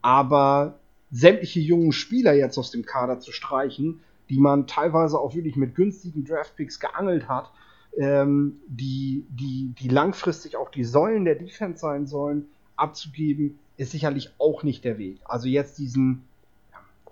Aber 0.00 0.78
sämtliche 1.10 1.60
jungen 1.60 1.92
Spieler 1.92 2.32
jetzt 2.34 2.58
aus 2.58 2.70
dem 2.70 2.84
Kader 2.84 3.20
zu 3.20 3.32
streichen, 3.32 4.00
die 4.28 4.38
man 4.38 4.66
teilweise 4.66 5.18
auch 5.18 5.34
wirklich 5.34 5.56
mit 5.56 5.74
günstigen 5.74 6.24
Draftpicks 6.24 6.80
geangelt 6.80 7.28
hat, 7.28 7.50
ähm, 7.98 8.60
die, 8.66 9.26
die, 9.28 9.74
die 9.78 9.88
langfristig 9.88 10.56
auch 10.56 10.70
die 10.70 10.84
Säulen 10.84 11.24
der 11.24 11.34
Defense 11.34 11.80
sein 11.80 12.06
sollen, 12.06 12.46
abzugeben, 12.76 13.58
ist 13.76 13.92
sicherlich 13.92 14.30
auch 14.38 14.62
nicht 14.62 14.84
der 14.84 14.98
Weg. 14.98 15.20
Also 15.24 15.48
jetzt 15.48 15.78
diesen, 15.78 16.24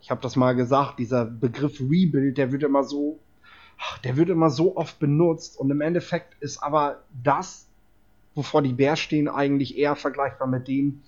ich 0.00 0.10
habe 0.10 0.20
das 0.20 0.36
mal 0.36 0.54
gesagt, 0.54 0.98
dieser 0.98 1.24
Begriff 1.24 1.80
Rebuild, 1.80 2.38
der 2.38 2.52
wird 2.52 2.62
immer 2.62 2.84
so, 2.84 3.18
der 4.04 4.16
wird 4.16 4.28
immer 4.28 4.50
so 4.50 4.76
oft 4.76 4.98
benutzt 4.98 5.58
und 5.58 5.70
im 5.70 5.80
Endeffekt 5.80 6.34
ist 6.40 6.62
aber 6.62 7.02
das, 7.22 7.66
wovor 8.34 8.62
die 8.62 8.72
Bears 8.72 9.00
stehen, 9.00 9.28
eigentlich 9.28 9.76
eher 9.76 9.96
vergleichbar 9.96 10.48
mit 10.48 10.68
dem, 10.68 11.02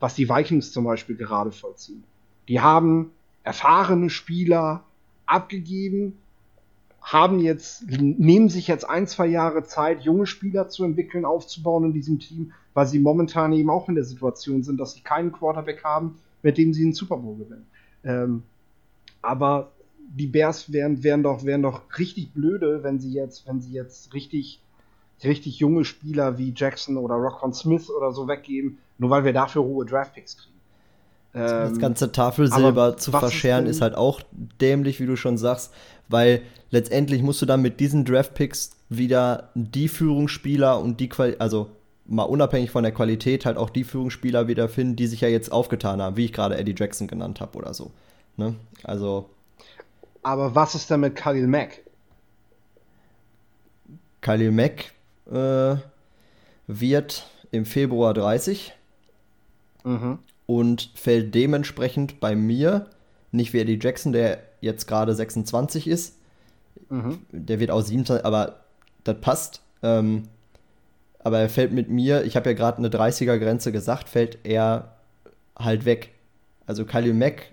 was 0.00 0.14
die 0.14 0.28
Vikings 0.28 0.72
zum 0.72 0.84
Beispiel 0.84 1.16
gerade 1.16 1.52
vollziehen. 1.52 2.04
Die 2.48 2.60
haben 2.60 3.12
erfahrene 3.44 4.10
Spieler 4.10 4.84
abgegeben, 5.26 6.18
haben 7.00 7.40
jetzt, 7.40 7.84
nehmen 7.88 8.48
sich 8.48 8.68
jetzt 8.68 8.88
ein, 8.88 9.06
zwei 9.06 9.26
Jahre 9.26 9.64
Zeit, 9.64 10.02
junge 10.02 10.26
Spieler 10.26 10.68
zu 10.68 10.84
entwickeln, 10.84 11.24
aufzubauen 11.24 11.84
in 11.84 11.92
diesem 11.92 12.20
Team, 12.20 12.52
weil 12.74 12.86
sie 12.86 13.00
momentan 13.00 13.52
eben 13.52 13.70
auch 13.70 13.88
in 13.88 13.96
der 13.96 14.04
Situation 14.04 14.62
sind, 14.62 14.78
dass 14.78 14.94
sie 14.94 15.00
keinen 15.00 15.32
Quarterback 15.32 15.82
haben, 15.82 16.18
mit 16.42 16.58
dem 16.58 16.72
sie 16.72 16.82
einen 16.84 16.92
Super 16.92 17.16
Bowl 17.16 17.36
gewinnen. 17.36 17.66
Ähm, 18.04 18.42
aber 19.20 19.70
die 20.14 20.26
Bears 20.26 20.72
wären, 20.72 21.02
wären 21.02 21.22
doch, 21.22 21.44
wären 21.44 21.62
doch 21.62 21.82
richtig 21.98 22.32
blöde, 22.32 22.82
wenn 22.82 23.00
sie 23.00 23.12
jetzt, 23.12 23.46
wenn 23.46 23.60
sie 23.60 23.72
jetzt 23.72 24.12
richtig, 24.12 24.60
richtig 25.24 25.58
junge 25.58 25.84
Spieler 25.84 26.38
wie 26.38 26.52
Jackson 26.54 26.96
oder 26.96 27.14
Rockon 27.14 27.54
Smith 27.54 27.88
oder 27.90 28.12
so 28.12 28.28
weggeben, 28.28 28.78
nur 28.98 29.10
weil 29.10 29.24
wir 29.24 29.32
dafür 29.32 29.62
hohe 29.62 29.86
Draftpicks 29.86 30.36
kriegen. 30.36 30.56
das 31.32 31.72
ähm, 31.72 31.78
ganze 31.78 32.12
Tafelsilber 32.12 32.96
zu 32.96 33.10
verscheren 33.10 33.66
ist, 33.66 33.76
ist, 33.76 33.82
halt 33.82 33.94
auch 33.94 34.20
dämlich, 34.60 35.00
wie 35.00 35.06
du 35.06 35.16
schon 35.16 35.38
sagst, 35.38 35.72
weil 36.08 36.42
letztendlich 36.70 37.22
musst 37.22 37.40
du 37.40 37.46
dann 37.46 37.62
mit 37.62 37.80
diesen 37.80 38.04
Draftpicks 38.04 38.72
wieder 38.90 39.50
die 39.54 39.88
Führungsspieler 39.88 40.78
und 40.78 41.00
die 41.00 41.08
Quali 41.08 41.36
also 41.38 41.70
mal 42.06 42.24
unabhängig 42.24 42.70
von 42.70 42.82
der 42.82 42.92
Qualität 42.92 43.46
halt 43.46 43.56
auch 43.56 43.70
die 43.70 43.84
Führungsspieler 43.84 44.48
wiederfinden, 44.48 44.96
die 44.96 45.06
sich 45.06 45.20
ja 45.20 45.28
jetzt 45.28 45.52
aufgetan 45.52 46.02
haben, 46.02 46.16
wie 46.16 46.24
ich 46.26 46.32
gerade 46.32 46.56
Eddie 46.56 46.74
Jackson 46.76 47.06
genannt 47.06 47.40
habe 47.40 47.58
oder 47.58 47.74
so. 47.74 47.90
Ne? 48.36 48.54
Also. 48.84 49.30
Aber 50.22 50.54
was 50.54 50.74
ist 50.74 50.90
denn 50.90 51.00
mit 51.00 51.16
Khalil 51.16 51.46
Mack? 51.46 51.80
Khalil 54.20 54.52
Mack 54.52 54.92
äh, 55.30 55.76
wird 56.66 57.26
im 57.50 57.66
Februar 57.66 58.14
30 58.14 58.72
mhm. 59.84 60.18
und 60.46 60.90
fällt 60.94 61.34
dementsprechend 61.34 62.20
bei 62.20 62.36
mir 62.36 62.86
nicht 63.32 63.52
wie 63.52 63.60
Eddie 63.60 63.78
Jackson, 63.80 64.12
der 64.12 64.38
jetzt 64.60 64.86
gerade 64.86 65.14
26 65.14 65.88
ist. 65.88 66.16
Mhm. 66.88 67.18
Der 67.30 67.58
wird 67.58 67.70
auch 67.70 67.80
27, 67.80 68.24
aber 68.24 68.60
das 69.04 69.20
passt. 69.20 69.62
Ähm, 69.82 70.28
aber 71.24 71.38
er 71.38 71.48
fällt 71.48 71.72
mit 71.72 71.88
mir, 71.88 72.24
ich 72.24 72.36
habe 72.36 72.50
ja 72.50 72.56
gerade 72.56 72.78
eine 72.78 72.88
30er-Grenze 72.88 73.72
gesagt, 73.72 74.08
fällt 74.08 74.38
er 74.44 74.96
halt 75.56 75.84
weg. 75.84 76.10
Also 76.66 76.84
Khalil 76.84 77.14
Mack 77.14 77.52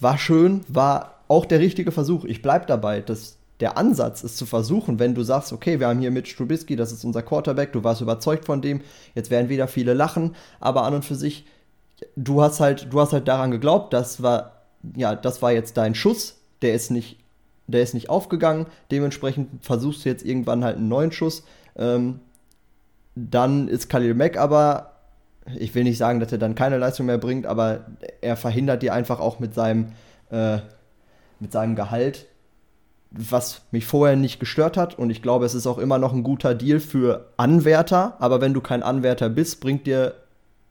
war 0.00 0.18
schön, 0.18 0.62
war 0.68 1.20
auch 1.28 1.46
der 1.46 1.60
richtige 1.60 1.92
Versuch. 1.92 2.24
Ich 2.24 2.42
bleibe 2.42 2.66
dabei, 2.66 3.00
dass 3.00 3.36
der 3.60 3.78
Ansatz 3.78 4.22
ist 4.22 4.36
zu 4.36 4.44
versuchen, 4.44 4.98
wenn 4.98 5.14
du 5.14 5.22
sagst, 5.22 5.52
okay, 5.52 5.80
wir 5.80 5.88
haben 5.88 6.00
hier 6.00 6.10
Mitch 6.10 6.36
Trubisky, 6.36 6.76
das 6.76 6.92
ist 6.92 7.04
unser 7.04 7.22
Quarterback, 7.22 7.72
du 7.72 7.82
warst 7.84 8.02
überzeugt 8.02 8.44
von 8.44 8.60
dem, 8.60 8.82
jetzt 9.14 9.30
werden 9.30 9.48
wieder 9.48 9.66
viele 9.66 9.94
lachen, 9.94 10.36
aber 10.60 10.82
an 10.82 10.94
und 10.94 11.04
für 11.06 11.14
sich, 11.14 11.46
du 12.16 12.42
hast 12.42 12.60
halt, 12.60 12.92
du 12.92 13.00
hast 13.00 13.14
halt 13.14 13.28
daran 13.28 13.50
geglaubt, 13.50 13.94
das 13.94 14.22
war, 14.22 14.64
ja, 14.94 15.14
das 15.14 15.40
war 15.40 15.52
jetzt 15.52 15.78
dein 15.78 15.94
Schuss, 15.94 16.36
der 16.60 16.74
ist 16.74 16.90
nicht 16.90 17.18
der 17.66 17.82
ist 17.82 17.94
nicht 17.94 18.10
aufgegangen. 18.10 18.66
Dementsprechend 18.90 19.64
versuchst 19.64 20.04
du 20.04 20.08
jetzt 20.08 20.24
irgendwann 20.24 20.64
halt 20.64 20.76
einen 20.76 20.88
neuen 20.88 21.12
Schuss. 21.12 21.44
Ähm, 21.76 22.20
dann 23.14 23.68
ist 23.68 23.88
Khalil 23.88 24.14
Mack 24.14 24.36
aber, 24.36 24.92
ich 25.58 25.74
will 25.74 25.84
nicht 25.84 25.98
sagen, 25.98 26.20
dass 26.20 26.32
er 26.32 26.38
dann 26.38 26.54
keine 26.54 26.78
Leistung 26.78 27.06
mehr 27.06 27.18
bringt, 27.18 27.46
aber 27.46 27.86
er 28.20 28.36
verhindert 28.36 28.82
dir 28.82 28.92
einfach 28.92 29.20
auch 29.20 29.38
mit 29.38 29.54
seinem, 29.54 29.92
äh, 30.30 30.58
mit 31.40 31.52
seinem 31.52 31.76
Gehalt, 31.76 32.26
was 33.10 33.62
mich 33.70 33.86
vorher 33.86 34.16
nicht 34.16 34.38
gestört 34.38 34.76
hat. 34.76 34.98
Und 34.98 35.10
ich 35.10 35.22
glaube, 35.22 35.46
es 35.46 35.54
ist 35.54 35.66
auch 35.66 35.78
immer 35.78 35.98
noch 35.98 36.12
ein 36.12 36.22
guter 36.22 36.54
Deal 36.54 36.80
für 36.80 37.32
Anwärter. 37.36 38.16
Aber 38.18 38.40
wenn 38.40 38.52
du 38.52 38.60
kein 38.60 38.82
Anwärter 38.82 39.28
bist, 39.28 39.60
bringt 39.60 39.86
dir 39.86 40.14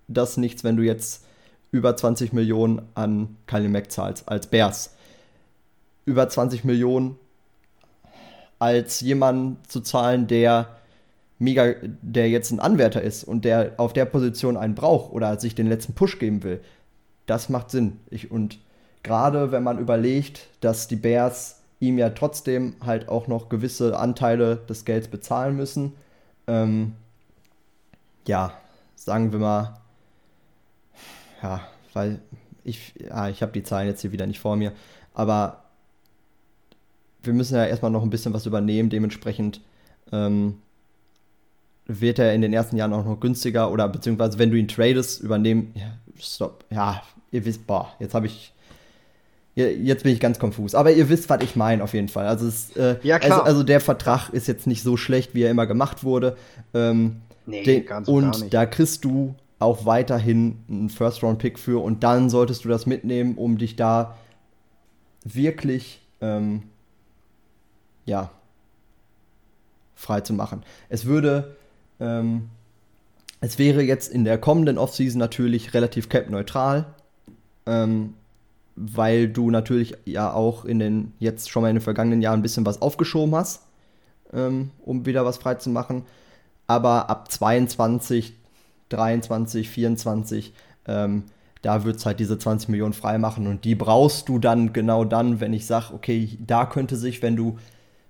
das 0.08 0.38
nichts, 0.38 0.64
wenn 0.64 0.78
du 0.78 0.84
jetzt 0.84 1.26
über 1.72 1.96
20 1.96 2.32
Millionen 2.32 2.84
an 2.94 3.38
Khalil 3.48 3.70
Mack 3.70 3.92
zahlst 3.92 4.30
als 4.30 4.48
Bears 4.48 4.96
über 6.06 6.28
20 6.30 6.64
Millionen 6.64 7.18
als 8.60 9.02
jemand 9.02 9.70
zu 9.70 9.82
zahlen, 9.82 10.28
der 10.28 10.70
mega, 11.40 11.74
der 12.02 12.30
jetzt 12.30 12.52
ein 12.52 12.60
Anwärter 12.60 13.02
ist 13.02 13.24
und 13.24 13.46
der 13.46 13.74
auf 13.78 13.94
der 13.94 14.06
Position 14.06 14.58
einen 14.58 14.76
braucht 14.76 15.12
oder 15.12 15.40
sich 15.40 15.56
den 15.56 15.68
letzten 15.68 15.94
Push 15.94 16.20
geben 16.20 16.44
will. 16.44 16.62
Das 17.26 17.50
macht 17.50 17.72
Sinn. 17.72 18.00
Ich, 18.10 18.32
und 18.32 18.60
gerade 19.04 19.52
wenn 19.52 19.64
man 19.64 19.80
überlegt, 19.80 20.48
dass 20.62 20.88
die 20.88 20.96
Bears 20.96 21.62
ihm 21.80 21.98
ja 21.98 22.10
trotzdem 22.12 22.76
halt 22.86 23.10
auch 23.10 23.28
noch 23.28 23.50
gewisse 23.50 24.00
Anteile 24.00 24.58
des 24.70 24.86
Gelds 24.86 25.08
bezahlen 25.08 25.56
müssen, 25.56 25.94
ähm, 26.48 26.94
ja, 28.28 28.54
sagen 28.96 29.32
wir 29.32 29.40
mal, 29.40 29.80
ja, 31.44 31.62
weil 31.94 32.20
ich, 32.64 32.94
ja, 32.98 33.30
ich 33.30 33.42
habe 33.42 33.52
die 33.52 33.64
Zahlen 33.64 33.88
jetzt 33.88 34.02
hier 34.02 34.12
wieder 34.12 34.26
nicht 34.26 34.40
vor 34.40 34.56
mir, 34.56 34.72
aber 35.14 35.65
wir 37.26 37.34
müssen 37.34 37.56
ja 37.56 37.66
erstmal 37.66 37.92
noch 37.92 38.04
ein 38.04 38.10
bisschen 38.10 38.34
was 38.34 38.46
übernehmen. 38.46 38.90
Dementsprechend 38.90 39.62
ähm, 40.12 40.56
wird 41.88 42.20
er 42.20 42.34
in 42.34 42.42
den 42.42 42.54
ersten 42.54 42.78
Jahren 42.78 42.94
auch 42.94 43.06
noch 43.06 43.20
günstiger 43.20 43.72
oder 43.72 43.88
beziehungsweise 43.88 44.40
wenn 44.40 44.52
du 44.52 44.58
ihn 44.58 44.68
tradest, 44.68 45.22
übernehmen. 45.22 45.74
Ja, 45.76 45.94
stopp. 46.20 46.66
Ja, 46.70 47.02
ihr 47.32 47.46
wisst, 47.46 47.68
boah, 47.68 47.94
jetzt 48.00 48.14
habe 48.14 48.28
ich. 48.28 48.52
Jetzt 49.58 50.04
bin 50.04 50.12
ich 50.12 50.20
ganz 50.20 50.38
konfus. 50.38 50.76
Aber 50.76 50.92
ihr 50.92 51.08
wisst, 51.08 51.30
was 51.30 51.42
ich 51.42 51.56
meine, 51.56 51.82
auf 51.82 51.94
jeden 51.94 52.10
Fall. 52.10 52.28
Also, 52.28 52.46
es, 52.46 52.76
äh, 52.76 52.98
ja, 53.04 53.20
klar. 53.20 53.40
Also, 53.40 53.44
also, 53.44 53.64
der 53.64 53.80
Vertrag 53.80 54.28
ist 54.32 54.50
jetzt 54.50 54.68
nicht 54.68 54.84
so 54.84 54.98
schlecht, 54.98 55.34
wie 55.34 55.44
er 55.44 55.52
immer 55.52 55.66
gemacht 55.66 56.04
wurde. 56.04 56.36
Ähm, 56.74 57.22
nee, 57.46 57.64
den, 57.64 57.86
ganz 57.86 58.10
und 58.10 58.32
gar 58.32 58.40
nicht. 58.40 58.54
da 58.54 58.66
kriegst 58.66 59.06
du 59.06 59.34
auch 59.60 59.86
weiterhin 59.86 60.58
einen 60.70 60.90
First-Round-Pick 60.90 61.58
für 61.58 61.82
und 61.82 62.04
dann 62.04 62.30
solltest 62.30 62.66
du 62.66 62.70
das 62.70 62.86
mitnehmen, 62.86 63.36
um 63.36 63.58
dich 63.58 63.78
da 63.78 64.18
wirklich 65.24 66.02
ähm, 66.20 66.64
ja, 68.06 68.32
frei 69.96 70.22
zu 70.22 70.34
machen. 70.34 70.64
Es 70.90 71.06
würde, 71.06 71.56
ähm, 72.00 72.50
es 73.42 73.58
wäre 73.58 73.82
jetzt 73.82 74.12
in 74.12 74.24
der 74.24 74.38
kommenden 74.38 74.78
Offseason 74.78 75.20
natürlich 75.20 75.74
relativ 75.74 76.10
cap-neutral, 76.10 76.86
ähm, 77.66 78.14
weil 78.76 79.30
du 79.30 79.52
natürlich 79.52 79.96
ja 80.06 80.34
auch 80.34 80.66
in 80.66 80.80
den, 80.80 81.14
jetzt 81.20 81.50
schon 81.50 81.62
mal 81.62 81.70
in 81.70 81.78
den 81.78 81.82
vergangenen 81.82 82.22
Jahren 82.22 82.40
ein 82.40 82.44
bisschen 82.44 82.66
was 82.66 82.82
aufgeschoben 82.82 83.34
hast, 83.36 83.64
ähm, 84.34 84.72
um 84.84 85.06
wieder 85.06 85.26
was 85.26 85.38
frei 85.38 85.56
zu 85.56 85.70
machen. 85.70 86.04
Aber 86.68 87.10
ab 87.10 87.32
22, 87.32 88.34
23, 88.90 89.70
24, 89.70 90.54
ähm, 90.88 91.24
da 91.62 91.84
wird 91.84 91.96
es 91.96 92.06
halt 92.06 92.20
diese 92.20 92.38
20 92.38 92.70
Millionen 92.70 92.94
frei 92.94 93.18
machen 93.18 93.48
und 93.48 93.66
die 93.66 93.76
brauchst 93.76 94.30
du 94.30 94.38
dann 94.40 94.74
genau 94.74 95.04
dann, 95.04 95.40
wenn 95.40 95.54
ich 95.54 95.66
sage, 95.66 95.94
okay, 95.94 96.38
da 96.46 96.66
könnte 96.66 96.96
sich, 96.96 97.22
wenn 97.22 97.36
du 97.36 97.58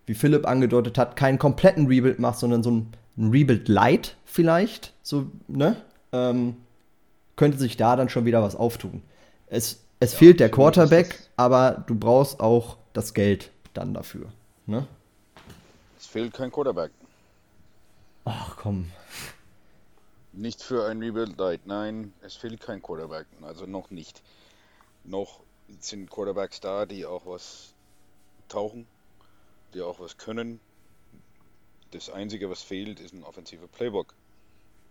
wie 0.06 0.14
Philipp 0.14 0.48
angedeutet 0.48 0.98
hat, 0.98 1.16
keinen 1.16 1.40
kompletten 1.40 1.88
Rebuild 1.88 2.20
macht, 2.20 2.40
sondern 2.40 2.64
so 2.64 2.72
ein, 2.72 2.94
ein 3.18 3.32
Rebuild 3.32 3.68
Light 3.68 4.16
vielleicht, 4.26 4.94
so, 5.02 5.28
ne? 5.48 5.78
Ähm, 6.12 6.58
könnte 7.36 7.58
sich 7.58 7.76
da 7.76 7.96
dann 7.96 8.10
schon 8.10 8.26
wieder 8.26 8.42
was 8.42 8.56
auftun. 8.56 9.02
Es 9.48 9.86
es 10.00 10.14
ja, 10.14 10.20
fehlt 10.20 10.40
der 10.40 10.52
Quarterback, 10.52 11.30
aber 11.36 11.84
du 11.88 11.96
brauchst 11.96 12.40
auch 12.40 12.78
das 12.94 13.14
Geld 13.14 13.52
dann 13.74 13.94
dafür. 13.94 14.32
Ne? 14.66 14.88
Es 15.98 16.06
fehlt 16.06 16.34
kein 16.34 16.52
Quarterback. 16.52 16.92
Ach 18.26 18.58
komm. 18.58 18.92
Nicht 20.34 20.62
für 20.62 20.86
ein 20.86 21.02
Rebuild 21.02 21.38
Light, 21.38 21.66
nein, 21.66 22.14
es 22.22 22.36
fehlt 22.36 22.60
kein 22.60 22.82
Quarterback, 22.82 23.26
also 23.42 23.66
noch 23.66 23.90
nicht. 23.90 24.22
Noch 25.06 25.40
sind 25.80 26.10
Quarterbacks 26.10 26.60
da, 26.60 26.86
die 26.86 27.06
auch 27.06 27.26
was 27.26 27.74
tauchen, 28.50 28.86
die 29.76 29.82
auch 29.82 30.00
was 30.00 30.18
können. 30.18 30.60
Das 31.92 32.10
Einzige, 32.10 32.50
was 32.50 32.64
fehlt, 32.64 33.00
ist 33.00 33.14
ein 33.14 33.24
offensiver 33.24 33.68
Playbook. 33.68 34.16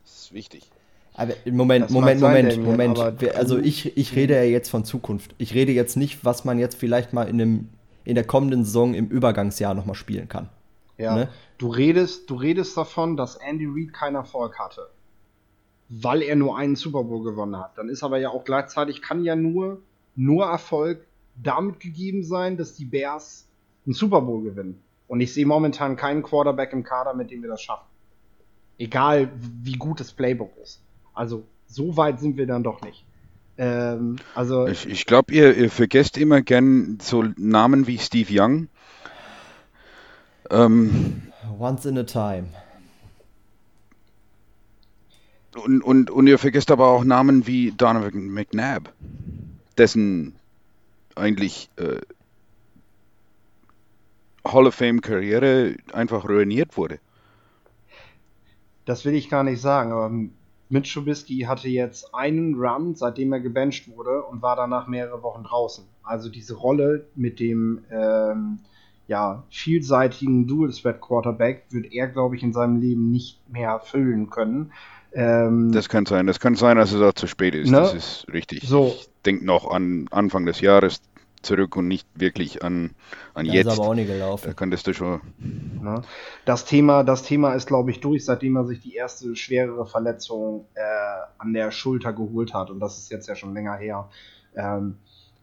Das 0.05 0.15
ist 0.15 0.33
wichtig. 0.33 0.71
Aber 1.15 1.35
Moment, 1.47 1.87
das 1.87 1.93
Moment, 1.93 2.21
Moment, 2.21 2.53
sein, 2.53 2.63
Moment. 2.65 2.99
also 3.35 3.59
ich, 3.59 3.97
ich 3.97 4.17
rede 4.17 4.35
ja 4.35 4.43
jetzt 4.43 4.69
von 4.69 4.85
Zukunft. 4.85 5.35
Ich 5.39 5.55
rede 5.55 5.73
jetzt 5.73 5.97
nicht, 5.97 6.25
was 6.25 6.45
man 6.45 6.59
jetzt 6.59 6.77
vielleicht 6.77 7.13
mal 7.13 7.25
in, 7.25 7.41
einem, 7.41 7.69
in 8.05 8.15
der 8.15 8.25
kommenden 8.25 8.65
Saison 8.65 8.95
im 8.95 9.09
Übergangsjahr 9.09 9.75
nochmal 9.75 9.95
spielen 9.95 10.29
kann. 10.29 10.49
Ja, 10.99 11.15
ne? 11.15 11.29
du, 11.59 11.69
redest, 11.69 12.31
du 12.31 12.37
redest 12.37 12.77
davon, 12.77 13.17
dass 13.17 13.37
Andy 13.37 13.67
Reid 13.67 13.93
keinen 13.93 14.17
Erfolg 14.17 14.59
hatte, 14.59 14.89
weil 15.89 16.23
er 16.23 16.37
nur 16.37 16.57
einen 16.57 16.77
Super 16.77 17.05
Bowl 17.05 17.23
gewonnen 17.23 17.59
hat. 17.59 17.79
Dann 17.79 17.89
ist 17.89 18.03
aber 18.03 18.19
ja 18.19 18.31
auch 18.31 18.45
gleichzeitig, 18.45 19.03
kann 19.03 19.25
ja 19.25 19.35
nur, 19.37 19.83
nur 20.15 20.47
Erfolg 20.47 21.07
damit 21.37 21.81
gegeben 21.81 22.23
sein, 22.23 22.57
dass 22.57 22.75
die 22.75 22.85
Bears 22.85 23.47
einen 23.87 23.95
Super 23.95 24.21
Bowl 24.21 24.43
gewinnen. 24.43 24.83
Und 25.07 25.21
ich 25.21 25.33
sehe 25.33 25.47
momentan 25.47 25.97
keinen 25.97 26.23
Quarterback 26.23 26.73
im 26.73 26.83
Kader, 26.83 27.15
mit 27.15 27.31
dem 27.31 27.43
wir 27.43 27.51
das 27.51 27.63
schaffen. 27.63 27.87
Egal, 28.79 29.31
wie 29.63 29.75
gut 29.75 30.01
das 30.01 30.13
Playbook 30.13 30.57
ist. 30.63 30.81
Also 31.13 31.45
so 31.67 31.97
weit 31.97 32.21
sind 32.21 32.37
wir 32.37 32.47
dann 32.47 32.63
doch 32.63 32.81
nicht. 32.83 33.05
Ähm, 33.57 34.17
also 34.35 34.67
ich, 34.67 34.87
ich 34.89 35.07
glaube, 35.07 35.33
ihr, 35.33 35.57
ihr, 35.57 35.71
vergesst 35.71 36.19
immer 36.19 36.43
gern 36.43 36.99
so 37.01 37.25
Namen 37.37 37.87
wie 37.87 37.99
Steve 37.99 38.29
Young. 38.33 38.69
Ähm, 40.51 41.23
Once 41.59 41.87
in 41.87 41.97
a 41.99 42.03
time. 42.03 42.49
Und, 45.55 45.83
und, 45.83 46.11
und 46.11 46.27
ihr 46.27 46.39
vergesst 46.39 46.73
aber 46.73 46.89
auch 46.89 47.05
Namen 47.05 47.47
wie 47.47 47.71
Donovan 47.71 48.29
McNabb, 48.29 48.93
dessen 49.79 50.35
eigentlich 51.15 51.71
äh, 51.77 52.01
Hall 54.47 54.67
of 54.67 54.75
Fame 54.75 55.01
Karriere 55.01 55.77
einfach 55.93 56.29
ruiniert 56.29 56.77
wurde. 56.77 56.99
Das 58.85 59.05
will 59.05 59.15
ich 59.15 59.31
gar 59.31 59.45
nicht 59.45 59.61
sagen, 59.61 59.93
aber 59.93 60.11
Mitch 60.69 60.93
Trubisky 60.93 61.41
hatte 61.41 61.69
jetzt 61.69 62.15
einen 62.15 62.55
Run, 62.55 62.95
seitdem 62.95 63.33
er 63.33 63.41
gebencht 63.41 63.89
wurde 63.97 64.23
und 64.23 64.43
war 64.43 64.57
danach 64.57 64.87
mehrere 64.87 65.23
Wochen 65.23 65.45
draußen. 65.45 65.85
Also 66.03 66.29
diese 66.29 66.55
Rolle 66.55 67.07
mit 67.15 67.41
dem 67.41 67.85
ähm, 67.91 68.59
ja, 69.07 69.45
vielseitigen 69.51 70.47
Dual 70.47 70.73
Threat 70.73 71.01
Quarterback 71.01 71.65
wird 71.71 71.93
er, 71.93 72.09
glaube 72.09 72.37
ich, 72.37 72.43
in 72.43 72.53
seinem 72.53 72.81
Leben 72.81 73.11
nicht 73.11 73.39
mehr 73.51 73.71
erfüllen 73.71 74.31
können. 74.31 74.73
Ähm, 75.13 75.71
das 75.73 75.89
kann 75.89 76.07
sein. 76.07 76.27
Das 76.27 76.41
kann 76.41 76.55
sein, 76.55 76.77
dass 76.77 76.93
es 76.93 77.01
auch 77.01 77.13
zu 77.13 77.27
spät 77.27 77.55
ist. 77.55 77.71
Ne? 77.71 77.79
Das 77.79 77.95
ist 77.95 78.27
richtig. 78.33 78.63
So. 78.67 78.95
Ich 78.97 79.09
denke 79.25 79.45
noch 79.45 79.71
an 79.71 80.07
Anfang 80.11 80.47
des 80.47 80.61
Jahres 80.61 81.01
zurück 81.45 81.77
und 81.77 81.89
nicht 81.89 82.09
wirklich 82.15 82.63
an, 82.63 82.91
an 83.35 83.47
das 83.47 83.55
jetzt. 83.55 83.67
Ist 83.73 83.79
aber 83.79 83.89
auch 83.89 83.95
nicht 83.95 84.09
gelaufen. 84.09 84.49
Da 84.49 84.55
könntest 84.55 84.87
du 84.87 84.93
schon. 84.93 85.21
Das 86.45 86.65
Thema, 86.65 87.05
das 87.05 87.23
Thema 87.23 87.55
ist, 87.55 87.67
glaube 87.67 87.91
ich, 87.91 88.01
durch, 88.01 88.25
seitdem 88.25 88.57
er 88.57 88.67
sich 88.67 88.81
die 88.81 88.95
erste 88.95 89.37
schwerere 89.37 89.87
Verletzung 89.87 90.67
äh, 90.75 90.81
an 91.39 91.53
der 91.53 91.71
Schulter 91.71 92.13
geholt 92.13 92.55
hat. 92.55 92.71
Und 92.71 92.81
das 92.81 92.99
ist 92.99 93.11
jetzt 93.11 93.29
ja 93.29 93.37
schon 93.37 93.55
länger 93.55 93.77
her. 93.77 94.09
Ähm, 94.57 94.97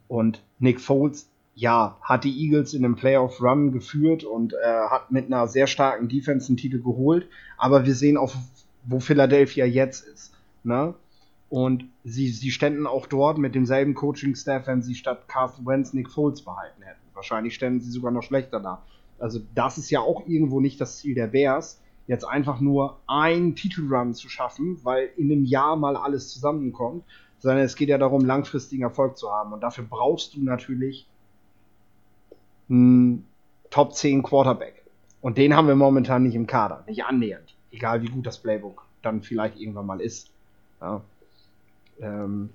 und 0.08 0.44
Nick 0.60 0.82
Foles, 0.82 1.30
ja, 1.56 1.98
hat 2.02 2.24
die 2.24 2.44
Eagles 2.44 2.74
in 2.74 2.82
dem 2.82 2.96
Playoff 2.96 3.42
Run 3.42 3.72
geführt 3.72 4.24
und 4.24 4.54
äh, 4.54 4.58
hat 4.90 5.12
mit 5.12 5.28
einer 5.28 5.48
sehr 5.48 5.68
starken 5.68 6.08
Defense 6.10 6.48
einen 6.48 6.58
Titel 6.58 6.82
geholt. 6.82 7.28
Aber 7.58 7.86
wir 7.86 7.96
sehen 7.96 8.18
auch, 8.18 8.34
wo 8.84 9.00
Philadelphia 9.00 9.66
jetzt 9.66 10.06
ist. 10.06 10.34
Ne? 10.64 10.94
Und 11.52 11.84
sie, 12.06 12.30
sie 12.30 12.50
ständen 12.50 12.88
auch 12.88 13.08
dort 13.08 13.38
mit 13.38 13.56
demselben 13.56 13.94
Coaching-Staff, 13.94 14.68
wenn 14.68 14.82
sie 14.82 14.96
statt 14.96 15.28
Carson 15.28 15.66
Wentz 15.66 15.92
Nick 15.92 16.10
Foles 16.10 16.42
behalten 16.42 16.82
hätten. 16.82 17.02
Wahrscheinlich 17.14 17.56
ständen 17.56 17.82
sie 17.82 17.92
sogar 17.92 18.10
noch 18.10 18.24
schlechter 18.24 18.62
da. 18.62 18.82
Also 19.20 19.42
das 19.54 19.78
ist 19.78 19.90
ja 19.90 20.00
auch 20.00 20.26
irgendwo 20.28 20.62
nicht 20.62 20.80
das 20.80 21.00
Ziel 21.00 21.14
der 21.14 21.28
Bears, 21.28 21.82
jetzt 22.08 22.24
einfach 22.24 22.62
nur 22.62 23.00
einen 23.06 23.58
Titelrun 23.58 24.14
zu 24.14 24.30
schaffen, 24.30 24.80
weil 24.84 25.10
in 25.18 25.30
einem 25.30 25.44
Jahr 25.44 25.76
mal 25.76 25.98
alles 25.98 26.30
zusammenkommt, 26.30 27.04
sondern 27.40 27.66
es 27.66 27.76
geht 27.76 27.90
ja 27.90 27.98
darum, 27.98 28.24
langfristigen 28.24 28.84
Erfolg 28.84 29.18
zu 29.18 29.30
haben. 29.30 29.52
Und 29.52 29.60
dafür 29.60 29.84
brauchst 29.84 30.34
du 30.36 30.42
natürlich 30.42 31.06
einen 32.70 33.26
Top 33.72 33.94
10 33.94 34.24
Quarterback. 34.24 34.86
Und 35.20 35.38
den 35.38 35.54
haben 35.54 35.68
wir 35.68 35.76
momentan 35.76 36.24
nicht 36.24 36.36
im 36.36 36.48
Kader, 36.48 36.86
nicht 36.88 37.04
annähernd. 37.04 37.54
Egal 37.72 38.04
wie 38.04 38.08
gut 38.08 38.26
das 38.26 38.38
Playbook 38.40 38.86
dann 39.02 39.22
vielleicht 39.22 39.60
irgendwann 39.60 39.86
mal 39.86 40.00
ist. 40.00 40.32
Ja. 40.80 41.02
Ähm, 42.02 42.50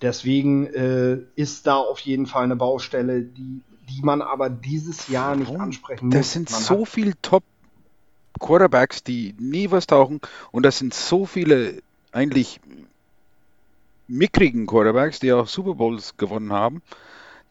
deswegen 0.00 0.66
äh, 0.66 1.18
ist 1.36 1.66
da 1.66 1.76
auf 1.76 2.00
jeden 2.00 2.26
Fall 2.26 2.44
eine 2.44 2.56
Baustelle, 2.56 3.22
die, 3.22 3.60
die 3.88 4.02
man 4.02 4.22
aber 4.22 4.50
dieses 4.50 5.08
Jahr 5.08 5.36
nicht 5.36 5.54
ansprechen 5.54 6.06
muss. 6.06 6.14
Das 6.14 6.32
sind 6.32 6.50
man 6.50 6.60
so 6.60 6.84
viele 6.84 7.12
Top 7.22 7.44
Quarterbacks, 8.40 9.04
die 9.04 9.34
nie 9.38 9.70
was 9.70 9.86
tauchen 9.86 10.20
und 10.50 10.64
das 10.64 10.78
sind 10.78 10.92
so 10.92 11.26
viele 11.26 11.82
eigentlich 12.12 12.60
mickrigen 14.08 14.66
Quarterbacks, 14.66 15.20
die 15.20 15.32
auch 15.32 15.46
Super 15.46 15.74
Bowls 15.74 16.16
gewonnen 16.16 16.52
haben. 16.52 16.82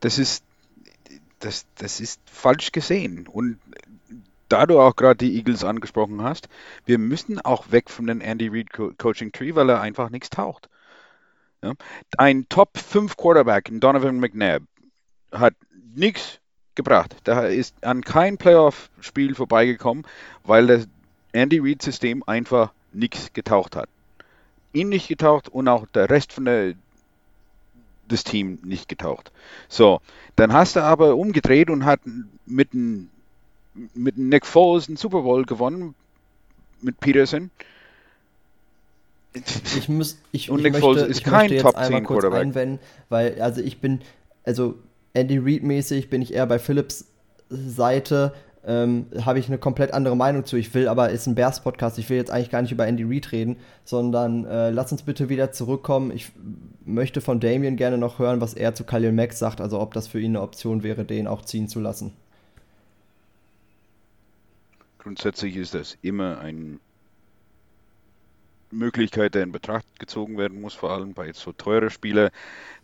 Das 0.01 0.19
ist 0.19 0.43
das, 1.43 1.65
das 1.77 1.99
ist 1.99 2.21
falsch 2.25 2.71
gesehen. 2.71 3.27
Und 3.27 3.59
da 4.53 4.67
du 4.67 4.79
auch 4.79 4.95
gerade 4.95 5.17
die 5.17 5.35
Eagles 5.35 5.63
angesprochen 5.63 6.21
hast, 6.21 6.47
wir 6.85 6.99
müssen 6.99 7.41
auch 7.41 7.71
weg 7.71 7.89
von 7.89 8.05
den 8.05 8.21
Andy 8.21 8.49
Reid 8.49 8.71
Co 8.71 8.91
Coaching 8.95 9.31
Tree, 9.31 9.55
weil 9.55 9.67
er 9.67 9.81
einfach 9.81 10.11
nichts 10.11 10.29
taucht. 10.29 10.69
Ja? 11.63 11.73
Ein 12.19 12.47
Top 12.49 12.77
5 12.77 13.17
Quarterback, 13.17 13.69
Donovan 13.71 14.19
McNabb, 14.19 14.61
hat 15.31 15.55
nichts 15.95 16.39
gebracht. 16.75 17.15
Der 17.25 17.49
ist 17.49 17.83
an 17.83 18.03
kein 18.03 18.37
Playoff-Spiel 18.37 19.33
vorbeigekommen, 19.33 20.05
weil 20.43 20.67
das 20.67 20.87
Andy 21.31 21.57
Reid-System 21.57 22.21
einfach 22.27 22.71
nichts 22.91 23.33
getaucht 23.33 23.75
hat. 23.75 23.89
Ihn 24.71 24.89
nicht 24.89 25.07
getaucht 25.07 25.49
und 25.49 25.67
auch 25.67 25.87
der 25.95 26.11
Rest 26.11 26.31
von 26.31 26.45
der 26.45 26.75
das 28.07 28.23
Team 28.23 28.59
nicht 28.63 28.87
getaucht. 28.87 29.31
So, 29.67 29.99
dann 30.35 30.53
hast 30.53 30.75
du 30.75 30.83
aber 30.83 31.15
umgedreht 31.15 31.71
und 31.71 31.85
hat 31.85 32.01
mit 32.45 32.73
einem 32.73 33.09
mit 33.93 34.17
Nick 34.17 34.45
Foles 34.45 34.87
einen 34.87 34.97
Super 34.97 35.21
Bowl 35.21 35.45
gewonnen 35.45 35.95
mit 36.81 36.99
Peterson. 36.99 37.49
Ich 39.77 39.89
muss, 39.89 40.19
ich, 40.31 40.51
und 40.51 40.59
ich 40.59 40.63
Nick 40.63 40.73
möchte, 40.73 40.85
Foles 40.85 41.03
ist 41.03 41.23
kein 41.23 41.57
Top 41.57 41.75
10 41.75 42.05
Quarterback. 42.05 42.41
Einwenden, 42.41 42.79
weil, 43.09 43.41
also 43.41 43.61
ich 43.61 43.79
bin, 43.79 44.01
also 44.43 44.75
Andy 45.13 45.39
Reid 45.39 45.63
mäßig 45.63 46.09
bin 46.09 46.21
ich 46.21 46.33
eher 46.33 46.45
bei 46.45 46.59
Philips 46.59 47.07
Seite, 47.49 48.33
ähm, 48.65 49.07
habe 49.25 49.39
ich 49.39 49.47
eine 49.47 49.57
komplett 49.57 49.93
andere 49.93 50.15
Meinung 50.15 50.45
zu. 50.45 50.55
Ich 50.55 50.73
will 50.73 50.87
aber, 50.87 51.09
ist 51.09 51.27
ein 51.27 51.35
Bears 51.35 51.61
Podcast, 51.61 51.97
ich 51.97 52.09
will 52.09 52.17
jetzt 52.17 52.31
eigentlich 52.31 52.51
gar 52.51 52.61
nicht 52.61 52.71
über 52.71 52.87
Andy 52.87 53.03
Reid 53.03 53.31
reden, 53.31 53.57
sondern 53.83 54.45
äh, 54.45 54.69
lass 54.69 54.91
uns 54.91 55.01
bitte 55.01 55.29
wieder 55.29 55.51
zurückkommen. 55.51 56.11
Ich 56.11 56.31
möchte 56.85 57.19
von 57.19 57.39
Damien 57.39 57.75
gerne 57.75 57.97
noch 57.97 58.19
hören, 58.19 58.39
was 58.39 58.53
er 58.53 58.75
zu 58.75 58.83
Khalil 58.83 59.11
Mack 59.11 59.33
sagt, 59.33 59.61
also 59.61 59.79
ob 59.79 59.93
das 59.93 60.07
für 60.07 60.19
ihn 60.19 60.31
eine 60.31 60.41
Option 60.41 60.83
wäre, 60.83 61.05
den 61.05 61.27
auch 61.27 61.41
ziehen 61.41 61.67
zu 61.67 61.79
lassen. 61.79 62.13
Grundsätzlich 65.03 65.57
ist 65.57 65.73
das 65.73 65.97
immer 66.01 66.39
eine 66.39 66.79
Möglichkeit, 68.71 69.35
der 69.35 69.43
in 69.43 69.51
Betracht 69.51 69.99
gezogen 69.99 70.37
werden 70.37 70.61
muss, 70.61 70.73
vor 70.73 70.91
allem 70.91 71.13
bei 71.13 71.33
so 71.33 71.51
teuren 71.51 71.89
Spielern. 71.89 72.31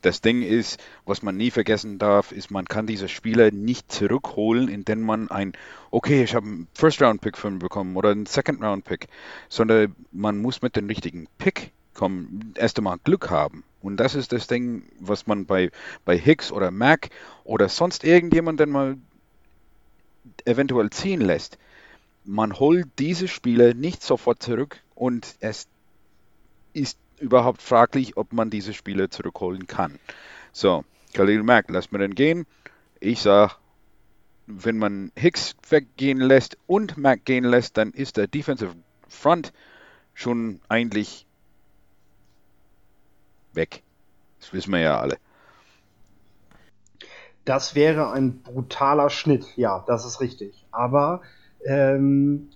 Das 0.02 0.20
Ding 0.20 0.42
ist, 0.42 0.82
was 1.06 1.22
man 1.24 1.38
nie 1.38 1.50
vergessen 1.50 1.98
darf, 1.98 2.34
ist, 2.34 2.52
man 2.52 2.66
kann 2.66 2.88
diese 2.88 3.08
Spieler 3.08 3.52
nicht 3.52 3.90
zurückholen, 3.90 4.68
indem 4.68 5.02
man 5.02 5.32
ein, 5.32 5.54
okay, 5.92 6.22
ich 6.22 6.36
habe 6.36 6.46
einen 6.46 6.68
First-Round-Pick 6.74 7.38
von 7.38 7.54
ihm 7.54 7.60
bekommen 7.60 7.96
oder 7.96 8.10
einen 8.10 8.26
Second-Round-Pick, 8.26 9.08
sondern 9.48 9.96
man 10.12 10.40
muss 10.40 10.62
mit 10.62 10.76
dem 10.76 10.88
richtigen 10.88 11.28
Pick 11.38 11.72
kommen, 11.94 12.54
erst 12.58 12.78
einmal 12.80 12.98
Glück 13.02 13.30
haben. 13.30 13.64
Und 13.82 13.96
das 13.96 14.16
ist 14.16 14.34
das 14.34 14.48
Ding, 14.48 14.84
was 15.00 15.26
man 15.26 15.46
bei, 15.46 15.72
bei 16.04 16.18
Hicks 16.18 16.52
oder 16.52 16.70
Mac 16.70 17.12
oder 17.46 17.70
sonst 17.70 18.04
irgendjemanden 18.04 18.70
mal 18.72 18.98
eventuell 20.44 20.90
ziehen 20.90 21.22
lässt 21.22 21.58
man 22.24 22.60
holt 22.60 22.88
diese 23.00 23.28
Spieler 23.28 23.74
nicht 23.74 24.04
sofort 24.04 24.44
zurück 24.44 24.82
und 24.96 25.36
es 25.40 25.68
ist 26.74 26.98
überhaupt 27.20 27.62
fraglich, 27.62 28.18
ob 28.18 28.34
man 28.34 28.50
diese 28.50 28.74
Spieler 28.74 29.10
zurückholen 29.10 29.68
kann. 29.68 30.00
So, 30.52 30.84
Khalil 31.14 31.44
Mack, 31.44 31.66
lass 31.70 31.92
mir 31.92 32.00
den 32.00 32.16
gehen. 32.16 32.46
Ich 33.00 33.22
sage, 33.22 33.54
wenn 34.48 34.78
man 34.78 35.12
Hicks 35.16 35.56
weggehen 35.70 36.20
lässt 36.20 36.58
und 36.68 36.98
Mack 36.98 37.26
gehen 37.26 37.44
lässt, 37.44 37.78
dann 37.78 37.92
ist 37.92 38.18
der 38.18 38.28
Defensive 38.28 38.76
Front 39.08 39.54
schon 40.14 40.60
eigentlich 40.68 41.26
weg. 43.54 43.84
Das 44.40 44.54
wissen 44.54 44.72
wir 44.72 44.80
ja 44.80 45.00
alle. 45.00 45.18
Das 47.46 47.74
wäre 47.74 48.12
ein 48.12 48.42
brutaler 48.42 49.10
Schnitt, 49.10 49.58
ja, 49.58 49.84
das 49.88 50.06
ist 50.06 50.22
richtig. 50.22 50.66
Aber 50.72 51.22
ähm, 51.66 52.50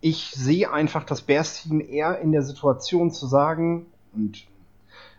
ich 0.00 0.32
sehe 0.32 0.70
einfach 0.70 1.04
das 1.04 1.22
Bears-Team 1.22 1.80
eher 1.80 2.20
in 2.20 2.32
der 2.32 2.42
Situation 2.42 3.10
zu 3.10 3.26
sagen, 3.26 3.86
und 4.12 4.46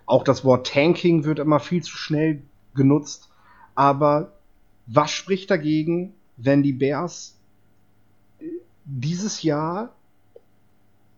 auch 0.05 0.23
das 0.23 0.45
Wort 0.45 0.67
Tanking 0.67 1.23
wird 1.23 1.39
immer 1.39 1.59
viel 1.59 1.81
zu 1.83 1.97
schnell 1.97 2.43
genutzt, 2.75 3.29
aber 3.73 4.33
was 4.85 5.11
spricht 5.11 5.49
dagegen, 5.49 6.13
wenn 6.37 6.61
die 6.61 6.73
Bears 6.73 7.39
dieses 8.85 9.41
Jahr 9.41 9.95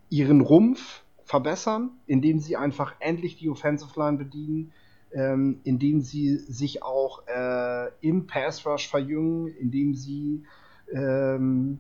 ihren 0.10 0.42
Rumpf 0.42 1.04
verbessern, 1.26 1.92
indem 2.06 2.40
sie 2.40 2.56
einfach 2.56 2.96
endlich 3.00 3.38
die 3.38 3.50
Offensive 3.50 4.00
Line 4.00 4.18
bedienen, 4.18 4.72
ähm, 5.12 5.60
indem 5.64 6.02
sie 6.02 6.38
sich 6.38 6.84
auch 6.84 7.28
äh, 7.28 7.90
im 8.02 8.28
Pass 8.28 8.66
Rush 8.66 8.88
verjüngen, 8.88 9.48
indem 9.48 9.94
sie, 9.94 10.46
ähm, 10.94 11.80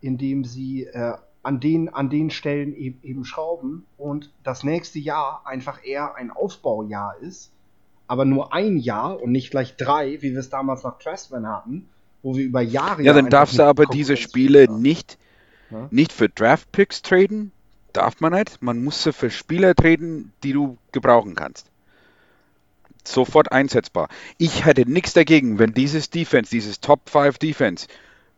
indem 0.00 0.44
sie 0.44 0.84
äh, 0.84 1.14
an, 1.42 1.60
den, 1.60 1.88
an 1.88 2.10
den 2.10 2.30
Stellen 2.30 2.74
eben, 2.74 2.98
eben 3.02 3.24
schrauben 3.24 3.86
und 3.96 4.32
das 4.42 4.64
nächste 4.64 4.98
Jahr 4.98 5.42
einfach 5.44 5.84
eher 5.84 6.16
ein 6.16 6.30
Aufbaujahr 6.30 7.16
ist, 7.20 7.52
aber 8.06 8.24
nur 8.24 8.52
ein 8.52 8.78
Jahr 8.78 9.20
und 9.20 9.32
nicht 9.32 9.50
gleich 9.50 9.76
drei, 9.76 10.20
wie 10.22 10.32
wir 10.32 10.40
es 10.40 10.50
damals 10.50 10.82
nach 10.82 10.98
Trustman 10.98 11.46
hatten, 11.46 11.88
wo 12.22 12.36
wir 12.36 12.44
über 12.44 12.60
Jahre. 12.60 13.02
Ja, 13.02 13.12
dann 13.12 13.30
darfst 13.30 13.58
du 13.58 13.62
aber 13.62 13.86
diese 13.86 14.16
Spiele 14.16 14.70
nicht, 14.70 15.18
ja? 15.70 15.88
nicht 15.90 16.12
für 16.12 16.28
Draft 16.28 16.72
Picks 16.72 17.02
traden. 17.02 17.52
Darf 17.92 18.20
man 18.20 18.32
nicht. 18.32 18.60
Man 18.60 18.84
muss 18.84 19.02
sie 19.02 19.12
für 19.12 19.30
Spieler 19.30 19.74
traden, 19.74 20.32
die 20.42 20.52
du 20.52 20.76
gebrauchen 20.92 21.34
kannst 21.34 21.70
sofort 23.08 23.52
einsetzbar. 23.52 24.08
Ich 24.38 24.64
hätte 24.64 24.90
nichts 24.90 25.12
dagegen, 25.12 25.58
wenn 25.60 25.72
dieses 25.72 26.10
Defense, 26.10 26.50
dieses 26.50 26.80
Top 26.80 27.08
5 27.08 27.38
Defense 27.38 27.86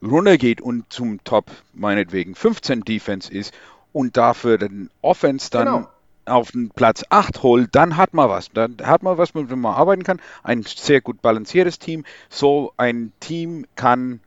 runtergeht 0.03 0.61
und 0.61 0.92
zum 0.92 1.22
Top 1.24 1.51
meinetwegen 1.72 2.34
15 2.34 2.82
Defense 2.82 3.32
ist 3.32 3.53
und 3.92 4.16
dafür 4.16 4.59
den 4.59 4.90
Offense 5.03 5.51
dann 5.51 5.66
genau. 5.66 5.88
auf 6.26 6.53
den 6.53 6.70
Platz 6.70 7.05
8 7.09 7.42
holt, 7.42 7.68
dann 7.72 7.96
hat 7.96 8.14
man 8.14 8.28
was. 8.28 8.51
Dann 8.53 8.76
hat 8.82 9.03
man 9.03 9.18
was, 9.18 9.34
mit 9.34 9.51
dem 9.51 9.61
man 9.61 9.74
arbeiten 9.74 10.05
kann. 10.05 10.20
Ein 10.42 10.62
sehr 10.62 11.01
gut 11.01 11.22
balanciertes 11.22 11.78
Team. 11.78 12.05
So 12.28 12.72
ein 12.76 13.12
Team 13.20 13.66
kann 13.74 14.20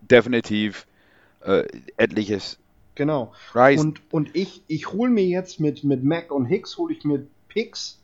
definitiv 0.00 0.86
äh, 1.44 1.64
etliches 1.96 2.58
Genau. 3.00 3.32
Reisen. 3.52 3.88
Und, 3.88 4.02
und 4.10 4.36
ich, 4.36 4.62
ich 4.66 4.92
hole 4.92 5.10
mir 5.10 5.24
jetzt 5.24 5.58
mit, 5.58 5.84
mit 5.84 6.04
Mac 6.04 6.30
und 6.30 6.44
Hicks, 6.44 6.76
hole 6.76 6.92
ich 6.92 7.02
mir 7.02 7.26
Picks, 7.48 7.98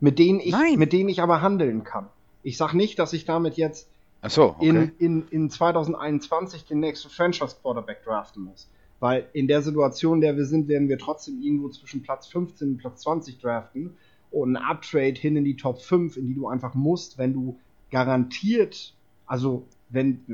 mit 0.00 0.18
denen 0.18 0.40
ich, 0.40 0.50
Nein. 0.50 0.76
mit 0.76 0.92
denen 0.92 1.08
ich 1.08 1.22
aber 1.22 1.40
handeln 1.40 1.84
kann. 1.84 2.08
Ich 2.42 2.56
sage 2.56 2.76
nicht, 2.76 2.98
dass 2.98 3.12
ich 3.12 3.26
damit 3.26 3.56
jetzt 3.56 3.88
so, 4.28 4.50
okay. 4.50 4.68
in, 4.68 4.92
in, 4.98 5.28
in 5.30 5.50
2021 5.50 6.64
den 6.64 6.80
nächsten 6.80 7.10
Franchise 7.10 7.56
Quarterback 7.60 8.04
draften 8.04 8.44
muss. 8.44 8.68
Weil 9.00 9.28
in 9.32 9.48
der 9.48 9.62
Situation, 9.62 10.18
in 10.18 10.20
der 10.20 10.36
wir 10.36 10.44
sind, 10.44 10.68
werden 10.68 10.88
wir 10.88 10.96
trotzdem 10.96 11.42
irgendwo 11.42 11.68
zwischen 11.70 12.02
Platz 12.02 12.28
15 12.28 12.72
und 12.72 12.78
Platz 12.78 13.02
20 13.02 13.38
draften 13.38 13.96
und 14.30 14.56
ein 14.56 14.62
Uptrade 14.62 15.14
hin 15.14 15.36
in 15.36 15.44
die 15.44 15.56
Top 15.56 15.80
5, 15.80 16.16
in 16.16 16.28
die 16.28 16.34
du 16.34 16.46
einfach 16.46 16.74
musst, 16.74 17.18
wenn 17.18 17.32
du 17.32 17.58
garantiert, 17.90 18.94
also 19.26 19.66
wenn 19.88 20.24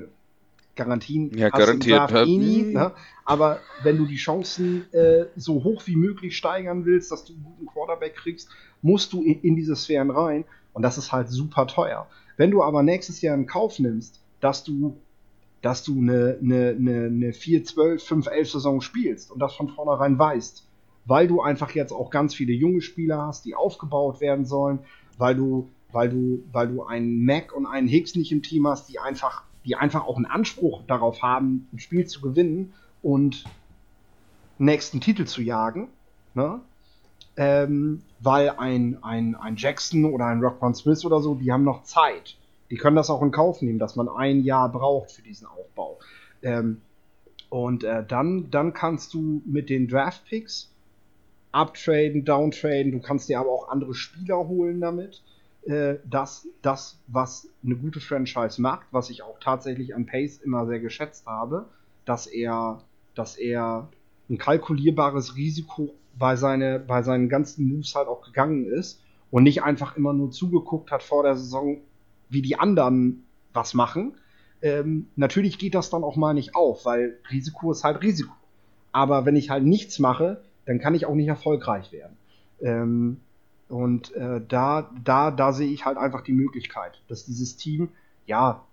Garantien 0.76 1.36
ja, 1.36 1.49
garantiert 1.49 2.12
eh 2.12 2.24
nie, 2.24 2.62
ne? 2.62 2.93
aber 3.24 3.61
wenn 3.82 3.97
du 3.97 4.07
die 4.07 4.16
Chancen 4.16 4.84
äh, 4.93 5.24
so 5.34 5.64
hoch 5.64 5.86
wie 5.86 5.97
möglich 5.97 6.36
steigern 6.36 6.84
willst, 6.84 7.11
dass 7.11 7.24
du 7.24 7.32
einen 7.32 7.45
guten 7.45 7.66
Quarterback 7.66 8.14
kriegst, 8.14 8.49
musst 8.80 9.12
du 9.12 9.22
in, 9.22 9.41
in 9.41 9.57
diese 9.57 9.74
Sphären 9.74 10.11
rein 10.11 10.45
und 10.79 10.83
das 10.83 10.97
ist 10.97 11.11
halt 11.11 11.29
super 11.29 11.66
teuer. 11.66 12.07
Wenn 12.37 12.53
du 12.53 12.62
aber 12.62 12.85
nächstes 12.85 13.20
Jahr 13.20 13.35
in 13.35 13.47
Kauf 13.47 13.81
nimmst, 13.81 14.20
dass 14.41 14.62
du 14.62 14.97
dass 15.61 15.83
du 15.83 15.99
eine, 15.99 16.39
eine, 16.41 16.68
eine, 16.68 17.07
eine 17.07 17.33
4, 17.33 17.64
12, 17.64 18.01
5, 18.01 18.26
11 18.29 18.53
Saison 18.53 18.81
spielst 18.81 19.33
und 19.33 19.41
das 19.41 19.57
von 19.57 19.68
vornherein 19.68 20.16
weißt, 20.16 20.64
weil 21.05 21.26
du 21.26 21.41
einfach 21.41 21.72
jetzt 21.72 21.91
auch 21.91 22.11
ganz 22.11 22.33
viele 22.33 22.53
junge 22.53 22.81
Spieler 22.81 23.26
hast, 23.26 23.45
die 23.45 23.57
aufgebaut 23.57 24.20
werden 24.20 24.45
sollen, 24.45 24.79
weil 25.16 25.35
du, 25.35 25.68
weil 25.91 26.11
du, 26.11 26.45
weil 26.53 26.68
du 26.68 26.85
einen 26.85 27.24
Mac 27.24 27.53
und 27.53 27.66
einen 27.66 27.89
Hicks 27.89 28.14
nicht 28.14 28.31
im 28.31 28.45
Team 28.45 28.68
hast, 28.68 28.89
die 28.89 29.01
einfach, 29.01 29.43
die 29.64 29.74
einfach 29.74 30.05
auch 30.05 30.14
einen 30.14 30.26
Anspruch 30.26 30.83
darauf 30.87 31.22
haben, 31.22 31.66
ein 31.72 31.81
Spiel 31.81 32.07
zu 32.07 32.20
gewinnen 32.20 32.72
und 33.03 33.45
nächsten 34.59 35.01
Titel 35.01 35.24
zu 35.24 35.43
jagen, 35.43 35.89
ne? 36.35 36.61
Ähm, 37.39 38.03
weil 38.18 38.51
ein, 38.51 38.99
ein, 39.03 39.36
ein 39.36 39.57
Jackson 39.57 40.05
oder 40.05 40.26
ein 40.26 40.41
Rockman 40.43 40.74
Smith 40.74 41.05
oder 41.05 41.20
so, 41.22 41.36
die 41.36 41.53
haben 41.53 41.62
noch 41.62 41.84
Zeit. 41.84 42.36
Die 42.68 42.76
können 42.76 42.97
das 42.97 43.11
auch 43.11 43.22
in 43.22 43.30
Kauf 43.30 43.62
nehmen, 43.62 43.78
dass 43.78 43.95
man 43.95 44.09
ein 44.09 44.43
Jahr 44.43 44.70
braucht 44.70 45.12
für 45.12 45.22
diesen 45.22 45.47
Aufbau. 45.47 45.99
Ähm, 46.43 46.82
und 47.49 47.84
äh, 47.84 48.05
dann, 48.05 48.51
dann 48.51 48.74
kannst 48.74 49.14
du 49.14 49.41
mit 49.47 49.70
den 49.70 49.86
Draft 49.86 50.24
Picks 50.26 50.70
uptraden, 51.53 52.24
downtraden, 52.24 52.93
du 52.93 53.01
kannst 53.01 53.28
dir 53.28 53.39
aber 53.39 53.51
auch 53.51 53.68
andere 53.68 53.95
Spieler 53.95 54.49
holen 54.49 54.80
damit. 54.80 55.22
Äh, 55.64 55.95
das, 56.05 56.49
das, 56.61 56.99
was 57.07 57.49
eine 57.64 57.76
gute 57.76 58.01
Franchise 58.01 58.61
macht, 58.61 58.89
was 58.91 59.11
ich 59.11 59.22
auch 59.22 59.39
tatsächlich 59.39 59.95
an 59.95 60.07
Pace 60.07 60.39
immer 60.39 60.66
sehr 60.66 60.80
geschätzt 60.80 61.24
habe, 61.24 61.66
dass 62.05 62.26
er, 62.26 62.82
dass 63.14 63.36
er 63.36 63.89
ein 64.28 64.39
kalkulierbares 64.39 65.36
Risiko 65.36 65.95
bei, 66.19 66.37
seine, 66.37 66.79
bei 66.79 67.03
seinen 67.03 67.29
ganzen 67.29 67.69
Moves 67.69 67.95
halt 67.95 68.09
auch 68.09 68.23
gegangen 68.23 68.66
ist 68.66 69.01
und 69.31 69.43
nicht 69.43 69.62
einfach 69.62 69.97
immer 69.97 70.12
nur 70.12 70.31
zugeguckt 70.31 70.91
hat 70.91 71.03
vor 71.03 71.23
der 71.23 71.37
Saison, 71.37 71.79
wie 72.29 72.43
die 72.43 72.59
anderen 72.59 73.25
was 73.53 73.75
machen. 73.75 74.16
Ähm, 74.61 75.09
natürlich 75.16 75.59
geht 75.59 75.75
das 75.75 75.91
dann 75.91 76.03
auch 76.03 76.16
mal 76.16 76.35
nicht 76.35 76.55
auf, 76.55 76.85
weil 76.85 77.19
Risiko 77.31 77.71
ist 77.71 77.85
halt 77.85 78.03
Risiko. 78.03 78.35
Aber 78.93 79.27
wenn 79.27 79.37
ich 79.37 79.51
halt 79.51 79.64
nichts 79.64 79.99
mache, 79.99 80.43
dann 80.66 80.81
kann 80.81 80.95
ich 80.95 81.07
auch 81.07 81.14
nicht 81.14 81.29
erfolgreich 81.29 81.93
werden. 81.93 82.16
Ähm, 82.61 83.21
und 83.69 84.14
äh, 84.14 84.41
da, 84.47 84.91
da, 85.05 85.31
da 85.31 85.53
sehe 85.53 85.71
ich 85.71 85.85
halt 85.85 85.99
einfach 85.99 86.23
die 86.23 86.33
Möglichkeit, 86.33 87.01
dass 87.09 87.27
dieses 87.27 87.57
Team, 87.57 87.91
ja, 88.27 88.64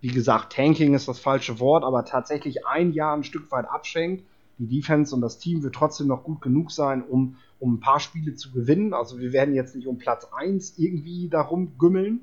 wie 0.00 0.08
gesagt, 0.08 0.52
Tanking 0.52 0.94
ist 0.94 1.08
das 1.08 1.18
falsche 1.18 1.58
Wort, 1.58 1.82
aber 1.82 2.04
tatsächlich 2.04 2.66
ein 2.66 2.92
Jahr 2.92 3.16
ein 3.16 3.24
Stück 3.24 3.50
weit 3.50 3.66
abschenkt 3.66 4.24
die 4.58 4.66
Defense 4.66 5.14
und 5.14 5.20
das 5.20 5.38
Team 5.38 5.62
wird 5.62 5.74
trotzdem 5.74 6.08
noch 6.08 6.24
gut 6.24 6.40
genug 6.40 6.70
sein, 6.70 7.02
um, 7.02 7.36
um 7.60 7.74
ein 7.74 7.80
paar 7.80 8.00
Spiele 8.00 8.34
zu 8.34 8.50
gewinnen. 8.50 8.92
Also 8.92 9.18
wir 9.18 9.32
werden 9.32 9.54
jetzt 9.54 9.74
nicht 9.76 9.86
um 9.86 9.98
Platz 9.98 10.26
1 10.36 10.78
irgendwie 10.78 11.28
darum 11.28 11.78
gümmeln, 11.78 12.20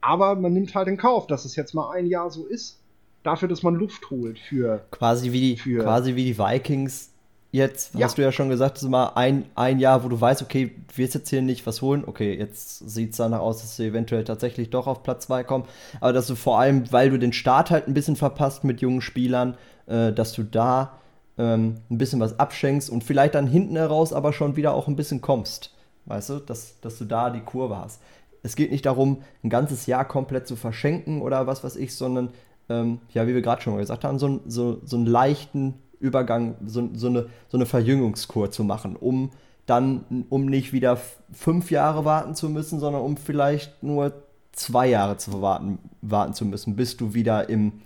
aber 0.00 0.34
man 0.34 0.52
nimmt 0.52 0.74
halt 0.74 0.88
in 0.88 0.96
Kauf, 0.96 1.26
dass 1.26 1.44
es 1.44 1.56
jetzt 1.56 1.74
mal 1.74 1.90
ein 1.90 2.06
Jahr 2.06 2.30
so 2.30 2.46
ist, 2.46 2.80
dafür, 3.22 3.48
dass 3.48 3.62
man 3.62 3.74
Luft 3.74 4.10
holt 4.10 4.38
für. 4.38 4.84
Quasi 4.90 5.32
wie 5.32 5.40
die, 5.40 5.56
für, 5.56 5.82
quasi 5.82 6.14
wie 6.14 6.24
die 6.24 6.38
Vikings 6.38 7.10
jetzt, 7.52 7.94
ja. 7.94 8.06
hast 8.06 8.18
du 8.18 8.22
ja 8.22 8.32
schon 8.32 8.48
gesagt, 8.48 8.78
es 8.78 8.82
ist 8.82 8.88
mal 8.88 9.12
ein, 9.14 9.44
ein 9.54 9.78
Jahr, 9.78 10.02
wo 10.02 10.08
du 10.08 10.20
weißt, 10.20 10.42
okay, 10.42 10.72
wirst 10.96 11.14
jetzt 11.14 11.28
hier 11.28 11.42
nicht 11.42 11.66
was 11.66 11.82
holen. 11.82 12.02
Okay, 12.06 12.36
jetzt 12.36 12.90
sieht 12.90 13.12
es 13.12 13.18
danach 13.18 13.40
aus, 13.40 13.60
dass 13.60 13.76
sie 13.76 13.86
eventuell 13.86 14.24
tatsächlich 14.24 14.70
doch 14.70 14.86
auf 14.86 15.02
Platz 15.02 15.26
2 15.26 15.44
kommen. 15.44 15.64
Aber 16.00 16.12
dass 16.12 16.26
du 16.26 16.34
vor 16.34 16.58
allem, 16.58 16.90
weil 16.90 17.10
du 17.10 17.18
den 17.18 17.32
Start 17.32 17.70
halt 17.70 17.86
ein 17.86 17.94
bisschen 17.94 18.16
verpasst 18.16 18.64
mit 18.64 18.80
jungen 18.80 19.02
Spielern, 19.02 19.56
äh, 19.86 20.12
dass 20.12 20.32
du 20.32 20.42
da 20.42 20.98
ähm, 21.38 21.76
ein 21.90 21.98
bisschen 21.98 22.20
was 22.20 22.38
abschenkst 22.38 22.90
und 22.90 23.04
vielleicht 23.04 23.34
dann 23.34 23.46
hinten 23.46 23.76
heraus 23.76 24.12
aber 24.12 24.32
schon 24.32 24.56
wieder 24.56 24.74
auch 24.74 24.88
ein 24.88 24.96
bisschen 24.96 25.20
kommst. 25.20 25.74
Weißt 26.06 26.30
du, 26.30 26.38
dass, 26.38 26.80
dass 26.80 26.98
du 26.98 27.04
da 27.04 27.30
die 27.30 27.40
Kurve 27.40 27.78
hast. 27.78 28.00
Es 28.42 28.56
geht 28.56 28.72
nicht 28.72 28.86
darum, 28.86 29.22
ein 29.44 29.50
ganzes 29.50 29.86
Jahr 29.86 30.04
komplett 30.04 30.46
zu 30.46 30.56
verschenken 30.56 31.22
oder 31.22 31.46
was 31.46 31.62
weiß 31.62 31.76
ich, 31.76 31.94
sondern, 31.94 32.30
ähm, 32.68 32.98
ja, 33.14 33.26
wie 33.26 33.34
wir 33.34 33.42
gerade 33.42 33.62
schon 33.62 33.74
mal 33.74 33.78
gesagt 33.78 34.04
haben, 34.04 34.18
so, 34.18 34.40
so, 34.46 34.80
so 34.84 34.96
einen 34.96 35.06
leichten 35.06 35.74
Übergang, 36.00 36.56
so, 36.66 36.88
so, 36.94 37.06
eine, 37.06 37.26
so 37.48 37.56
eine 37.56 37.66
Verjüngungskur 37.66 38.50
zu 38.50 38.64
machen, 38.64 38.96
um 38.96 39.30
dann, 39.66 40.26
um 40.28 40.46
nicht 40.46 40.72
wieder 40.72 40.98
fünf 41.32 41.70
Jahre 41.70 42.04
warten 42.04 42.34
zu 42.34 42.48
müssen, 42.48 42.80
sondern 42.80 43.02
um 43.02 43.16
vielleicht 43.16 43.82
nur 43.84 44.12
zwei 44.50 44.88
Jahre 44.88 45.16
zu 45.16 45.40
warten, 45.40 45.78
warten 46.02 46.34
zu 46.34 46.44
müssen, 46.44 46.74
bis 46.74 46.96
du 46.96 47.14
wieder 47.14 47.48
im, 47.48 47.80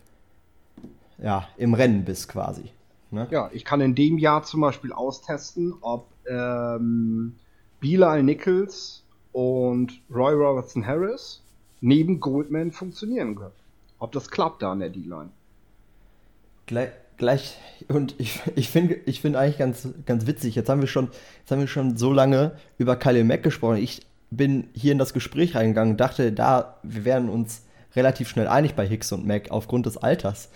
ja, 1.22 1.46
im 1.58 1.74
Rennen 1.74 2.04
bist 2.04 2.28
quasi. 2.28 2.70
Ne? 3.10 3.28
Ja, 3.30 3.50
ich 3.52 3.64
kann 3.64 3.80
in 3.80 3.94
dem 3.94 4.18
Jahr 4.18 4.42
zum 4.42 4.60
Beispiel 4.60 4.92
austesten, 4.92 5.74
ob 5.80 6.08
ähm, 6.28 7.36
Bilal 7.80 8.22
Nichols 8.22 9.04
und 9.32 10.00
Roy 10.10 10.34
Robertson 10.34 10.86
Harris 10.86 11.42
neben 11.80 12.20
Goldman 12.20 12.72
funktionieren 12.72 13.36
können. 13.36 13.52
Ob 13.98 14.12
das 14.12 14.30
klappt 14.30 14.62
da 14.62 14.72
an 14.72 14.80
der 14.80 14.90
D-Line. 14.90 15.30
Gleich, 16.66 16.90
gleich, 17.16 17.56
und 17.88 18.14
ich, 18.18 18.40
ich 18.56 18.68
finde 18.68 18.94
ich 19.06 19.20
find 19.20 19.36
eigentlich 19.36 19.58
ganz, 19.58 19.88
ganz 20.04 20.26
witzig, 20.26 20.54
jetzt 20.54 20.68
haben, 20.68 20.80
wir 20.80 20.88
schon, 20.88 21.10
jetzt 21.40 21.50
haben 21.50 21.60
wir 21.60 21.68
schon 21.68 21.96
so 21.96 22.12
lange 22.12 22.56
über 22.78 22.96
Kyle 22.96 23.24
Mack 23.24 23.42
gesprochen. 23.42 23.76
Ich 23.76 24.06
bin 24.30 24.68
hier 24.72 24.92
in 24.92 24.98
das 24.98 25.14
Gespräch 25.14 25.54
reingegangen 25.54 25.92
und 25.92 26.00
dachte, 26.00 26.32
da, 26.32 26.78
wir 26.82 27.04
wären 27.04 27.28
uns 27.28 27.62
relativ 27.94 28.28
schnell 28.28 28.48
einig 28.48 28.74
bei 28.74 28.86
Hicks 28.86 29.12
und 29.12 29.26
Mack 29.26 29.50
aufgrund 29.50 29.86
des 29.86 29.96
Alters. 29.96 30.50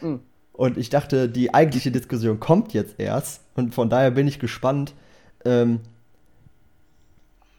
Mhm. 0.00 0.20
Und 0.58 0.76
ich 0.76 0.90
dachte, 0.90 1.28
die 1.28 1.54
eigentliche 1.54 1.92
Diskussion 1.92 2.40
kommt 2.40 2.72
jetzt 2.72 2.96
erst. 2.98 3.42
Und 3.54 3.76
von 3.76 3.88
daher 3.88 4.10
bin 4.10 4.26
ich 4.26 4.40
gespannt. 4.40 4.92
Ähm, 5.44 5.78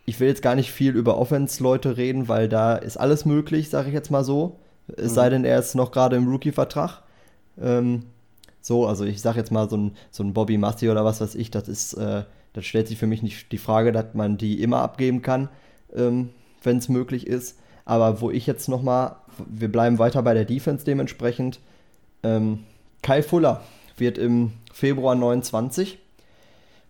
ich 0.05 0.19
will 0.19 0.27
jetzt 0.27 0.41
gar 0.41 0.53
nicht 0.53 0.69
viel 0.73 0.97
über 0.97 1.17
Offense-Leute 1.17 1.95
reden, 1.95 2.27
weil 2.27 2.49
da 2.49 2.75
ist 2.75 2.97
alles 2.97 3.23
möglich, 3.23 3.69
sage 3.69 3.87
ich 3.87 3.93
jetzt 3.93 4.11
mal 4.11 4.25
so. 4.25 4.59
Es 4.97 5.11
mhm. 5.11 5.15
sei 5.15 5.29
denn, 5.29 5.45
er 5.45 5.59
ist 5.59 5.75
noch 5.75 5.91
gerade 5.91 6.17
im 6.17 6.27
Rookie-Vertrag. 6.27 7.03
Ähm, 7.57 8.03
so, 8.59 8.85
also 8.85 9.05
ich 9.05 9.21
sage 9.21 9.39
jetzt 9.39 9.53
mal 9.53 9.69
so 9.69 9.77
ein, 9.77 9.91
so 10.11 10.21
ein 10.21 10.33
Bobby 10.33 10.57
Massi 10.57 10.89
oder 10.89 11.05
was 11.05 11.21
weiß 11.21 11.35
ich, 11.35 11.51
das 11.51 11.69
ist, 11.69 11.93
äh, 11.93 12.23
das 12.51 12.65
stellt 12.65 12.89
sich 12.89 12.97
für 12.97 13.07
mich 13.07 13.23
nicht 13.23 13.53
die 13.53 13.59
Frage, 13.59 13.93
dass 13.93 14.13
man 14.13 14.37
die 14.37 14.61
immer 14.61 14.81
abgeben 14.81 15.21
kann, 15.21 15.47
ähm, 15.95 16.31
wenn 16.63 16.79
es 16.79 16.89
möglich 16.89 17.27
ist. 17.27 17.57
Aber 17.85 18.19
wo 18.19 18.29
ich 18.29 18.45
jetzt 18.45 18.67
nochmal, 18.67 19.15
wir 19.47 19.71
bleiben 19.71 19.99
weiter 19.99 20.21
bei 20.21 20.33
der 20.33 20.43
Defense 20.43 20.83
dementsprechend. 20.83 21.61
Ähm, 22.23 22.65
Kai 23.01 23.23
Fuller 23.23 23.63
wird 23.97 24.17
im 24.17 24.53
Februar 24.73 25.15
29. 25.15 25.99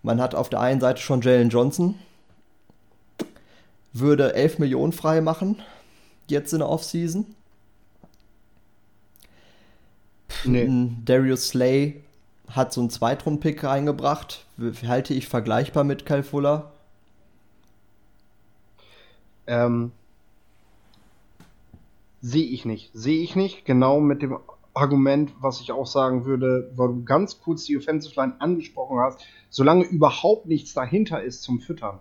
Man 0.03 0.21
hat 0.21 0.35
auf 0.35 0.49
der 0.49 0.61
einen 0.61 0.79
Seite 0.79 1.01
schon 1.01 1.21
Jalen 1.21 1.49
Johnson, 1.49 1.95
würde 3.93 4.33
11 4.33 4.59
Millionen 4.59 4.93
frei 4.93 5.21
machen, 5.21 5.61
jetzt 6.27 6.53
in 6.53 6.59
der 6.59 6.69
Offseason. 6.69 7.25
Nee. 10.45 10.69
Darius 11.03 11.49
Slay 11.49 12.01
hat 12.49 12.71
so 12.71 12.81
einen 12.81 12.89
Zweitrund-Pick 12.89 13.63
reingebracht. 13.63 14.45
Halte 14.87 15.13
ich 15.13 15.27
vergleichbar 15.27 15.83
mit 15.83 16.05
Kyle 16.05 16.23
Fuller? 16.23 16.71
Ähm, 19.47 19.91
Sehe 22.21 22.45
ich 22.45 22.65
nicht. 22.65 22.91
Sehe 22.93 23.21
ich 23.21 23.35
nicht. 23.35 23.65
Genau 23.65 23.99
mit 23.99 24.21
dem 24.21 24.37
Argument, 24.79 25.33
was 25.39 25.61
ich 25.61 25.71
auch 25.71 25.85
sagen 25.85 26.25
würde, 26.25 26.71
weil 26.75 26.87
du 26.89 27.03
ganz 27.03 27.39
kurz 27.41 27.65
die 27.65 27.77
Offensive 27.77 28.15
Line 28.15 28.35
angesprochen 28.39 28.99
hast. 28.99 29.25
Solange 29.49 29.85
überhaupt 29.85 30.45
nichts 30.45 30.73
dahinter 30.73 31.21
ist 31.21 31.43
zum 31.43 31.59
Füttern, 31.59 31.99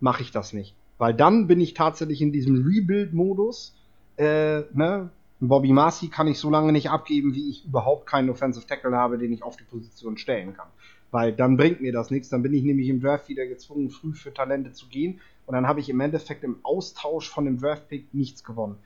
mache 0.00 0.22
ich 0.22 0.30
das 0.30 0.52
nicht. 0.52 0.74
Weil 0.98 1.14
dann 1.14 1.46
bin 1.46 1.60
ich 1.60 1.74
tatsächlich 1.74 2.22
in 2.22 2.32
diesem 2.32 2.64
Rebuild-Modus. 2.64 3.74
Äh, 4.16 4.62
ne? 4.72 5.10
Bobby 5.40 5.72
Marcy 5.72 6.08
kann 6.08 6.28
ich 6.28 6.38
so 6.38 6.50
lange 6.50 6.70
nicht 6.70 6.90
abgeben, 6.90 7.34
wie 7.34 7.50
ich 7.50 7.64
überhaupt 7.64 8.06
keinen 8.06 8.30
Offensive 8.30 8.66
Tackle 8.66 8.96
habe, 8.96 9.18
den 9.18 9.32
ich 9.32 9.42
auf 9.42 9.56
die 9.56 9.64
Position 9.64 10.16
stellen 10.16 10.54
kann. 10.54 10.68
Weil 11.10 11.32
dann 11.32 11.56
bringt 11.56 11.80
mir 11.80 11.92
das 11.92 12.10
nichts. 12.10 12.28
Dann 12.28 12.42
bin 12.42 12.54
ich 12.54 12.62
nämlich 12.62 12.88
im 12.88 13.00
Draft 13.00 13.28
wieder 13.28 13.46
gezwungen, 13.46 13.90
früh 13.90 14.12
für 14.12 14.32
Talente 14.32 14.72
zu 14.72 14.86
gehen. 14.86 15.20
Und 15.46 15.54
dann 15.54 15.66
habe 15.66 15.80
ich 15.80 15.88
im 15.88 16.00
Endeffekt 16.00 16.44
im 16.44 16.56
Austausch 16.62 17.28
von 17.28 17.44
dem 17.44 17.58
Draft-Pick 17.58 18.14
nichts 18.14 18.44
gewonnen. 18.44 18.76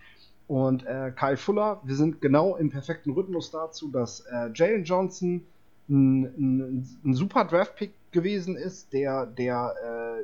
Und 0.49 0.86
äh, 0.86 1.12
Kyle 1.16 1.36
Fuller, 1.36 1.80
wir 1.84 1.97
sind 1.97 2.20
genau 2.20 2.57
im 2.57 2.70
perfekten 2.70 3.12
Rhythmus 3.12 3.51
dazu, 3.51 3.88
dass 3.88 4.20
äh, 4.20 4.51
Jalen 4.55 4.84
Johnson 4.84 5.44
ein, 5.88 6.24
ein, 6.24 6.99
ein 7.05 7.14
super 7.14 7.44
Draft-Pick 7.44 7.92
gewesen 8.12 8.57
ist, 8.57 8.92
der, 8.92 9.26
der 9.26 9.74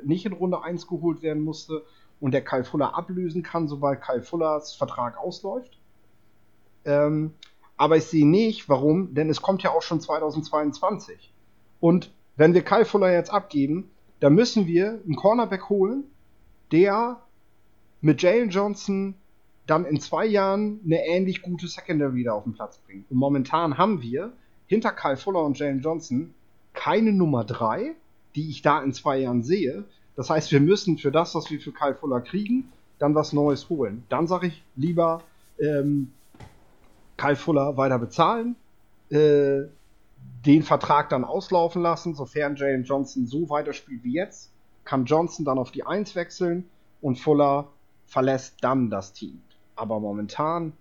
äh, 0.01 0.05
nicht 0.05 0.25
in 0.25 0.33
Runde 0.33 0.63
1 0.63 0.87
geholt 0.87 1.21
werden 1.21 1.43
musste 1.43 1.83
und 2.19 2.33
der 2.33 2.43
Kyle 2.43 2.63
Fuller 2.63 2.95
ablösen 2.95 3.43
kann, 3.43 3.67
sobald 3.67 4.01
Kyle 4.01 4.21
Fullers 4.21 4.73
Vertrag 4.73 5.17
ausläuft. 5.17 5.77
Ähm, 6.85 7.33
aber 7.75 7.97
ich 7.97 8.05
sehe 8.05 8.27
nicht, 8.27 8.69
warum, 8.69 9.13
denn 9.13 9.29
es 9.29 9.41
kommt 9.41 9.63
ja 9.63 9.71
auch 9.71 9.81
schon 9.81 9.99
2022. 9.99 11.33
Und 11.79 12.11
wenn 12.37 12.53
wir 12.53 12.61
Kyle 12.63 12.85
Fuller 12.85 13.11
jetzt 13.11 13.31
abgeben, 13.31 13.91
dann 14.19 14.35
müssen 14.35 14.67
wir 14.67 15.01
einen 15.03 15.15
Cornerback 15.15 15.69
holen, 15.69 16.05
der 16.71 17.21
mit 17.99 18.21
Jalen 18.21 18.49
Johnson 18.49 19.15
dann 19.67 19.85
in 19.85 19.99
zwei 19.99 20.25
Jahren 20.25 20.79
eine 20.85 21.05
ähnlich 21.05 21.41
gute 21.41 21.67
Secondary 21.67 22.15
wieder 22.15 22.33
auf 22.33 22.43
den 22.43 22.53
Platz 22.53 22.77
bringt. 22.79 23.09
Und 23.09 23.17
momentan 23.17 23.77
haben 23.77 24.01
wir 24.01 24.33
hinter 24.67 24.91
Kyle 24.91 25.17
Fuller 25.17 25.43
und 25.43 25.57
Jalen 25.57 25.81
Johnson 25.81 26.33
keine 26.73 27.13
Nummer 27.13 27.43
3, 27.43 27.95
die 28.35 28.49
ich 28.49 28.61
da 28.61 28.81
in 28.81 28.93
zwei 28.93 29.19
Jahren 29.19 29.43
sehe. 29.43 29.85
Das 30.15 30.29
heißt, 30.29 30.51
wir 30.51 30.59
müssen 30.59 30.97
für 30.97 31.11
das, 31.11 31.35
was 31.35 31.49
wir 31.49 31.59
für 31.59 31.71
Kyle 31.71 31.95
Fuller 31.95 32.21
kriegen, 32.21 32.71
dann 32.99 33.15
was 33.15 33.33
Neues 33.33 33.69
holen. 33.69 34.03
Dann 34.09 34.27
sage 34.27 34.47
ich 34.47 34.63
lieber 34.75 35.21
ähm, 35.59 36.11
Kyle 37.17 37.35
Fuller 37.35 37.77
weiter 37.77 37.99
bezahlen, 37.99 38.55
äh, 39.09 39.61
den 40.45 40.63
Vertrag 40.63 41.09
dann 41.09 41.23
auslaufen 41.23 41.81
lassen, 41.81 42.15
sofern 42.15 42.55
Jalen 42.55 42.83
Johnson 42.83 43.27
so 43.27 43.49
weiterspielt 43.49 44.03
wie 44.03 44.13
jetzt, 44.13 44.51
kann 44.83 45.05
Johnson 45.05 45.45
dann 45.45 45.57
auf 45.57 45.71
die 45.71 45.85
1 45.85 46.15
wechseln 46.15 46.65
und 47.01 47.19
Fuller 47.19 47.69
verlässt 48.05 48.57
dann 48.61 48.89
das 48.89 49.13
Team. 49.13 49.41
Aber 49.75 49.99
momentan 49.99 50.73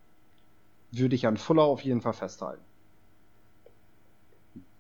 würde 0.91 1.15
ich 1.15 1.27
an 1.27 1.37
Fuller 1.37 1.63
auf 1.63 1.83
jeden 1.83 2.01
Fall 2.01 2.13
festhalten. 2.13 2.63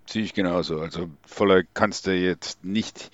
Sehe 0.06 0.22
ich 0.22 0.34
genauso. 0.34 0.80
Also 0.80 1.08
Fuller 1.24 1.62
kannst 1.74 2.06
du 2.06 2.14
jetzt 2.14 2.64
nicht 2.64 3.10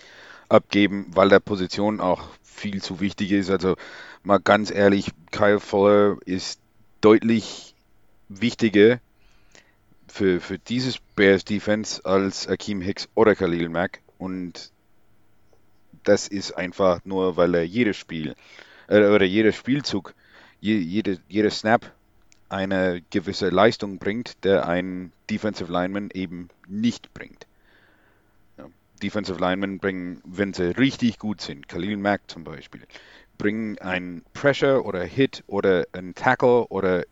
abgeben, 0.49 1.07
weil 1.14 1.28
der 1.28 1.40
Position 1.40 2.01
auch 2.01 2.28
viel 2.42 2.82
zu 2.82 3.01
wichtig 3.01 3.32
ist. 3.32 3.51
Also 3.51 3.76
mal 4.22 4.38
ganz 4.38 4.70
ehrlich, 4.70 5.11
Kyle 5.30 5.61
Fuller 5.61 6.16
ist 6.24 6.61
deutlich 7.01 7.74
wichtiger 8.28 9.01
für, 10.09 10.40
für 10.40 10.59
dieses 10.59 10.99
Bears 11.14 11.44
Defense 11.44 12.05
als 12.05 12.49
Akeem 12.49 12.80
Hicks 12.80 13.09
oder 13.14 13.34
Khalil 13.34 13.68
Mack. 13.68 14.01
Und 14.18 14.72
das 16.03 16.26
ist 16.26 16.53
einfach 16.53 17.05
nur, 17.05 17.36
weil 17.36 17.55
er 17.55 17.64
jedes 17.64 17.96
Spiel 17.96 18.34
äh, 18.88 19.05
oder 19.05 19.24
jeder 19.24 19.53
Spielzug, 19.53 20.14
je, 20.61 20.77
jede, 20.77 21.19
jeder 21.29 21.51
Snap 21.51 21.93
eine 22.49 23.03
gewisse 23.11 23.51
Leistung 23.51 23.99
bringt, 23.99 24.43
der 24.45 24.67
ein 24.67 25.13
Defensive 25.31 25.71
Lineman 25.71 26.11
eben 26.13 26.49
nicht 26.67 27.13
bringt. 27.13 27.47
Ja, 28.57 28.67
Defensive 29.03 29.39
Linemen 29.39 29.79
bringen, 29.79 30.23
wenn 30.25 30.55
sie 30.55 30.77
richtig 30.77 31.19
gut 31.19 31.41
sind, 31.41 31.69
Khalil 31.69 31.97
Mack 31.97 32.23
zum 32.29 32.45
Beispiel, 32.45 32.83
bringen 33.37 33.79
ein 33.79 34.23
Pressure 34.33 34.85
oder 34.85 35.05
Hit 35.05 35.45
oder 35.47 35.87
ein 35.93 36.15
Tackle 36.15 36.67
oder 36.69 37.05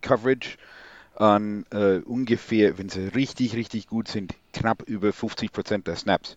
Coverage 0.00 0.56
an 1.16 1.66
äh, 1.70 1.98
ungefähr, 1.98 2.78
wenn 2.78 2.88
sie 2.88 3.08
richtig, 3.08 3.54
richtig 3.54 3.88
gut 3.88 4.08
sind, 4.08 4.34
knapp 4.52 4.82
über 4.82 5.10
50% 5.10 5.84
der 5.84 5.96
Snaps. 5.96 6.36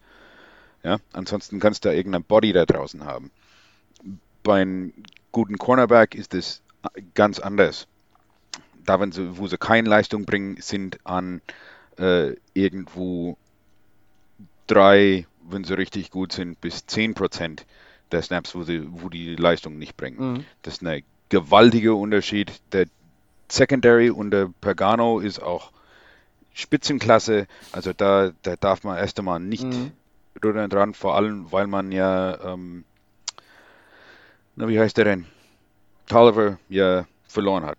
Ja, 0.84 0.98
ansonsten 1.14 1.60
kannst 1.60 1.86
du 1.86 1.90
da 1.90 1.96
irgendein 1.96 2.24
Body 2.24 2.54
da 2.54 2.66
draußen 2.66 3.06
haben. 3.06 3.32
Bei 4.44 4.62
einem 4.62 4.94
guten 5.32 5.58
Cornerback 5.58 6.16
ist 6.16 6.34
es 6.34 6.62
ganz 7.14 7.40
anders. 7.40 7.88
Da, 8.86 9.00
wenn 9.00 9.12
sie, 9.12 9.38
wo 9.38 9.48
sie 9.48 9.58
keine 9.58 9.88
Leistung 9.90 10.26
bringen, 10.26 10.58
sind 10.60 11.00
an 11.06 11.42
äh, 11.98 12.36
irgendwo 12.54 13.38
drei, 14.68 15.28
wenn 15.44 15.64
sie 15.64 15.78
richtig 15.78 16.12
gut 16.12 16.32
sind, 16.32 16.60
bis 16.62 16.86
zehn 16.88 17.14
Prozent 17.14 17.66
der 18.12 18.22
Snaps, 18.22 18.56
wo, 18.56 18.64
sie, 18.64 18.86
wo 18.90 19.10
die 19.10 19.36
Leistung 19.36 19.78
nicht 19.78 19.96
bringen. 19.98 20.34
Mhm. 20.34 20.46
Das 20.64 20.76
ist 20.76 20.86
ein 20.86 21.04
gewaltiger 21.30 21.96
Unterschied. 21.96 22.52
Der 22.72 22.88
Secondary 23.50 24.10
unter 24.10 24.50
Pagano 24.62 25.20
ist 25.20 25.42
auch 25.42 25.72
Spitzenklasse. 26.54 27.48
Also 27.72 27.94
da, 27.94 28.32
da 28.42 28.56
darf 28.56 28.84
man 28.84 28.98
erst 28.98 29.20
einmal 29.20 29.40
nicht 29.40 29.64
mhm. 29.64 29.92
dran, 30.40 30.94
vor 30.94 31.16
allem 31.16 31.52
weil 31.52 31.68
man 31.68 31.92
ja, 31.92 32.54
ähm, 32.54 32.84
na 34.62 34.68
wie 34.68 34.80
heißt 34.80 34.96
der 34.96 35.06
denn? 35.06 35.26
Tolliver 36.06 36.60
ja 36.70 37.08
verloren 37.28 37.66
hat. 37.66 37.78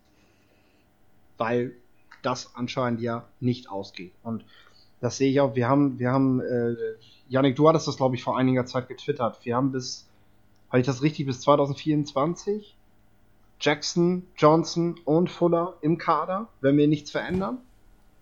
Weil 1.39 1.76
das 2.22 2.57
anscheinend 2.57 3.01
ja 3.01 3.24
nicht 3.39 3.70
ausgeht. 3.70 4.12
Und 4.24 4.45
das 5.01 5.16
sehe 5.16 5.30
ich 5.30 5.41
auch. 5.41 5.55
Wir 5.55 5.68
haben, 5.68 6.01
wir 6.01 6.11
haben, 6.11 6.41
äh, 6.41 6.74
Janik, 7.28 7.55
du 7.55 7.68
hattest 7.68 7.87
das, 7.87 7.97
glaube 7.97 8.16
ich, 8.16 8.24
vor 8.24 8.37
einiger 8.37 8.66
Zeit 8.66 8.89
getwittert. 8.89 9.39
Wir 9.45 9.55
haben 9.55 9.70
bis, 9.70 10.09
habe 10.70 10.80
ich 10.80 10.87
das 10.87 11.03
richtig, 11.03 11.26
bis 11.26 11.41
2024 11.43 12.76
Jackson, 13.61 14.26
Johnson 14.37 14.99
und 15.05 15.30
Fuller 15.30 15.74
im 15.83 15.99
Kader, 15.99 16.49
wenn 16.62 16.76
wir 16.76 16.89
nichts 16.89 17.12
verändern. 17.12 17.59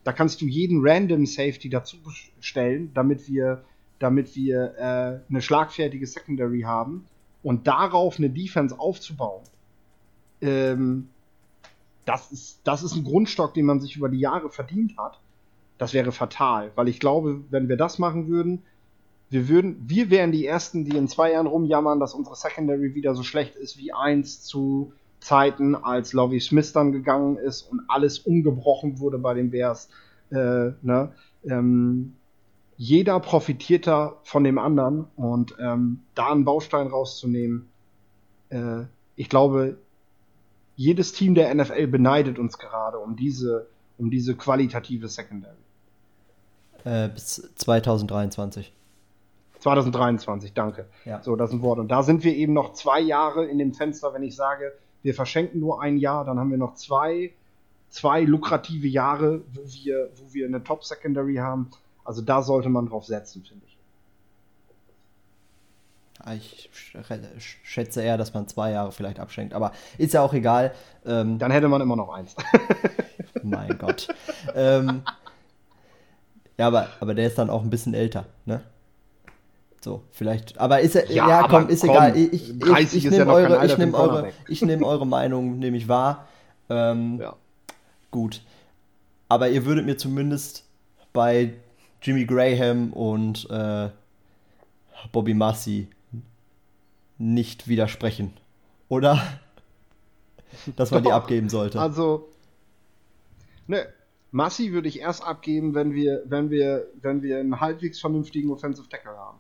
Da 0.05 0.13
kannst 0.13 0.43
du 0.43 0.45
jeden 0.45 0.87
Random 0.87 1.25
Safety 1.25 1.71
dazu 1.71 1.97
stellen, 2.41 2.91
damit 2.93 3.27
wir, 3.27 3.65
damit 3.99 4.37
wir 4.37 4.75
äh, 4.77 5.31
eine 5.31 5.41
schlagfertige 5.41 6.07
Secondary 6.07 6.61
haben 6.61 7.07
und 7.43 7.67
darauf 7.67 8.19
eine 8.19 8.31
Defense 8.31 8.79
aufzubauen 8.79 9.43
ähm, 10.41 11.09
das, 12.05 12.33
ist, 12.33 12.61
das 12.65 12.83
ist 12.83 12.95
ein 12.95 13.05
Grundstock, 13.05 13.55
den 13.55 13.67
man 13.67 13.81
sich 13.81 13.97
über 13.97 14.09
die 14.09 14.19
Jahre 14.19 14.51
verdient 14.51 14.97
hat. 14.97 15.21
Das 15.79 15.95
wäre 15.95 16.13
fatal, 16.13 16.73
weil 16.75 16.89
ich 16.89 17.01
glaube, 17.01 17.43
wenn 17.51 17.69
wir 17.69 17.77
das 17.77 17.99
machen 17.99 18.29
würden, 18.29 18.63
wir 19.31 19.49
würden, 19.49 19.77
wir 19.87 20.11
wären 20.11 20.33
die 20.33 20.45
Ersten, 20.45 20.85
die 20.85 20.97
in 20.97 21.09
zwei 21.09 21.33
Jahren 21.33 21.47
rumjammern, 21.47 22.01
dass 22.01 22.15
unsere 22.15 22.35
Secondary 22.35 22.95
wieder 22.95 23.15
so 23.15 23.23
schlecht 23.23 23.55
ist 23.55 23.79
wie 23.79 23.93
eins 23.93 24.43
zu 24.43 24.93
Zeiten, 25.21 25.75
als 25.75 26.13
Lovie 26.13 26.41
Smith 26.41 26.73
dann 26.73 26.93
gegangen 26.93 27.37
ist 27.37 27.63
und 27.63 27.83
alles 27.89 28.19
umgebrochen 28.19 28.99
wurde 28.99 29.19
bei 29.19 29.35
den 29.35 29.51
Bears. 29.51 29.89
Äh, 30.31 30.73
ne? 30.83 31.13
ähm, 31.45 32.17
jeder 32.81 33.21
profitiert 33.21 33.87
da 33.87 34.17
von 34.23 34.43
dem 34.43 34.59
anderen 34.59 35.05
und 35.15 35.55
ähm, 35.61 36.01
da 36.15 36.33
einen 36.33 36.47
Baustein 36.47 36.87
rauszunehmen, 36.87 37.69
äh, 38.49 38.85
ich 39.17 39.29
glaube, 39.29 39.77
jedes 40.77 41.13
Team 41.13 41.35
der 41.35 41.55
NFL 41.55 41.89
beneidet 41.89 42.39
uns 42.39 42.57
gerade 42.57 42.99
um 42.99 43.17
diese, 43.17 43.67
um 43.99 44.11
diese 44.11 44.35
qualitative 44.35 45.09
Secondary. 45.09 45.59
Äh, 46.85 47.11
bis 47.11 47.53
2023. 47.57 48.73
2023, 49.59 50.55
danke. 50.55 50.89
Ja. 51.05 51.23
So, 51.23 51.37
das 51.37 51.51
ist 51.51 51.57
ein 51.57 51.63
Wort. 51.63 51.81
Und 51.81 51.89
da 51.89 52.03
sind 52.03 52.25
wir 52.25 52.35
eben 52.35 52.55
noch 52.55 52.73
zwei 52.73 53.01
Jahre 53.01 53.45
in 53.45 53.59
dem 53.59 53.75
Fenster, 53.75 54.15
wenn 54.15 54.23
ich 54.23 54.35
sage, 54.35 54.73
wir 55.03 55.13
verschenken 55.13 55.61
nur 55.61 55.83
ein 55.83 55.99
Jahr, 55.99 56.25
dann 56.25 56.39
haben 56.39 56.51
wir 56.51 56.57
noch 56.57 56.77
zwei, 56.77 57.35
zwei 57.91 58.23
lukrative 58.23 58.89
Jahre, 58.89 59.43
wo 59.53 59.61
wir, 59.67 60.09
wo 60.17 60.33
wir 60.33 60.47
eine 60.47 60.65
Top 60.65 60.83
Secondary 60.83 61.35
haben. 61.35 61.71
Also 62.05 62.23
da 62.23 62.43
sollte 62.43 62.69
man 62.69 62.87
drauf 62.87 63.05
setzen, 63.07 63.45
finde 63.45 63.65
ich. 63.67 63.77
Ah, 66.23 66.35
ich 66.35 66.69
schätze 67.63 68.03
eher, 68.03 68.19
dass 68.19 68.35
man 68.35 68.47
zwei 68.47 68.73
Jahre 68.73 68.93
vielleicht 68.93 69.19
abschenkt, 69.21 69.55
aber 69.55 69.73
ist 69.97 70.13
ja 70.13 70.21
auch 70.21 70.35
egal. 70.35 70.73
Ähm, 71.07 71.39
Dann 71.39 71.51
hätte 71.51 71.69
man 71.69 71.81
immer 71.81 71.97
noch 71.97 72.11
eins. 72.13 72.37
mein 73.43 73.79
Gott. 73.79 74.09
ähm, 74.55 75.03
ja, 76.59 76.67
aber, 76.67 76.89
aber 77.01 77.15
der 77.15 77.27
ist 77.27 77.39
dann 77.39 77.49
auch 77.49 77.63
ein 77.63 77.71
bisschen 77.71 77.95
älter, 77.95 78.27
ne? 78.45 78.61
So, 79.83 80.03
vielleicht. 80.11 80.61
Aber 80.61 80.81
ist 80.81 80.95
er. 80.95 81.11
Ja, 81.11 81.27
ja 81.27 81.49
komm, 81.49 81.69
ist 81.69 81.81
komm, 81.81 81.91
egal. 81.91 82.17
Ich, 82.17 82.33
ich, 82.35 82.51
ich, 82.61 82.97
ich 82.97 83.05
nehme 83.05 83.25
ja 83.25 83.33
eure, 83.33 83.65
ich 83.65 83.79
nehm 83.79 83.95
eure, 83.95 84.31
nehm 84.61 84.85
eure 84.85 85.07
Meinung, 85.07 85.59
nehme 85.59 85.79
ich 85.79 85.89
wahr. 85.89 86.29
Ähm, 86.69 87.19
ja. 87.19 87.35
Gut. 88.11 88.43
Aber 89.29 89.49
ihr 89.49 89.65
würdet 89.65 89.87
mir 89.87 89.97
zumindest 89.97 90.65
bei 91.15 91.55
Jimmy 92.03 92.25
Graham 92.25 92.93
und 92.93 93.49
äh, 93.51 93.91
Bobby 95.13 95.35
Massey 95.35 95.89
nicht 97.19 97.69
widersprechen. 97.69 98.33
Oder? 98.89 99.21
Dass 100.77 100.91
man 100.91 101.03
Doch, 101.03 101.11
die 101.11 101.15
abgeben 101.15 101.49
sollte. 101.49 101.81
Also, 101.81 102.29
ne, 103.67 103.87
Massi 104.33 104.73
würde 104.73 104.89
ich 104.89 105.01
erst 105.01 105.25
abgeben, 105.25 105.75
wenn 105.75 105.93
wir, 105.95 106.23
wenn 106.27 106.51
wir, 106.51 106.87
wenn 107.01 107.23
wir 107.23 107.39
einen 107.39 107.61
halbwegs 107.61 108.01
vernünftigen 108.01 108.51
Offensive 108.51 108.89
Tackle 108.89 109.17
haben. 109.17 109.39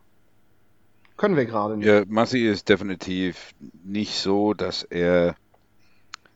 Können 1.16 1.36
wir 1.36 1.46
gerade 1.46 1.76
nicht. 1.76 1.86
Ja, 1.86 2.04
Massi 2.06 2.46
ist 2.46 2.68
definitiv 2.68 3.52
nicht 3.84 4.18
so, 4.18 4.54
dass 4.54 4.84
er 4.84 5.36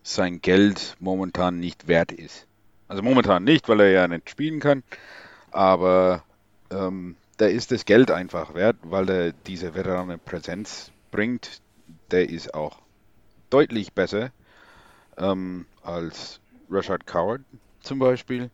sein 0.02 0.40
Geld 0.40 0.96
momentan 1.00 1.58
nicht 1.58 1.88
wert 1.88 2.12
ist. 2.12 2.46
Also 2.86 3.02
momentan 3.02 3.44
nicht, 3.44 3.68
weil 3.68 3.80
er 3.80 3.90
ja 3.90 4.08
nicht 4.08 4.28
spielen 4.28 4.60
kann, 4.60 4.82
aber 5.54 6.24
ähm, 6.70 7.16
da 7.36 7.46
ist 7.46 7.70
das 7.70 7.84
Geld 7.84 8.10
einfach 8.10 8.54
wert, 8.54 8.76
weil 8.82 9.08
er 9.08 9.32
diese 9.32 9.74
veterane 9.74 10.18
Präsenz 10.18 10.90
bringt, 11.10 11.60
der 12.10 12.28
ist 12.28 12.54
auch 12.54 12.78
deutlich 13.50 13.92
besser 13.92 14.30
ähm, 15.16 15.66
als 15.82 16.40
Rashad 16.70 17.06
Coward 17.06 17.42
zum 17.80 17.98
Beispiel. 17.98 18.50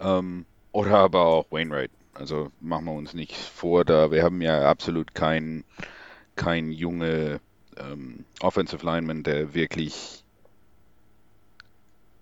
Ähm, 0.00 0.44
oder 0.72 0.98
aber 0.98 1.26
auch 1.26 1.46
Wainwright. 1.50 1.90
Also 2.14 2.50
machen 2.60 2.86
wir 2.86 2.92
uns 2.92 3.14
nicht 3.14 3.36
vor, 3.36 3.84
da 3.84 4.10
wir 4.10 4.24
haben 4.24 4.42
ja 4.42 4.68
absolut 4.68 5.14
keinen 5.14 5.64
kein 6.34 6.70
junge 6.70 7.40
ähm, 7.76 8.24
Offensive 8.40 8.84
Lineman, 8.84 9.22
der 9.22 9.54
wirklich 9.54 10.24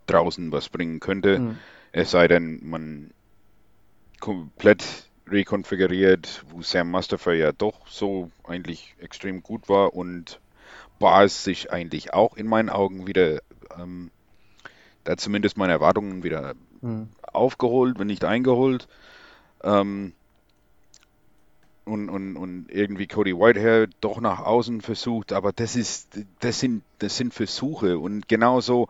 draußen 0.07 0.53
was 0.53 0.69
bringen 0.69 1.01
könnte. 1.01 1.39
Mhm. 1.39 1.59
Es 1.97 2.11
sei 2.11 2.29
denn, 2.29 2.61
man 2.63 3.11
komplett 4.21 5.09
rekonfiguriert, 5.27 6.45
wo 6.51 6.61
Sam 6.61 6.91
Mustafa 6.91 7.33
ja 7.33 7.53
doch 7.53 7.89
so 7.89 8.31
eigentlich 8.45 8.95
extrem 8.99 9.43
gut 9.43 9.71
war 9.71 9.95
und 9.95 10.39
Bars 10.99 11.43
sich 11.43 11.73
eigentlich 11.73 12.13
auch 12.13 12.37
in 12.37 12.49
meinen 12.49 12.69
Augen 12.69 13.07
wieder, 13.07 13.41
ähm, 13.79 14.11
da 15.05 15.17
zumindest 15.17 15.57
meine 15.57 15.73
Erwartungen 15.73 16.23
wieder 16.23 16.53
mhm. 16.83 17.09
aufgeholt, 17.33 17.99
wenn 17.99 18.09
nicht 18.09 18.27
eingeholt. 18.27 18.89
Ähm, 19.65 20.13
und, 21.87 22.11
und, 22.11 22.37
und 22.37 22.67
irgendwie 22.69 23.07
Cody 23.07 23.35
Whitehair 23.35 23.87
doch 24.03 24.21
nach 24.21 24.41
außen 24.41 24.83
versucht, 24.83 25.33
aber 25.33 25.53
das 25.53 25.77
ist, 25.77 26.19
das 26.41 26.61
sind, 26.61 26.83
das 26.99 27.17
sind 27.17 27.33
Versuche 27.33 27.99
und 27.99 28.29
genauso, 28.29 28.89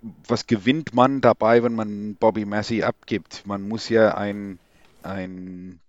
was 0.00 0.46
gewinnt 0.46 0.94
man 0.94 1.20
dabei, 1.20 1.62
wenn 1.62 1.74
man 1.74 2.14
Bobby 2.16 2.44
Massey 2.44 2.82
abgibt? 2.82 3.46
Man 3.46 3.68
muss 3.68 3.88
ja 3.88 4.16
ein 4.16 4.58
ein 5.02 5.80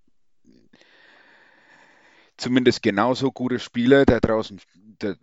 zumindest 2.38 2.82
genauso 2.82 3.32
gute 3.32 3.60
Spieler 3.60 4.05
der 4.05 4.20
draußen 4.22 4.60
der, 5.01 5.16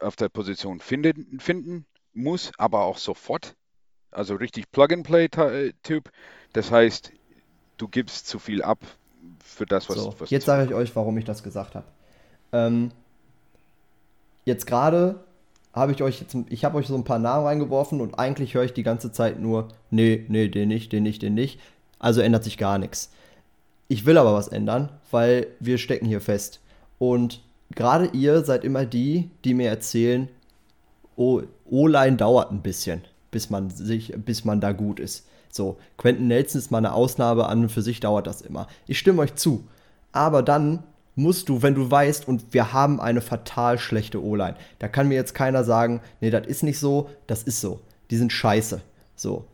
auf 0.00 0.16
der 0.16 0.28
Position 0.28 0.80
finden, 0.80 1.40
finden 1.40 1.86
muss, 2.12 2.52
aber 2.58 2.82
auch 2.82 2.98
sofort. 2.98 3.54
Also 4.10 4.34
richtig 4.34 4.70
Plug-and-Play-Typ. 4.70 6.10
Das 6.52 6.70
heißt, 6.70 7.12
du 7.78 7.88
gibst 7.88 8.26
zu 8.26 8.38
viel 8.38 8.62
ab 8.62 8.78
für 9.42 9.64
das, 9.64 9.88
was. 9.88 9.96
So, 9.96 10.14
was 10.18 10.30
jetzt 10.30 10.44
sage 10.44 10.64
ich 10.64 10.74
euch, 10.74 10.94
warum 10.94 11.16
ich 11.16 11.24
das 11.24 11.42
gesagt 11.42 11.74
habe. 11.74 11.86
Ähm, 12.52 12.90
jetzt 14.44 14.66
gerade 14.66 15.24
habe 15.72 15.92
ich 15.92 16.02
euch 16.02 16.20
jetzt, 16.20 16.36
ich 16.48 16.64
habe 16.64 16.78
euch 16.78 16.86
so 16.86 16.94
ein 16.94 17.04
paar 17.04 17.18
Namen 17.18 17.46
reingeworfen 17.46 18.00
und 18.00 18.18
eigentlich 18.18 18.54
höre 18.54 18.64
ich 18.64 18.74
die 18.74 18.82
ganze 18.82 19.12
Zeit 19.12 19.40
nur, 19.40 19.68
nee, 19.90 20.24
nee, 20.28 20.48
den 20.48 20.68
nicht, 20.68 20.92
den 20.92 21.02
nicht, 21.02 21.22
den 21.22 21.34
nicht. 21.34 21.60
Also 21.98 22.20
ändert 22.20 22.44
sich 22.44 22.58
gar 22.58 22.78
nichts. 22.78 23.10
Ich 23.88 24.06
will 24.06 24.18
aber 24.18 24.34
was 24.34 24.48
ändern, 24.48 24.90
weil 25.10 25.46
wir 25.60 25.78
stecken 25.78 26.06
hier 26.06 26.20
fest. 26.20 26.60
Und 26.98 27.40
gerade 27.74 28.06
ihr 28.12 28.44
seid 28.44 28.64
immer 28.64 28.84
die, 28.84 29.30
die 29.44 29.54
mir 29.54 29.68
erzählen, 29.68 30.28
O-Line 31.16 32.16
dauert 32.16 32.50
ein 32.50 32.62
bisschen, 32.62 33.02
bis 33.30 33.50
man 33.50 33.70
sich, 33.70 34.12
bis 34.16 34.44
man 34.44 34.60
da 34.60 34.72
gut 34.72 34.98
ist. 34.98 35.26
So, 35.50 35.76
Quentin 35.98 36.28
Nelson 36.28 36.58
ist 36.58 36.70
mal 36.70 36.78
eine 36.78 36.94
Ausnahme, 36.94 37.46
an 37.46 37.62
und 37.62 37.68
für 37.68 37.82
sich 37.82 38.00
dauert 38.00 38.26
das 38.26 38.40
immer. 38.40 38.66
Ich 38.86 38.98
stimme 38.98 39.22
euch 39.22 39.34
zu. 39.34 39.64
Aber 40.10 40.42
dann 40.42 40.82
musst 41.14 41.48
du, 41.48 41.62
wenn 41.62 41.74
du 41.74 41.90
weißt, 41.90 42.26
und 42.26 42.52
wir 42.52 42.72
haben 42.72 43.00
eine 43.00 43.20
fatal 43.20 43.78
schlechte 43.78 44.22
O-Line, 44.22 44.56
da 44.78 44.88
kann 44.88 45.08
mir 45.08 45.14
jetzt 45.14 45.34
keiner 45.34 45.64
sagen, 45.64 46.00
nee, 46.20 46.30
das 46.30 46.46
ist 46.46 46.62
nicht 46.62 46.78
so, 46.78 47.10
das 47.26 47.42
ist 47.42 47.60
so. 47.60 47.80
Die 48.10 48.16
sind 48.16 48.32
scheiße. 48.32 48.80
So. 49.16 49.44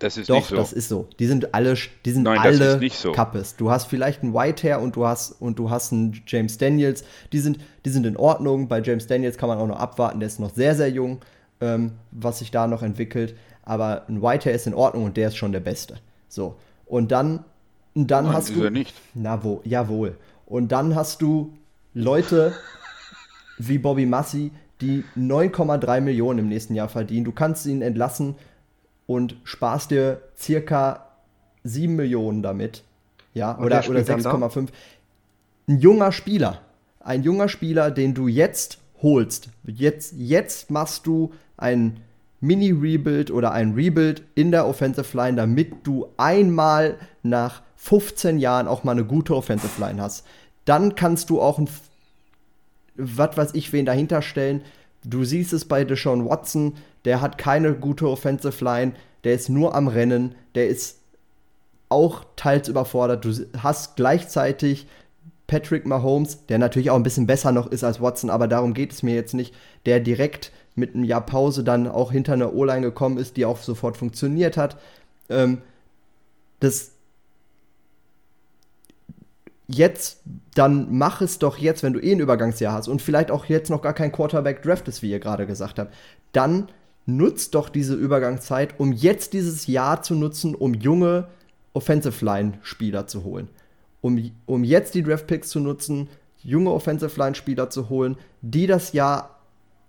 Das 0.00 0.16
ist 0.16 0.30
Doch, 0.30 0.36
nicht 0.36 0.48
so. 0.48 0.56
das 0.56 0.72
ist 0.72 0.88
so. 0.88 1.08
Die 1.18 1.26
sind 1.26 1.54
alle, 1.54 1.74
die 2.06 2.10
sind 2.10 2.22
Nein, 2.22 2.38
alle 2.38 2.80
so. 2.88 3.12
Kappes. 3.12 3.56
Du 3.56 3.70
hast 3.70 3.86
vielleicht 3.86 4.22
einen 4.22 4.32
Whitehair 4.32 4.80
und 4.80 4.96
du 4.96 5.06
hast 5.06 5.32
und 5.32 5.58
du 5.58 5.68
hast 5.68 5.92
einen 5.92 6.22
James 6.26 6.56
Daniels. 6.56 7.04
Die 7.32 7.38
sind, 7.38 7.58
die 7.84 7.90
sind 7.90 8.06
in 8.06 8.16
Ordnung. 8.16 8.66
Bei 8.66 8.80
James 8.80 9.06
Daniels 9.06 9.36
kann 9.36 9.50
man 9.50 9.58
auch 9.58 9.66
noch 9.66 9.78
abwarten. 9.78 10.18
Der 10.18 10.26
ist 10.28 10.40
noch 10.40 10.54
sehr, 10.54 10.74
sehr 10.74 10.88
jung, 10.88 11.20
ähm, 11.60 11.92
was 12.12 12.38
sich 12.38 12.50
da 12.50 12.66
noch 12.66 12.82
entwickelt. 12.82 13.36
Aber 13.62 14.08
ein 14.08 14.22
Whitehair 14.22 14.54
ist 14.54 14.66
in 14.66 14.72
Ordnung 14.72 15.04
und 15.04 15.18
der 15.18 15.28
ist 15.28 15.36
schon 15.36 15.52
der 15.52 15.60
Beste. 15.60 15.98
So. 16.28 16.56
Und 16.86 17.12
dann, 17.12 17.44
und 17.94 18.10
dann 18.10 18.24
Nein, 18.24 18.34
hast 18.34 18.48
du. 18.48 18.70
Nicht. 18.70 18.94
Na 19.12 19.44
wo, 19.44 19.60
jawohl. 19.64 20.16
Und 20.50 20.72
dann 20.72 20.96
hast 20.96 21.22
du 21.22 21.52
Leute 21.94 22.52
wie 23.58 23.78
Bobby 23.78 24.04
Massey, 24.04 24.50
die 24.80 25.04
9,3 25.16 26.00
Millionen 26.00 26.40
im 26.40 26.48
nächsten 26.48 26.74
Jahr 26.74 26.88
verdienen. 26.88 27.24
Du 27.24 27.30
kannst 27.30 27.66
ihn 27.66 27.82
entlassen 27.82 28.34
und 29.06 29.36
sparst 29.44 29.92
dir 29.92 30.20
circa 30.36 31.06
7 31.62 31.94
Millionen 31.94 32.42
damit. 32.42 32.82
Ja, 33.32 33.52
und 33.52 33.64
oder, 33.64 33.88
oder 33.88 34.00
6,5. 34.00 34.70
Ein 35.68 35.78
junger 35.78 36.10
Spieler. 36.10 36.60
Ein 36.98 37.22
junger 37.22 37.48
Spieler, 37.48 37.92
den 37.92 38.14
du 38.14 38.26
jetzt 38.26 38.78
holst. 39.02 39.50
Jetzt, 39.64 40.14
jetzt 40.16 40.68
machst 40.68 41.06
du 41.06 41.32
ein 41.58 42.00
Mini-Rebuild 42.40 43.30
oder 43.30 43.52
ein 43.52 43.74
Rebuild 43.74 44.24
in 44.34 44.50
der 44.50 44.66
Offensive 44.66 45.16
Line, 45.16 45.36
damit 45.36 45.86
du 45.86 46.08
einmal 46.16 46.96
nach 47.22 47.62
15 47.82 48.38
Jahren 48.38 48.68
auch 48.68 48.84
mal 48.84 48.92
eine 48.92 49.04
gute 49.04 49.34
Offensive 49.34 49.80
Line 49.80 50.02
hast. 50.02 50.26
Dann 50.66 50.94
kannst 50.96 51.30
du 51.30 51.40
auch 51.40 51.58
ein, 51.58 51.68
was 52.94 53.36
weiß 53.36 53.54
ich, 53.54 53.72
wen 53.72 53.86
dahinter 53.86 54.20
stellen. 54.20 54.62
Du 55.02 55.24
siehst 55.24 55.54
es 55.54 55.64
bei 55.64 55.84
Deshaun 55.84 56.28
Watson, 56.28 56.76
der 57.06 57.22
hat 57.22 57.38
keine 57.38 57.72
gute 57.72 58.06
Offensive 58.06 58.62
Line, 58.62 58.92
der 59.24 59.32
ist 59.32 59.48
nur 59.48 59.74
am 59.74 59.88
Rennen, 59.88 60.34
der 60.54 60.68
ist 60.68 60.98
auch 61.88 62.24
teils 62.36 62.68
überfordert. 62.68 63.24
Du 63.24 63.32
hast 63.62 63.96
gleichzeitig 63.96 64.86
Patrick 65.46 65.86
Mahomes, 65.86 66.46
der 66.46 66.58
natürlich 66.58 66.90
auch 66.90 66.96
ein 66.96 67.02
bisschen 67.02 67.26
besser 67.26 67.50
noch 67.50 67.66
ist 67.66 67.82
als 67.82 68.00
Watson, 68.00 68.28
aber 68.28 68.46
darum 68.46 68.74
geht 68.74 68.92
es 68.92 69.02
mir 69.02 69.14
jetzt 69.14 69.32
nicht, 69.32 69.54
der 69.86 70.00
direkt 70.00 70.52
mit 70.74 70.94
einem 70.94 71.04
Jahr 71.04 71.24
Pause 71.24 71.64
dann 71.64 71.88
auch 71.88 72.12
hinter 72.12 72.34
einer 72.34 72.52
O-Line 72.52 72.82
gekommen 72.82 73.16
ist, 73.16 73.38
die 73.38 73.46
auch 73.46 73.58
sofort 73.58 73.96
funktioniert 73.96 74.58
hat. 74.58 74.76
Ähm, 75.30 75.62
das 76.60 76.89
jetzt, 79.70 80.20
dann 80.54 80.88
mach 80.90 81.20
es 81.20 81.38
doch 81.38 81.58
jetzt, 81.58 81.82
wenn 81.82 81.92
du 81.92 82.00
eh 82.00 82.12
ein 82.12 82.20
Übergangsjahr 82.20 82.72
hast 82.72 82.88
und 82.88 83.02
vielleicht 83.02 83.30
auch 83.30 83.44
jetzt 83.46 83.70
noch 83.70 83.82
gar 83.82 83.92
kein 83.92 84.12
Quarterback 84.12 84.62
draftest, 84.62 85.02
wie 85.02 85.10
ihr 85.10 85.20
gerade 85.20 85.46
gesagt 85.46 85.78
habt, 85.78 85.94
dann 86.32 86.68
nutzt 87.06 87.54
doch 87.54 87.68
diese 87.68 87.94
Übergangszeit, 87.94 88.78
um 88.78 88.92
jetzt 88.92 89.32
dieses 89.32 89.66
Jahr 89.66 90.02
zu 90.02 90.14
nutzen, 90.14 90.54
um 90.54 90.74
junge 90.74 91.28
Offensive 91.72 92.24
Line 92.24 92.54
Spieler 92.62 93.06
zu 93.06 93.24
holen. 93.24 93.48
Um, 94.00 94.30
um 94.46 94.64
jetzt 94.64 94.94
die 94.94 95.02
Draft 95.02 95.26
Picks 95.26 95.50
zu 95.50 95.60
nutzen, 95.60 96.08
junge 96.42 96.72
Offensive 96.72 97.18
Line 97.18 97.34
Spieler 97.34 97.70
zu 97.70 97.88
holen, 97.90 98.16
die 98.40 98.66
das 98.66 98.92
Jahr 98.92 99.40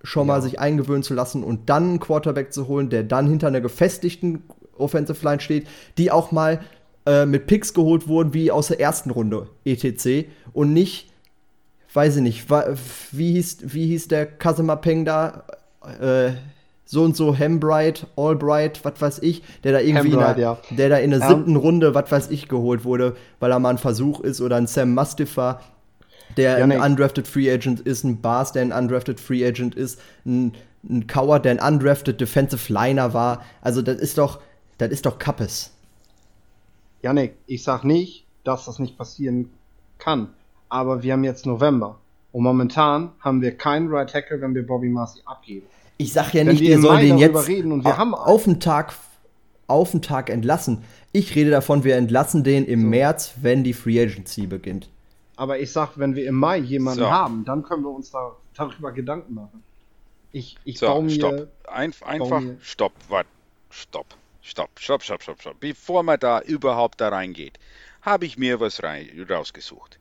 schon 0.03 0.27
ja. 0.27 0.33
mal 0.33 0.41
sich 0.41 0.59
eingewöhnen 0.59 1.03
zu 1.03 1.13
lassen 1.13 1.43
und 1.43 1.69
dann 1.69 1.83
einen 1.83 1.99
Quarterback 1.99 2.51
zu 2.51 2.67
holen, 2.67 2.89
der 2.89 3.03
dann 3.03 3.27
hinter 3.27 3.47
einer 3.47 3.61
gefestigten 3.61 4.43
Offensive 4.77 5.23
Line 5.23 5.39
steht, 5.39 5.67
die 5.97 6.11
auch 6.11 6.31
mal 6.31 6.59
äh, 7.05 7.25
mit 7.25 7.47
Picks 7.47 7.73
geholt 7.73 8.07
wurden 8.07 8.33
wie 8.33 8.51
aus 8.51 8.67
der 8.67 8.79
ersten 8.79 9.11
Runde 9.11 9.47
ETC 9.65 10.27
und 10.53 10.73
nicht, 10.73 11.11
weiß 11.93 12.17
ich 12.17 12.21
nicht, 12.21 12.45
wie 13.11 13.33
hieß, 13.33 13.57
wie 13.63 13.87
hieß 13.87 14.07
der 14.07 14.25
Kasimapeng 14.25 15.05
da? 15.05 15.43
Äh, 15.99 16.31
so 16.85 17.03
und 17.03 17.15
so 17.15 17.33
Hembright, 17.33 18.05
Albright, 18.17 18.83
was 18.83 18.99
weiß 18.99 19.19
ich, 19.19 19.43
der 19.63 19.71
da 19.71 19.79
irgendwie 19.79 20.11
Hambright, 20.11 20.35
in 20.35 20.41
der, 20.41 20.43
ja. 20.43 20.57
der 20.71 20.89
da 20.89 20.97
in 20.97 21.11
der 21.11 21.21
siebten 21.21 21.55
Runde, 21.55 21.95
was 21.95 22.11
weiß 22.11 22.29
ich, 22.31 22.49
geholt 22.49 22.83
wurde, 22.83 23.15
weil 23.39 23.49
er 23.51 23.59
mal 23.59 23.69
ein 23.69 23.77
Versuch 23.77 24.19
ist 24.19 24.41
oder 24.41 24.57
ein 24.57 24.67
Sam 24.67 24.93
Mustafa, 24.93 25.61
der 26.35 26.57
Ja, 26.57 26.63
ein 26.63 26.69
nee. 26.69 26.77
undrafted 26.77 27.27
Free 27.27 27.49
Agent 27.49 27.79
ist, 27.79 28.03
ein 28.03 28.19
Bars, 28.19 28.51
der 28.51 28.63
ein 28.63 28.73
undrafted 28.73 29.21
Free 29.21 29.45
Agent 29.45 29.73
ist, 29.73 30.01
ein, 30.25 30.53
ein 30.87 31.07
Coward, 31.07 31.45
der 31.45 31.53
ein 31.53 31.73
undrafted 31.73 32.19
Defensive 32.19 32.71
Liner 32.71 33.13
war. 33.13 33.41
Also 33.61 33.81
das 33.81 33.97
ist 33.97 34.17
doch, 34.17 34.41
das 34.77 34.91
ist 34.91 35.05
doch 35.05 35.17
Kappes. 35.17 35.71
Janik, 37.01 37.35
ich 37.47 37.63
sag 37.63 37.83
nicht, 37.83 38.25
dass 38.43 38.65
das 38.65 38.79
nicht 38.79 38.97
passieren 38.97 39.49
kann. 39.97 40.29
Aber 40.69 41.03
wir 41.03 41.13
haben 41.13 41.23
jetzt 41.23 41.45
November. 41.45 41.97
Und 42.31 42.43
momentan 42.43 43.11
haben 43.19 43.41
wir 43.41 43.57
keinen 43.57 43.89
Right 43.89 44.09
Tackle, 44.09 44.39
wenn 44.41 44.55
wir 44.55 44.65
Bobby 44.65 44.89
Marcy 44.89 45.19
abgeben. 45.25 45.65
Ich 45.97 46.13
sag 46.13 46.33
ja 46.33 46.43
nicht, 46.43 46.61
wir 46.61 46.69
ihr 46.69 46.75
im 46.75 46.81
soll 46.81 46.93
Mai 46.95 47.01
den 47.01 47.19
darüber 47.19 47.39
jetzt 47.39 47.47
reden 47.49 47.71
und 47.71 47.83
wir 47.83 47.91
au- 47.93 47.97
haben 47.97 48.15
einen. 48.15 48.23
auf 48.23 48.43
den 48.45 48.59
Tag 48.59 48.93
auf 49.67 49.91
den 49.91 50.01
Tag 50.01 50.29
entlassen. 50.29 50.83
Ich 51.13 51.33
rede 51.35 51.49
davon, 51.51 51.83
wir 51.85 51.95
entlassen 51.95 52.43
den 52.43 52.65
im 52.65 52.89
März, 52.89 53.35
wenn 53.41 53.63
die 53.63 53.71
Free 53.73 54.01
Agency 54.01 54.45
beginnt. 54.47 54.89
Aber 55.37 55.59
ich 55.59 55.71
sag, 55.71 55.97
wenn 55.97 56.13
wir 56.15 56.25
im 56.27 56.35
Mai 56.35 56.57
jemanden 56.57 56.99
So. 57.01 57.09
haben, 57.11 57.45
dann 57.45 57.63
können 57.63 57.83
wir 57.83 57.89
uns 57.89 58.11
da, 58.11 58.31
darüber 58.55 58.91
Gedanken 58.91 59.33
machen. 59.33 59.63
Ich, 60.33 60.57
ich 60.65 60.77
So, 60.79 60.87
baue 60.87 61.03
mir. 61.03 61.09
stopp. 61.11 61.47
Ein, 61.71 61.93
einfach, 62.05 62.41
mir- 62.41 62.57
stopp, 62.61 62.91
warte, 63.07 63.29
stopp, 63.69 64.07
stopp, 64.41 64.79
stopp, 64.79 65.03
stopp, 65.03 65.23
stopp, 65.23 65.41
stopp. 65.41 65.59
Bevor 65.59 66.03
man 66.03 66.19
da 66.19 66.41
überhaupt 66.41 67.01
da 67.01 67.09
reingeht, 67.09 67.59
habe 68.01 68.25
ich 68.25 68.37
mir 68.37 68.59
was 68.59 68.83
rein, 68.83 69.25
rausgesucht. 69.29 69.99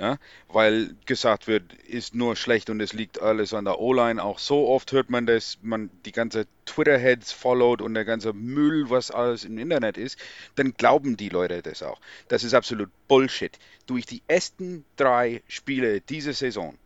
Ja, 0.00 0.18
weil 0.48 0.96
gesagt 1.06 1.46
wird, 1.46 1.72
ist 1.74 2.14
nur 2.14 2.34
schlecht 2.34 2.70
und 2.70 2.80
es 2.80 2.92
liegt 2.92 3.22
alles 3.22 3.54
an 3.54 3.66
der 3.66 3.78
O-Line. 3.78 4.20
Auch 4.20 4.38
so 4.40 4.68
oft 4.68 4.90
hört 4.90 5.10
man 5.10 5.26
das, 5.26 5.58
man 5.62 5.90
die 6.04 6.10
ganze 6.10 6.46
Twitter-Heads 6.64 7.30
followed 7.30 7.82
und 7.82 7.94
der 7.94 8.04
ganze 8.04 8.32
Müll, 8.32 8.90
was 8.90 9.10
alles 9.10 9.44
im 9.44 9.58
Internet 9.58 9.98
ist, 9.98 10.18
dann 10.56 10.72
glauben 10.74 11.16
die 11.16 11.28
Leute 11.28 11.62
das 11.62 11.82
auch. 11.82 12.00
Das 12.28 12.42
ist 12.42 12.54
absolut 12.54 12.90
Bullshit. 13.06 13.56
Durch 13.86 14.06
die 14.06 14.22
ersten 14.26 14.84
drei 14.96 15.42
Spiele 15.46 16.00
dieser 16.00 16.32
Saison, 16.32 16.76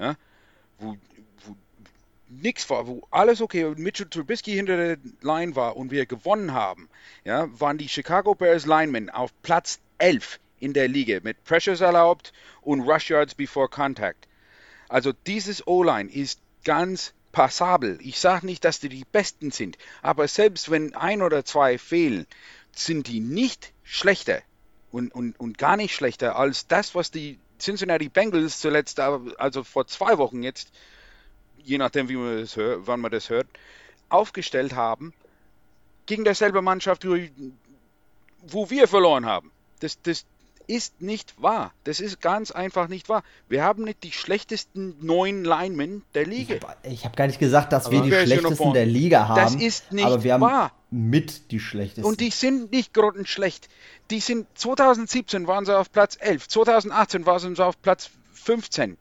ja, 0.00 0.16
wo, 0.78 0.96
nix 2.30 2.70
war, 2.70 2.86
wo 2.86 3.06
alles 3.10 3.40
okay, 3.40 3.64
und 3.64 3.78
Mitchell 3.78 4.08
Trubisky 4.08 4.52
hinter 4.52 4.76
der 4.76 4.98
Line 5.20 5.56
war 5.56 5.76
und 5.76 5.90
wir 5.90 6.06
gewonnen 6.06 6.52
haben, 6.52 6.88
ja, 7.24 7.48
waren 7.58 7.78
die 7.78 7.88
Chicago 7.88 8.34
Bears 8.34 8.66
Linemen 8.66 9.10
auf 9.10 9.30
Platz 9.42 9.80
11 9.98 10.38
in 10.58 10.72
der 10.72 10.88
Liga 10.88 11.18
mit 11.22 11.42
Pressures 11.44 11.80
erlaubt 11.80 12.32
und 12.62 12.82
Rush 12.82 13.10
Yards 13.10 13.34
before 13.34 13.68
Contact. 13.68 14.28
Also 14.88 15.12
dieses 15.12 15.66
O-Line 15.66 16.10
ist 16.10 16.40
ganz 16.64 17.14
passabel. 17.32 17.98
Ich 18.02 18.18
sage 18.18 18.46
nicht, 18.46 18.64
dass 18.64 18.80
die 18.80 18.88
die 18.88 19.04
Besten 19.10 19.50
sind, 19.50 19.78
aber 20.02 20.28
selbst 20.28 20.70
wenn 20.70 20.94
ein 20.94 21.22
oder 21.22 21.44
zwei 21.44 21.78
fehlen, 21.78 22.26
sind 22.72 23.08
die 23.08 23.20
nicht 23.20 23.72
schlechter 23.82 24.42
und, 24.90 25.14
und, 25.14 25.38
und 25.38 25.58
gar 25.58 25.76
nicht 25.76 25.94
schlechter 25.94 26.36
als 26.36 26.66
das, 26.66 26.94
was 26.94 27.10
die 27.10 27.38
Cincinnati 27.58 28.08
Bengals 28.08 28.58
zuletzt, 28.58 29.00
also 29.00 29.64
vor 29.64 29.86
zwei 29.86 30.18
Wochen 30.18 30.42
jetzt, 30.42 30.72
je 31.64 31.78
nachdem, 31.78 32.08
wie 32.08 32.16
man 32.16 32.38
das 32.40 32.56
hört, 32.56 32.86
wann 32.86 33.00
man 33.00 33.10
das 33.10 33.30
hört, 33.30 33.46
aufgestellt 34.08 34.74
haben, 34.74 35.12
gegen 36.06 36.24
derselbe 36.24 36.62
Mannschaft, 36.62 37.06
wo 38.42 38.70
wir 38.70 38.88
verloren 38.88 39.26
haben. 39.26 39.50
Das, 39.80 40.00
das 40.02 40.24
ist 40.70 41.00
nicht 41.02 41.42
wahr. 41.42 41.72
Das 41.84 42.00
ist 42.00 42.20
ganz 42.20 42.52
einfach 42.52 42.88
nicht 42.88 43.08
wahr. 43.08 43.24
Wir 43.48 43.64
haben 43.64 43.82
nicht 43.84 44.04
die 44.04 44.12
schlechtesten 44.12 44.94
neun 45.00 45.44
Linemen 45.44 46.04
der 46.14 46.26
Liga. 46.26 46.56
Ich 46.84 47.04
habe 47.04 47.16
gar 47.16 47.26
nicht 47.26 47.40
gesagt, 47.40 47.72
dass 47.72 47.90
wir 47.90 47.98
Aber 47.98 48.08
die 48.08 48.14
hier 48.14 48.20
noch 48.20 48.26
schlechtesten 48.26 48.72
der 48.72 48.86
Liga 48.86 49.28
haben. 49.28 49.36
Das 49.36 49.54
ist 49.56 49.90
nicht 49.90 50.04
aber 50.04 50.22
wir 50.22 50.34
haben 50.34 50.40
wahr. 50.42 50.72
mit 50.90 51.50
die 51.50 51.58
schlechtesten. 51.58 52.04
Und 52.04 52.20
die 52.20 52.30
sind 52.30 52.70
nicht 52.70 52.94
grottenschlecht. 52.94 53.68
Die 54.10 54.20
sind 54.20 54.46
2017 54.54 55.48
waren 55.48 55.66
sie 55.66 55.76
auf 55.76 55.90
Platz 55.90 56.16
11, 56.20 56.48
2018 56.48 57.26
waren 57.26 57.56
sie 57.56 57.64
auf 57.64 57.80
Platz 57.82 58.10
15. 58.34 58.96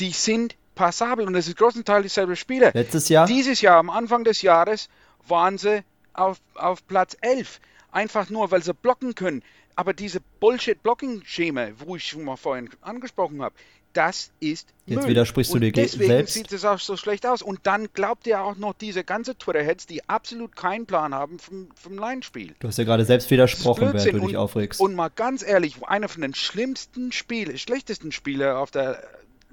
Die 0.00 0.10
sind 0.10 0.54
passabel 0.74 1.26
und 1.26 1.32
das 1.34 1.46
ist 1.48 1.56
größtenteils 1.56 2.02
dieselbe 2.04 2.36
Spieler. 2.36 2.70
Letztes 2.74 3.08
Jahr? 3.08 3.26
Dieses 3.26 3.60
Jahr, 3.60 3.78
am 3.78 3.90
Anfang 3.90 4.24
des 4.24 4.42
Jahres, 4.42 4.88
waren 5.26 5.58
sie 5.58 5.82
auf, 6.12 6.38
auf 6.54 6.86
Platz 6.86 7.16
11. 7.20 7.60
Einfach 7.92 8.28
nur, 8.30 8.50
weil 8.50 8.62
sie 8.62 8.74
blocken 8.74 9.14
können. 9.14 9.42
Aber 9.76 9.92
diese 9.92 10.20
Bullshit-Blocking-Schema, 10.40 11.68
wo 11.78 11.96
ich 11.96 12.04
schon 12.06 12.24
mal 12.24 12.36
vorhin 12.36 12.70
angesprochen 12.82 13.42
habe, 13.42 13.54
das 13.92 14.30
ist 14.40 14.68
Jetzt 14.86 15.00
Müll. 15.00 15.08
widersprichst 15.10 15.52
du 15.52 15.56
und 15.56 15.60
dir 15.60 15.70
ge- 15.70 15.84
deswegen 15.84 16.08
selbst. 16.10 16.34
sieht 16.34 16.52
es 16.52 16.64
auch 16.64 16.80
so 16.80 16.96
schlecht 16.96 17.26
aus. 17.26 17.42
Und 17.42 17.60
dann 17.62 17.88
glaubt 17.94 18.26
ihr 18.26 18.42
auch 18.42 18.56
noch 18.56 18.74
diese 18.74 19.04
ganze 19.04 19.36
Twitter-Heads, 19.38 19.86
die 19.86 20.08
absolut 20.08 20.56
keinen 20.56 20.86
Plan 20.86 21.14
haben 21.14 21.38
vom, 21.38 21.68
vom 21.80 21.96
Line-Spiel. 21.96 22.54
du 22.58 22.68
hast 22.68 22.76
ja 22.78 22.84
gerade 22.84 23.04
selbst 23.04 23.30
widersprochen, 23.30 23.82
während 23.82 23.92
Blödsinn. 24.02 24.20
du 24.20 24.26
dich 24.26 24.36
aufregst. 24.36 24.80
Und 24.80 24.94
mal 24.96 25.10
ganz 25.14 25.44
ehrlich, 25.46 25.76
einer 25.86 26.08
von 26.08 26.22
den 26.22 26.34
schlimmsten 26.34 27.12
Spiele, 27.12 27.56
schlechtesten 27.56 28.10
Spieler 28.10 28.58
auf 28.58 28.72
der 28.72 29.00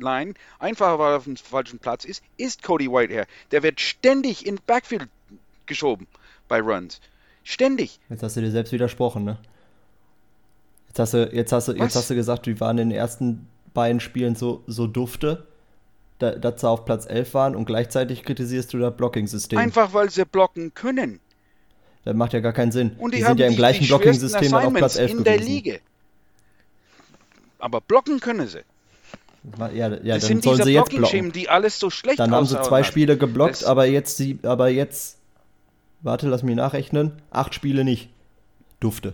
Line, 0.01 0.33
einfach 0.59 0.99
weil 0.99 1.13
er 1.13 1.17
auf 1.17 1.23
dem 1.23 1.37
falschen 1.37 1.79
Platz 1.79 2.05
ist, 2.05 2.23
ist 2.37 2.63
Cody 2.63 2.91
Whitehair. 2.91 3.27
Der 3.51 3.63
wird 3.63 3.79
ständig 3.79 4.45
in 4.45 4.59
Backfield 4.65 5.07
geschoben 5.65 6.07
bei 6.47 6.59
Runs. 6.59 6.99
Ständig. 7.43 7.99
Jetzt 8.09 8.23
hast 8.23 8.35
du 8.35 8.41
dir 8.41 8.51
selbst 8.51 8.71
widersprochen, 8.71 9.23
ne? 9.23 9.37
Jetzt 10.87 10.99
hast 10.99 11.13
du, 11.13 11.29
jetzt 11.31 11.51
hast 11.53 11.67
du, 11.69 11.71
jetzt 11.71 11.95
hast 11.95 12.09
du 12.09 12.15
gesagt, 12.15 12.45
die 12.45 12.59
waren 12.59 12.77
in 12.77 12.89
den 12.89 12.97
ersten 12.97 13.47
beiden 13.73 14.01
Spielen 14.01 14.35
so, 14.35 14.63
so 14.67 14.87
dufte, 14.87 15.47
da, 16.19 16.31
dass 16.31 16.61
sie 16.61 16.69
auf 16.69 16.85
Platz 16.85 17.05
11 17.05 17.33
waren 17.33 17.55
und 17.55 17.65
gleichzeitig 17.65 18.23
kritisierst 18.23 18.73
du 18.73 18.79
das 18.79 18.95
Blocking-System. 18.95 19.57
Einfach 19.57 19.93
weil 19.93 20.09
sie 20.09 20.25
blocken 20.25 20.73
können. 20.73 21.19
Das 22.03 22.15
macht 22.15 22.33
ja 22.33 22.39
gar 22.39 22.53
keinen 22.53 22.71
Sinn. 22.71 22.95
Und 22.97 23.13
die, 23.13 23.19
die, 23.19 23.23
sind 23.23 23.39
ja 23.39 23.45
im 23.45 23.53
die, 23.53 23.57
gleichen 23.57 23.87
Blocking-System 23.87 24.53
auf 24.53 24.73
Platz 24.73 24.95
Assignments 24.95 24.95
11 24.97 25.11
in 25.11 25.23
der 25.23 25.33
gewesen. 25.37 25.51
Liga. 25.51 25.75
Aber 27.59 27.79
blocken 27.79 28.19
können 28.19 28.47
sie. 28.47 28.63
Ja, 29.43 29.67
ja 29.69 29.89
das 29.89 29.99
dann 30.01 30.19
sind 30.21 30.43
sollen 30.43 30.57
diese 30.57 30.69
sie 30.69 30.73
jetzt 30.73 30.89
blocken. 30.91 31.31
die 31.31 31.49
alles 31.49 31.79
so 31.79 31.89
schlecht 31.89 32.19
Dann 32.19 32.31
haben 32.31 32.45
sie 32.45 32.61
zwei 32.61 32.79
lassen. 32.79 32.91
Spiele 32.91 33.17
geblockt, 33.17 33.51
Das- 33.53 33.63
aber 33.63 33.85
jetzt, 33.85 34.17
sie, 34.17 34.37
aber 34.43 34.69
jetzt, 34.69 35.17
warte, 36.01 36.27
lass 36.29 36.43
mich 36.43 36.55
nachrechnen, 36.55 37.13
acht 37.31 37.55
Spiele 37.55 37.83
nicht. 37.83 38.09
Dufte. 38.79 39.13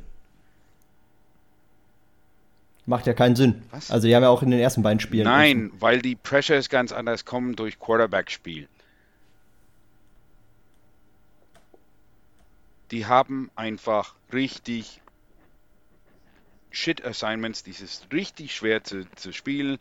Macht 2.86 3.06
ja 3.06 3.14
keinen 3.14 3.36
Sinn. 3.36 3.64
Was? 3.72 3.92
Also 3.92 4.08
die 4.08 4.16
haben 4.16 4.24
ja 4.24 4.30
auch 4.30 4.42
in 4.44 4.50
den 4.52 4.62
ersten 4.62 4.82
beiden 4.82 5.00
Spielen. 5.02 5.26
Nein, 5.26 5.72
weil 5.80 6.02
die 6.02 6.16
Pressures 6.16 6.70
ganz 6.70 6.94
anders 6.94 7.26
kommen 7.26 7.56
durch 7.58 7.80
Quarterback-Spiel. 7.80 8.68
Die 12.92 13.06
haben 13.06 13.52
einfach 13.56 14.16
richtig 14.32 15.02
Shit-Assignments, 16.72 17.64
die 17.64 17.72
ist 17.72 18.08
richtig 18.14 18.56
schwer 18.56 18.84
zu, 18.84 19.06
zu 19.16 19.34
spielen. 19.34 19.80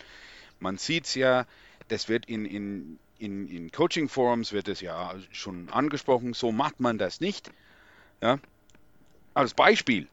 Man 0.66 0.78
sieht 0.78 1.04
es 1.04 1.14
ja, 1.14 1.46
das 1.86 2.08
wird 2.08 2.26
in, 2.26 2.44
in, 2.44 2.98
in, 3.20 3.46
in 3.46 3.70
Coaching-Forums 3.70 4.52
wird 4.52 4.66
es 4.66 4.80
ja 4.80 5.14
schon 5.30 5.68
angesprochen, 5.70 6.32
so 6.32 6.50
macht 6.50 6.80
man 6.80 6.98
das 6.98 7.20
nicht. 7.20 7.52
Ja? 8.20 8.40
Als 9.32 9.54
Beispiel. 9.54 10.08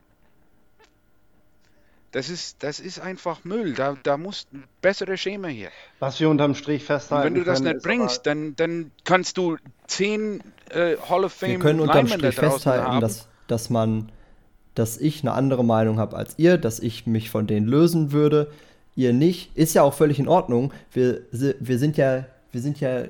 Das 2.11 2.29
ist, 2.29 2.61
das 2.61 2.79
ist 2.79 2.99
einfach 2.99 3.43
Müll. 3.43 3.73
Da, 3.73 3.97
da 4.03 4.15
muss 4.17 4.45
ein 4.53 4.65
besseres 4.79 5.19
Schema 5.19 5.47
hier. 5.47 5.69
Was 5.97 6.19
wir 6.19 6.29
unterm 6.29 6.53
Strich 6.53 6.83
Und 6.83 6.85
festhalten 6.85 7.33
wenn 7.33 7.33
du 7.33 7.43
das 7.43 7.63
können, 7.63 7.73
nicht 7.73 7.83
bringst, 7.83 8.27
dann, 8.27 8.55
dann 8.55 8.91
kannst 9.05 9.37
du 9.37 9.57
zehn 9.87 10.43
äh, 10.69 10.97
Hall 11.09 11.23
of 11.23 11.41
Wir 11.41 11.49
Fame 11.49 11.61
können 11.61 11.79
unterm 11.79 12.05
Linemen 12.05 12.31
Strich 12.31 12.35
festhalten, 12.35 12.85
haben. 12.85 13.01
dass, 13.01 13.27
dass 13.47 13.71
man, 13.71 14.11
dass 14.75 14.97
ich 14.99 15.23
eine 15.23 15.31
andere 15.31 15.65
Meinung 15.65 15.97
habe 15.97 16.15
als 16.15 16.37
ihr, 16.37 16.59
dass 16.59 16.79
ich 16.79 17.07
mich 17.07 17.31
von 17.31 17.47
denen 17.47 17.65
lösen 17.65 18.11
würde, 18.11 18.51
ihr 18.95 19.13
nicht. 19.13 19.55
Ist 19.57 19.73
ja 19.73 19.83
auch 19.83 19.93
völlig 19.93 20.19
in 20.19 20.27
Ordnung. 20.27 20.71
Wir, 20.91 21.21
wir 21.31 21.79
sind 21.79 21.97
ja, 21.97 22.25
wir 22.51 22.61
sind 22.61 22.79
ja 22.79 23.03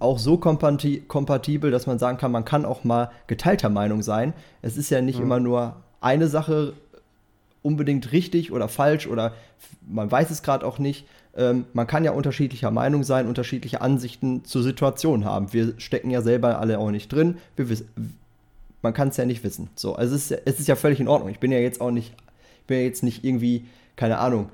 auch 0.00 0.18
so 0.18 0.38
kompati 0.38 1.02
kompatibel, 1.06 1.70
dass 1.70 1.86
man 1.86 1.98
sagen 1.98 2.18
kann, 2.18 2.32
man 2.32 2.44
kann 2.44 2.64
auch 2.64 2.82
mal 2.84 3.10
geteilter 3.28 3.68
Meinung 3.68 4.02
sein. 4.02 4.32
Es 4.60 4.76
ist 4.76 4.90
ja 4.90 5.00
nicht 5.00 5.20
immer 5.20 5.38
nur 5.38 5.76
eine 6.00 6.26
Sache 6.26 6.72
unbedingt 7.62 8.10
richtig 8.10 8.50
oder 8.50 8.66
falsch 8.68 9.06
oder 9.06 9.32
man 9.88 10.10
weiß 10.10 10.30
es 10.30 10.42
gerade 10.42 10.66
auch 10.66 10.80
nicht. 10.80 11.06
Ähm, 11.36 11.64
man 11.74 11.86
kann 11.86 12.02
ja 12.04 12.10
unterschiedlicher 12.10 12.72
Meinung 12.72 13.04
sein, 13.04 13.28
unterschiedliche 13.28 13.80
Ansichten 13.80 14.44
zur 14.44 14.64
Situation 14.64 15.24
haben. 15.24 15.52
Wir 15.52 15.74
stecken 15.78 16.10
ja 16.10 16.22
selber 16.22 16.58
alle 16.58 16.78
auch 16.80 16.90
nicht 16.90 17.12
drin. 17.12 17.36
Wir 17.56 17.66
man 18.82 18.92
kann 18.94 19.08
es 19.08 19.16
ja 19.16 19.24
nicht 19.24 19.44
wissen. 19.44 19.70
So, 19.76 19.94
also 19.94 20.16
es 20.16 20.22
ist, 20.24 20.30
ja- 20.32 20.38
es 20.44 20.58
ist 20.58 20.66
ja 20.66 20.74
völlig 20.74 20.98
in 20.98 21.06
Ordnung. 21.06 21.30
Ich 21.30 21.38
bin 21.38 21.52
ja 21.52 21.58
jetzt 21.58 21.80
auch 21.80 21.92
nicht, 21.92 22.14
ich 22.62 22.66
bin 22.66 22.78
ja 22.78 22.82
jetzt 22.84 23.04
nicht 23.04 23.22
irgendwie, 23.24 23.64
keine 23.96 24.18
Ahnung. 24.18 24.50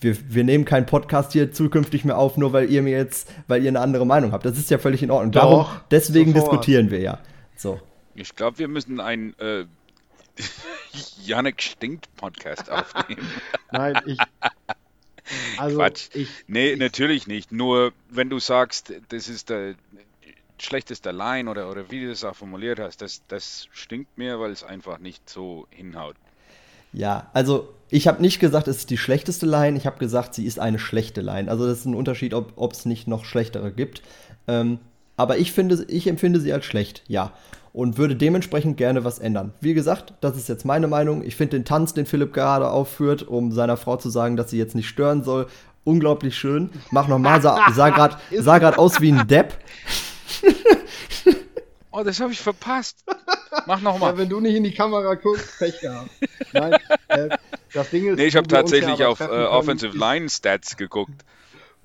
Wir, 0.00 0.16
wir 0.28 0.44
nehmen 0.44 0.64
keinen 0.64 0.86
Podcast 0.86 1.32
hier 1.32 1.52
zukünftig 1.52 2.04
mehr 2.04 2.18
auf, 2.18 2.36
nur 2.36 2.52
weil 2.52 2.70
ihr 2.70 2.82
mir 2.82 2.96
jetzt, 2.96 3.32
weil 3.48 3.62
ihr 3.62 3.68
eine 3.68 3.80
andere 3.80 4.04
Meinung 4.06 4.32
habt. 4.32 4.44
Das 4.44 4.58
ist 4.58 4.70
ja 4.70 4.78
völlig 4.78 5.02
in 5.02 5.10
Ordnung. 5.10 5.32
Darum, 5.32 5.60
Doch, 5.60 5.80
deswegen 5.90 6.32
sofort. 6.32 6.52
diskutieren 6.52 6.90
wir 6.90 7.00
ja. 7.00 7.18
So. 7.56 7.80
Ich 8.14 8.34
glaube, 8.36 8.58
wir 8.58 8.68
müssen 8.68 9.00
ein 9.00 9.34
äh, 9.38 9.64
Janik 11.24 11.62
stinkt 11.62 12.14
Podcast 12.16 12.70
aufnehmen. 12.70 13.26
Nein, 13.72 13.98
ich. 14.06 14.18
Also 15.58 15.76
Quatsch. 15.78 16.08
Ich, 16.14 16.28
nee, 16.46 16.72
ich, 16.72 16.78
natürlich 16.78 17.26
nicht. 17.26 17.50
Nur 17.50 17.92
wenn 18.10 18.30
du 18.30 18.38
sagst, 18.38 18.92
das 19.08 19.28
ist 19.28 19.50
der 19.50 19.74
schlechteste 20.58 21.10
Line 21.10 21.50
oder, 21.50 21.70
oder 21.70 21.90
wie 21.90 22.02
du 22.02 22.08
das 22.08 22.24
auch 22.24 22.36
formuliert 22.36 22.78
hast, 22.78 23.02
das, 23.02 23.22
das 23.28 23.68
stinkt 23.72 24.16
mir, 24.16 24.40
weil 24.40 24.52
es 24.52 24.62
einfach 24.62 24.98
nicht 24.98 25.28
so 25.28 25.66
hinhaut. 25.70 26.16
Ja, 26.96 27.28
also 27.34 27.68
ich 27.90 28.08
habe 28.08 28.22
nicht 28.22 28.40
gesagt, 28.40 28.68
es 28.68 28.78
ist 28.78 28.90
die 28.90 28.96
schlechteste 28.96 29.44
Line, 29.44 29.76
ich 29.76 29.86
habe 29.86 29.98
gesagt, 29.98 30.34
sie 30.34 30.46
ist 30.46 30.58
eine 30.58 30.78
schlechte 30.78 31.20
Line. 31.20 31.50
Also 31.50 31.66
das 31.66 31.80
ist 31.80 31.84
ein 31.84 31.94
Unterschied, 31.94 32.32
ob 32.32 32.72
es 32.72 32.86
nicht 32.86 33.06
noch 33.06 33.26
schlechtere 33.26 33.70
gibt. 33.70 34.02
Ähm, 34.48 34.78
aber 35.18 35.36
ich 35.36 35.52
finde, 35.52 35.84
ich 35.88 36.06
empfinde 36.06 36.40
sie 36.40 36.52
als 36.52 36.64
schlecht, 36.64 37.02
ja. 37.06 37.32
Und 37.74 37.98
würde 37.98 38.16
dementsprechend 38.16 38.78
gerne 38.78 39.04
was 39.04 39.18
ändern. 39.18 39.52
Wie 39.60 39.74
gesagt, 39.74 40.14
das 40.22 40.38
ist 40.38 40.48
jetzt 40.48 40.64
meine 40.64 40.88
Meinung. 40.88 41.22
Ich 41.22 41.36
finde 41.36 41.58
den 41.58 41.66
Tanz, 41.66 41.92
den 41.92 42.06
Philipp 42.06 42.32
gerade 42.32 42.70
aufführt, 42.70 43.22
um 43.22 43.52
seiner 43.52 43.76
Frau 43.76 43.96
zu 43.96 44.08
sagen, 44.08 44.38
dass 44.38 44.50
sie 44.50 44.58
jetzt 44.58 44.74
nicht 44.74 44.88
stören 44.88 45.22
soll, 45.22 45.46
unglaublich 45.84 46.36
schön. 46.36 46.70
Mach 46.90 47.08
nochmal, 47.08 47.42
sah, 47.42 47.60
sah 47.74 47.90
gerade 47.90 48.78
aus 48.78 49.02
wie 49.02 49.12
ein 49.12 49.28
Depp. 49.28 49.58
oh, 51.96 52.04
das 52.04 52.20
habe 52.20 52.32
ich 52.32 52.40
verpasst. 52.40 53.04
Mach 53.66 53.80
nochmal. 53.80 54.12
Ja, 54.12 54.18
wenn 54.18 54.28
du 54.28 54.40
nicht 54.40 54.54
in 54.54 54.64
die 54.64 54.74
Kamera 54.74 55.14
guckst, 55.14 55.58
Pech 55.58 55.80
gehabt. 55.80 56.10
Nein, 56.52 56.76
äh, 57.08 57.28
das 57.72 57.90
Ding 57.90 58.06
ist. 58.06 58.16
Nee, 58.16 58.26
ich 58.26 58.36
habe 58.36 58.46
tatsächlich 58.48 59.04
auf 59.04 59.20
äh, 59.20 59.24
Offensive 59.24 59.96
Line 59.96 60.28
Stats 60.28 60.76
geguckt 60.76 61.24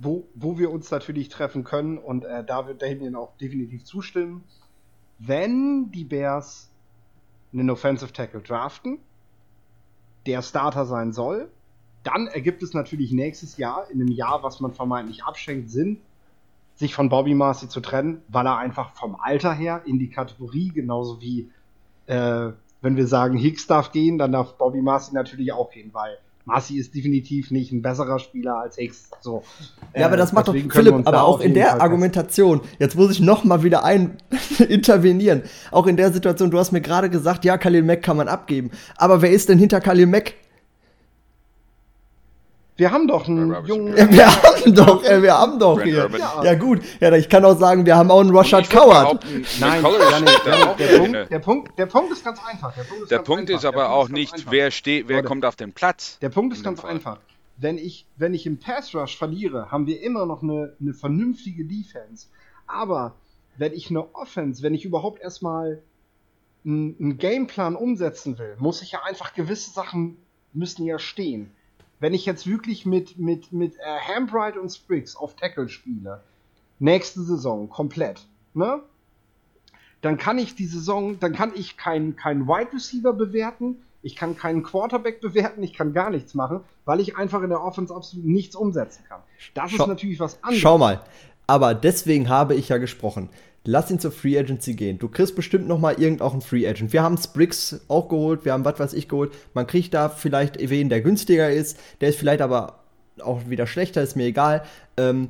wo, 0.01 0.27
wo 0.33 0.57
wir 0.57 0.71
uns 0.71 0.89
natürlich 0.89 1.29
treffen 1.29 1.63
können 1.63 1.97
und 1.97 2.25
äh, 2.25 2.43
da 2.43 2.67
wird 2.67 2.81
Damien 2.81 3.15
auch 3.15 3.37
definitiv 3.37 3.83
zustimmen. 3.83 4.43
Wenn 5.19 5.91
die 5.91 6.03
Bears 6.03 6.69
einen 7.53 7.69
Offensive 7.69 8.11
Tackle 8.11 8.41
draften, 8.41 8.99
der 10.25 10.41
Starter 10.41 10.85
sein 10.85 11.13
soll, 11.13 11.49
dann 12.03 12.27
ergibt 12.27 12.63
es 12.63 12.73
natürlich 12.73 13.11
nächstes 13.11 13.57
Jahr, 13.57 13.89
in 13.91 14.01
einem 14.01 14.11
Jahr, 14.11 14.41
was 14.41 14.59
man 14.59 14.73
vermeintlich 14.73 15.23
abschenkt, 15.23 15.69
Sinn, 15.69 16.01
sich 16.81 16.93
von 16.93 17.07
Bobby 17.09 17.33
Marcy 17.33 17.69
zu 17.69 17.79
trennen, 17.79 18.21
weil 18.27 18.45
er 18.45 18.57
einfach 18.57 18.93
vom 18.95 19.15
Alter 19.15 19.53
her 19.53 19.83
in 19.85 19.99
die 19.99 20.09
Kategorie, 20.09 20.71
genauso 20.73 21.21
wie 21.21 21.49
äh, 22.07 22.51
wenn 22.81 22.97
wir 22.97 23.07
sagen, 23.07 23.37
Hicks 23.37 23.67
darf 23.67 23.91
gehen, 23.91 24.17
dann 24.17 24.31
darf 24.31 24.57
Bobby 24.57 24.81
Marcy 24.81 25.13
natürlich 25.13 25.53
auch 25.53 25.71
gehen, 25.71 25.91
weil 25.93 26.17
Marcy 26.45 26.77
ist 26.77 26.95
definitiv 26.95 27.51
nicht 27.51 27.71
ein 27.71 27.83
besserer 27.83 28.17
Spieler 28.17 28.57
als 28.57 28.75
Hicks. 28.75 29.11
So. 29.21 29.43
Ja, 29.95 30.07
aber 30.07 30.17
das 30.17 30.31
äh, 30.31 30.35
macht 30.35 30.47
doch 30.47 30.55
Philipp, 30.55 31.07
aber 31.07 31.23
auch 31.23 31.39
in 31.39 31.53
der 31.53 31.79
Argumentation. 31.79 32.61
Jetzt 32.79 32.95
muss 32.95 33.11
ich 33.11 33.19
noch 33.19 33.43
mal 33.43 33.63
wieder 33.63 33.85
ein 33.85 34.17
intervenieren. 34.67 35.43
Auch 35.69 35.85
in 35.85 35.97
der 35.97 36.11
Situation, 36.11 36.49
du 36.49 36.57
hast 36.57 36.71
mir 36.71 36.81
gerade 36.81 37.09
gesagt, 37.09 37.45
ja, 37.45 37.57
Khalil 37.57 37.83
Mack 37.83 38.01
kann 38.01 38.17
man 38.17 38.27
abgeben. 38.27 38.71
Aber 38.97 39.21
wer 39.21 39.31
ist 39.31 39.49
denn 39.49 39.59
hinter 39.59 39.79
Khalil 39.79 40.07
Mack? 40.07 40.33
Wir 42.81 42.91
haben 42.91 43.07
doch 43.07 43.27
einen 43.27 43.63
jungen. 43.67 43.95
Ja, 43.95 44.11
wir 44.11 44.25
haben 44.25 44.73
doch, 44.73 45.03
äh, 45.03 45.21
wir 45.21 45.37
haben 45.37 45.59
doch 45.59 45.83
hier. 45.83 46.09
Ja. 46.17 46.43
ja. 46.43 46.55
gut, 46.55 46.81
ja, 46.99 47.13
ich 47.13 47.29
kann 47.29 47.45
auch 47.45 47.55
sagen, 47.55 47.85
wir 47.85 47.95
haben 47.95 48.09
auch 48.09 48.21
einen 48.21 48.35
Rashad 48.35 48.71
Coward. 48.71 49.23
Nein, 49.59 49.83
Janik, 49.83 50.43
der, 50.43 50.97
Punkt, 50.97 51.31
der, 51.31 51.39
Punkt, 51.39 51.77
der 51.77 51.85
Punkt 51.85 52.11
ist 52.11 52.25
ganz 52.25 52.39
einfach. 52.43 52.73
Der 52.73 52.81
Punkt 52.81 53.03
ist, 53.03 53.11
der 53.11 53.19
Punkt 53.19 53.49
ist 53.51 53.65
aber 53.65 53.91
auch 53.91 54.09
nicht, 54.09 54.49
wer 54.49 54.71
steht, 54.71 55.07
wer 55.09 55.21
kommt 55.21 55.45
auf 55.45 55.55
den 55.55 55.73
Platz. 55.73 56.17
Der 56.23 56.29
Punkt 56.29 56.55
ist 56.55 56.63
ganz 56.63 56.81
Fall. 56.81 56.89
einfach. 56.89 57.19
Wenn 57.57 57.77
ich, 57.77 58.07
wenn 58.17 58.33
ich 58.33 58.47
im 58.47 58.57
Pass 58.57 58.95
Rush 58.95 59.15
verliere, 59.15 59.69
haben 59.69 59.85
wir 59.85 60.01
immer 60.01 60.25
noch 60.25 60.41
eine, 60.41 60.75
eine 60.81 60.95
vernünftige 60.95 61.65
Defense. 61.65 62.29
Aber 62.65 63.13
wenn 63.59 63.73
ich 63.73 63.91
eine 63.91 64.15
Offense, 64.15 64.63
wenn 64.63 64.73
ich 64.73 64.85
überhaupt 64.85 65.21
erstmal 65.21 65.83
einen 66.65 67.19
Gameplan 67.19 67.75
umsetzen 67.75 68.39
will, 68.39 68.55
muss 68.57 68.81
ich 68.81 68.93
ja 68.93 69.03
einfach 69.03 69.35
gewisse 69.35 69.69
Sachen 69.69 70.17
müssen 70.51 70.83
ja 70.87 70.97
stehen 70.97 71.51
wenn 72.01 72.13
ich 72.13 72.25
jetzt 72.25 72.47
wirklich 72.47 72.85
mit, 72.85 73.17
mit, 73.17 73.53
mit 73.53 73.75
äh, 73.75 74.13
Hambright 74.13 74.57
und 74.57 74.69
Spriggs 74.69 75.15
auf 75.15 75.35
Tackle 75.35 75.69
spiele, 75.69 76.21
nächste 76.79 77.21
Saison 77.21 77.69
komplett, 77.69 78.27
ne? 78.53 78.81
Dann 80.01 80.17
kann 80.17 80.39
ich 80.39 80.55
die 80.55 80.65
Saison, 80.65 81.19
dann 81.19 81.33
kann 81.33 81.51
ich 81.53 81.77
keinen 81.77 82.15
kein 82.15 82.47
Wide 82.47 82.73
Receiver 82.73 83.13
bewerten, 83.13 83.83
ich 84.01 84.15
kann 84.15 84.35
keinen 84.35 84.63
Quarterback 84.63 85.21
bewerten, 85.21 85.61
ich 85.61 85.73
kann 85.73 85.93
gar 85.93 86.09
nichts 86.09 86.33
machen, 86.33 86.61
weil 86.85 86.99
ich 86.99 87.17
einfach 87.17 87.43
in 87.43 87.49
der 87.49 87.61
Offense 87.61 87.93
absolut 87.93 88.25
nichts 88.25 88.55
umsetzen 88.55 89.03
kann. 89.07 89.21
Das 89.53 89.69
Schau, 89.69 89.83
ist 89.83 89.87
natürlich 89.87 90.19
was 90.19 90.43
anderes. 90.43 90.59
Schau 90.59 90.79
mal, 90.79 91.03
aber 91.45 91.75
deswegen 91.75 92.29
habe 92.29 92.55
ich 92.55 92.69
ja 92.69 92.79
gesprochen 92.79 93.29
lass 93.63 93.91
ihn 93.91 93.99
zur 93.99 94.11
Free 94.11 94.37
Agency 94.37 94.73
gehen. 94.73 94.97
Du 94.97 95.07
kriegst 95.07 95.35
bestimmt 95.35 95.67
noch 95.67 95.79
mal 95.79 95.93
irgendeinen 95.99 96.41
Free 96.41 96.67
Agent. 96.67 96.93
Wir 96.93 97.03
haben 97.03 97.17
Spriggs 97.17 97.81
auch 97.87 98.09
geholt, 98.09 98.45
wir 98.45 98.53
haben 98.53 98.65
was 98.65 98.79
weiß 98.79 98.93
ich 98.93 99.07
geholt. 99.07 99.31
Man 99.53 99.67
kriegt 99.67 99.93
da 99.93 100.09
vielleicht 100.09 100.57
wen, 100.69 100.89
der 100.89 101.01
günstiger 101.01 101.51
ist, 101.51 101.77
der 102.01 102.09
ist 102.09 102.17
vielleicht 102.17 102.41
aber 102.41 102.79
auch 103.21 103.49
wieder 103.49 103.67
schlechter, 103.67 104.01
ist 104.01 104.15
mir 104.15 104.25
egal. 104.25 104.63
Ähm, 104.97 105.29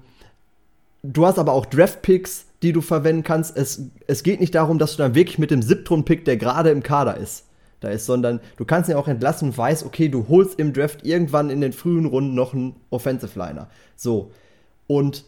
du 1.04 1.26
hast 1.26 1.40
aber 1.40 1.52
auch 1.52 1.66
Draft 1.66 2.02
Picks, 2.02 2.46
die 2.62 2.72
du 2.72 2.82
verwenden 2.82 3.24
kannst. 3.24 3.58
Es, 3.58 3.82
es 4.08 4.24
geht 4.24 4.40
nicht 4.40 4.56
darum, 4.56 4.80
dass 4.80 4.96
du 4.96 5.00
dann 5.00 5.16
wirklich 5.16 5.40
mit 5.40 5.52
dem 5.52 5.62
Siebtrunden-Pick, 5.62 6.26
der 6.26 6.38
gerade 6.38 6.70
im 6.70 6.84
Kader 6.84 7.18
ist, 7.18 7.46
da 7.82 7.90
ist, 7.90 8.06
sondern 8.06 8.40
du 8.58 8.66
kannst 8.66 8.90
ihn 8.90 8.96
auch 8.96 9.08
entlassen 9.08 9.50
und 9.50 9.58
weißt, 9.58 9.86
okay, 9.86 10.08
du 10.08 10.28
holst 10.30 10.58
im 10.60 10.72
Draft 10.72 11.04
irgendwann 11.04 11.50
in 11.50 11.60
den 11.60 11.74
frühen 11.74 12.06
Runden 12.06 12.36
noch 12.36 12.54
einen 12.54 12.76
Offensive 12.92 13.38
Liner. 13.38 13.70
So. 13.96 14.32
Und 14.88 15.26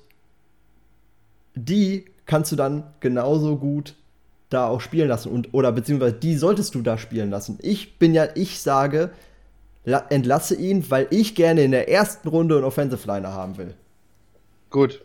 die 1.55 2.05
kannst 2.25 2.51
du 2.51 2.55
dann 2.55 2.83
genauso 2.99 3.57
gut 3.57 3.95
da 4.49 4.67
auch 4.67 4.81
spielen 4.81 5.07
lassen 5.07 5.31
und 5.31 5.53
oder 5.53 5.71
beziehungsweise 5.71 6.13
die 6.13 6.35
solltest 6.35 6.75
du 6.75 6.81
da 6.81 6.97
spielen 6.97 7.29
lassen. 7.29 7.57
Ich 7.61 7.97
bin 7.97 8.13
ja, 8.13 8.27
ich 8.35 8.59
sage, 8.59 9.11
entlasse 10.09 10.55
ihn, 10.55 10.89
weil 10.89 11.07
ich 11.09 11.35
gerne 11.35 11.63
in 11.63 11.71
der 11.71 11.89
ersten 11.89 12.27
Runde 12.27 12.55
einen 12.55 12.63
Offensive 12.63 13.05
Liner 13.07 13.33
haben 13.33 13.57
will. 13.57 13.73
Gut. 14.69 15.01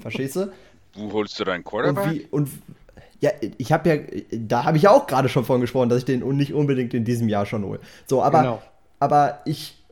Verstehst 0.00 0.36
du? 0.36 0.52
Wo 0.94 1.12
holst 1.12 1.38
du 1.38 1.44
deinen 1.44 1.64
Quarterback? 1.64 2.04
Und, 2.04 2.12
wie, 2.12 2.26
und 2.30 2.48
ja, 3.20 3.30
ich 3.58 3.72
habe 3.72 3.88
ja, 3.88 3.96
da 4.30 4.64
habe 4.64 4.76
ich 4.76 4.84
ja 4.84 4.90
auch 4.90 5.06
gerade 5.06 5.28
schon 5.28 5.44
von 5.44 5.60
gesprochen, 5.60 5.88
dass 5.88 5.98
ich 5.98 6.04
den 6.04 6.26
nicht 6.36 6.52
unbedingt 6.52 6.94
in 6.94 7.04
diesem 7.04 7.28
Jahr 7.28 7.46
schon 7.46 7.64
hole. 7.64 7.80
So, 8.06 8.22
aber, 8.22 8.40
genau. 8.40 8.62
aber 8.98 9.40
ich, 9.44 9.82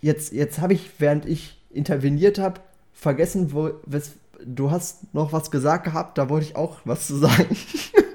jetzt, 0.00 0.32
jetzt 0.32 0.60
habe 0.60 0.72
ich, 0.72 0.90
während 0.98 1.26
ich 1.26 1.60
interveniert 1.70 2.38
habe, 2.38 2.60
vergessen, 2.92 3.52
wo, 3.52 3.70
wes, 3.86 4.12
du 4.44 4.70
hast 4.70 5.12
noch 5.14 5.32
was 5.32 5.50
gesagt 5.50 5.84
gehabt, 5.84 6.18
da 6.18 6.28
wollte 6.28 6.46
ich 6.46 6.56
auch 6.56 6.78
was 6.84 7.06
zu 7.06 7.16
sagen. 7.16 7.56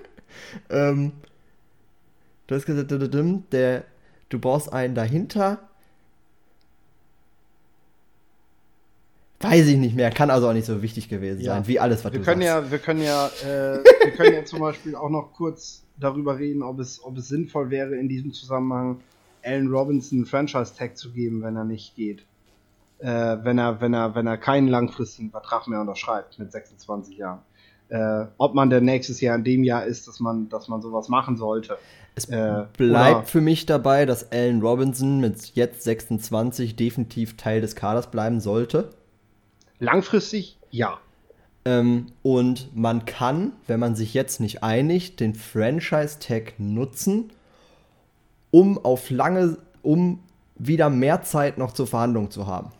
ähm, 0.69 1.11
du 2.47 2.55
hast 2.55 2.65
gesagt, 2.65 2.91
der, 2.91 3.84
du 4.30 4.39
brauchst 4.39 4.71
einen 4.71 4.95
dahinter. 4.95 5.59
Weiß 9.41 9.67
ich 9.67 9.77
nicht 9.77 9.95
mehr, 9.95 10.11
kann 10.11 10.30
also 10.30 10.49
auch 10.49 10.53
nicht 10.53 10.65
so 10.65 10.82
wichtig 10.82 11.07
gewesen 11.07 11.41
ja. 11.41 11.53
sein, 11.53 11.67
wie 11.67 11.80
alles, 11.80 12.03
was 12.03 12.11
wir 12.11 12.19
du 12.19 12.25
können 12.25 12.41
sagst. 12.41 12.65
Ja, 12.65 12.71
wir 12.71 12.80
können 12.80 13.01
ja, 13.01 13.27
äh, 13.27 13.84
wir 14.03 14.11
können 14.11 14.34
ja 14.34 14.43
zum 14.43 14.59
Beispiel 14.59 14.95
auch 14.95 15.09
noch 15.09 15.32
kurz 15.34 15.84
darüber 15.97 16.38
reden, 16.38 16.61
ob 16.61 16.80
es, 16.80 17.01
ob 17.03 17.17
es 17.17 17.30
sinnvoll 17.30 17.69
wäre, 17.69 17.95
in 17.95 18.09
diesem 18.09 18.34
Zusammenhang 18.34 18.99
Allen 19.41 19.69
Robinson 19.69 20.19
einen 20.19 20.25
Franchise-Tag 20.25 20.97
zu 20.97 21.11
geben, 21.11 21.41
wenn 21.41 21.55
er 21.55 21.63
nicht 21.63 21.95
geht 21.95 22.25
äh, 22.99 23.37
wenn 23.43 23.57
er, 23.57 23.81
wenn 23.81 23.93
er, 23.93 24.15
wenn 24.15 24.27
er 24.27 24.37
keinen 24.37 24.67
langfristigen 24.67 25.31
Vertrag 25.31 25.67
mehr 25.67 25.81
unterschreibt 25.81 26.37
mit 26.39 26.51
26 26.51 27.17
Jahren. 27.17 27.39
Äh, 27.89 28.25
ob 28.37 28.53
man 28.53 28.69
denn 28.69 28.85
nächstes 28.85 29.19
Jahr 29.19 29.35
in 29.35 29.43
dem 29.43 29.63
Jahr 29.63 29.83
ist, 29.85 30.07
dass 30.07 30.19
man, 30.19 30.47
dass 30.49 30.67
man 30.67 30.81
sowas 30.81 31.09
machen 31.09 31.37
sollte. 31.37 31.77
Es 32.15 32.25
äh, 32.25 32.65
bleibt 32.77 33.29
für 33.29 33.41
mich 33.41 33.65
dabei, 33.65 34.05
dass 34.05 34.31
Allen 34.31 34.61
Robinson 34.61 35.19
mit 35.19 35.55
jetzt 35.55 35.83
26 35.83 36.75
definitiv 36.75 37.35
Teil 37.35 37.61
des 37.61 37.75
Kaders 37.75 38.11
bleiben 38.11 38.41
sollte. 38.41 38.89
Langfristig 39.79 40.59
ja. 40.69 40.99
Ähm, 41.65 42.07
und 42.21 42.75
man 42.75 43.05
kann, 43.05 43.53
wenn 43.67 43.79
man 43.79 43.95
sich 43.95 44.13
jetzt 44.13 44.39
nicht 44.39 44.63
einigt, 44.63 45.19
den 45.19 45.33
Franchise-Tag 45.33 46.59
nutzen, 46.59 47.31
um 48.51 48.83
auf 48.83 49.09
lange, 49.09 49.57
um 49.81 50.19
wieder 50.55 50.89
mehr 50.89 51.23
Zeit 51.23 51.57
noch 51.57 51.71
zur 51.71 51.87
Verhandlung 51.87 52.31
zu 52.31 52.45
haben. 52.45 52.71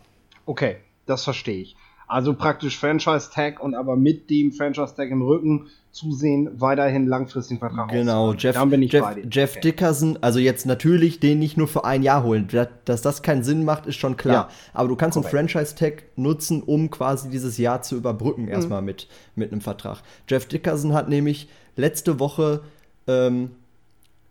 Okay, 0.46 0.76
das 1.06 1.24
verstehe 1.24 1.60
ich. 1.60 1.76
Also 2.10 2.34
praktisch 2.34 2.76
Franchise-Tag 2.76 3.62
und 3.62 3.76
aber 3.76 3.94
mit 3.94 4.30
dem 4.30 4.50
Franchise-Tag 4.50 5.10
im 5.10 5.22
Rücken 5.22 5.68
zusehen, 5.92 6.50
weiterhin 6.60 7.06
langfristigen 7.06 7.60
Vertrag 7.60 7.88
Genau, 7.88 8.32
Jeff, 8.34 8.56
Jeff, 8.56 9.16
Jeff 9.30 9.50
okay. 9.52 9.60
Dickerson, 9.60 10.18
also 10.20 10.40
jetzt 10.40 10.66
natürlich 10.66 11.20
den 11.20 11.38
nicht 11.38 11.56
nur 11.56 11.68
für 11.68 11.84
ein 11.84 12.02
Jahr 12.02 12.24
holen. 12.24 12.48
Dass 12.84 13.02
das 13.02 13.22
keinen 13.22 13.44
Sinn 13.44 13.64
macht, 13.64 13.86
ist 13.86 13.94
schon 13.94 14.16
klar. 14.16 14.34
Ja. 14.34 14.48
Aber 14.72 14.88
du 14.88 14.96
kannst 14.96 15.16
Correct. 15.16 15.34
einen 15.34 15.48
Franchise-Tag 15.48 16.02
nutzen, 16.16 16.64
um 16.64 16.90
quasi 16.90 17.30
dieses 17.30 17.58
Jahr 17.58 17.82
zu 17.82 17.96
überbrücken, 17.96 18.42
mhm. 18.42 18.50
erstmal 18.50 18.82
mit, 18.82 19.06
mit 19.36 19.52
einem 19.52 19.60
Vertrag. 19.60 20.02
Jeff 20.28 20.46
Dickerson 20.46 20.92
hat 20.94 21.08
nämlich 21.08 21.48
letzte 21.76 22.18
Woche, 22.18 22.62
ähm, 23.06 23.52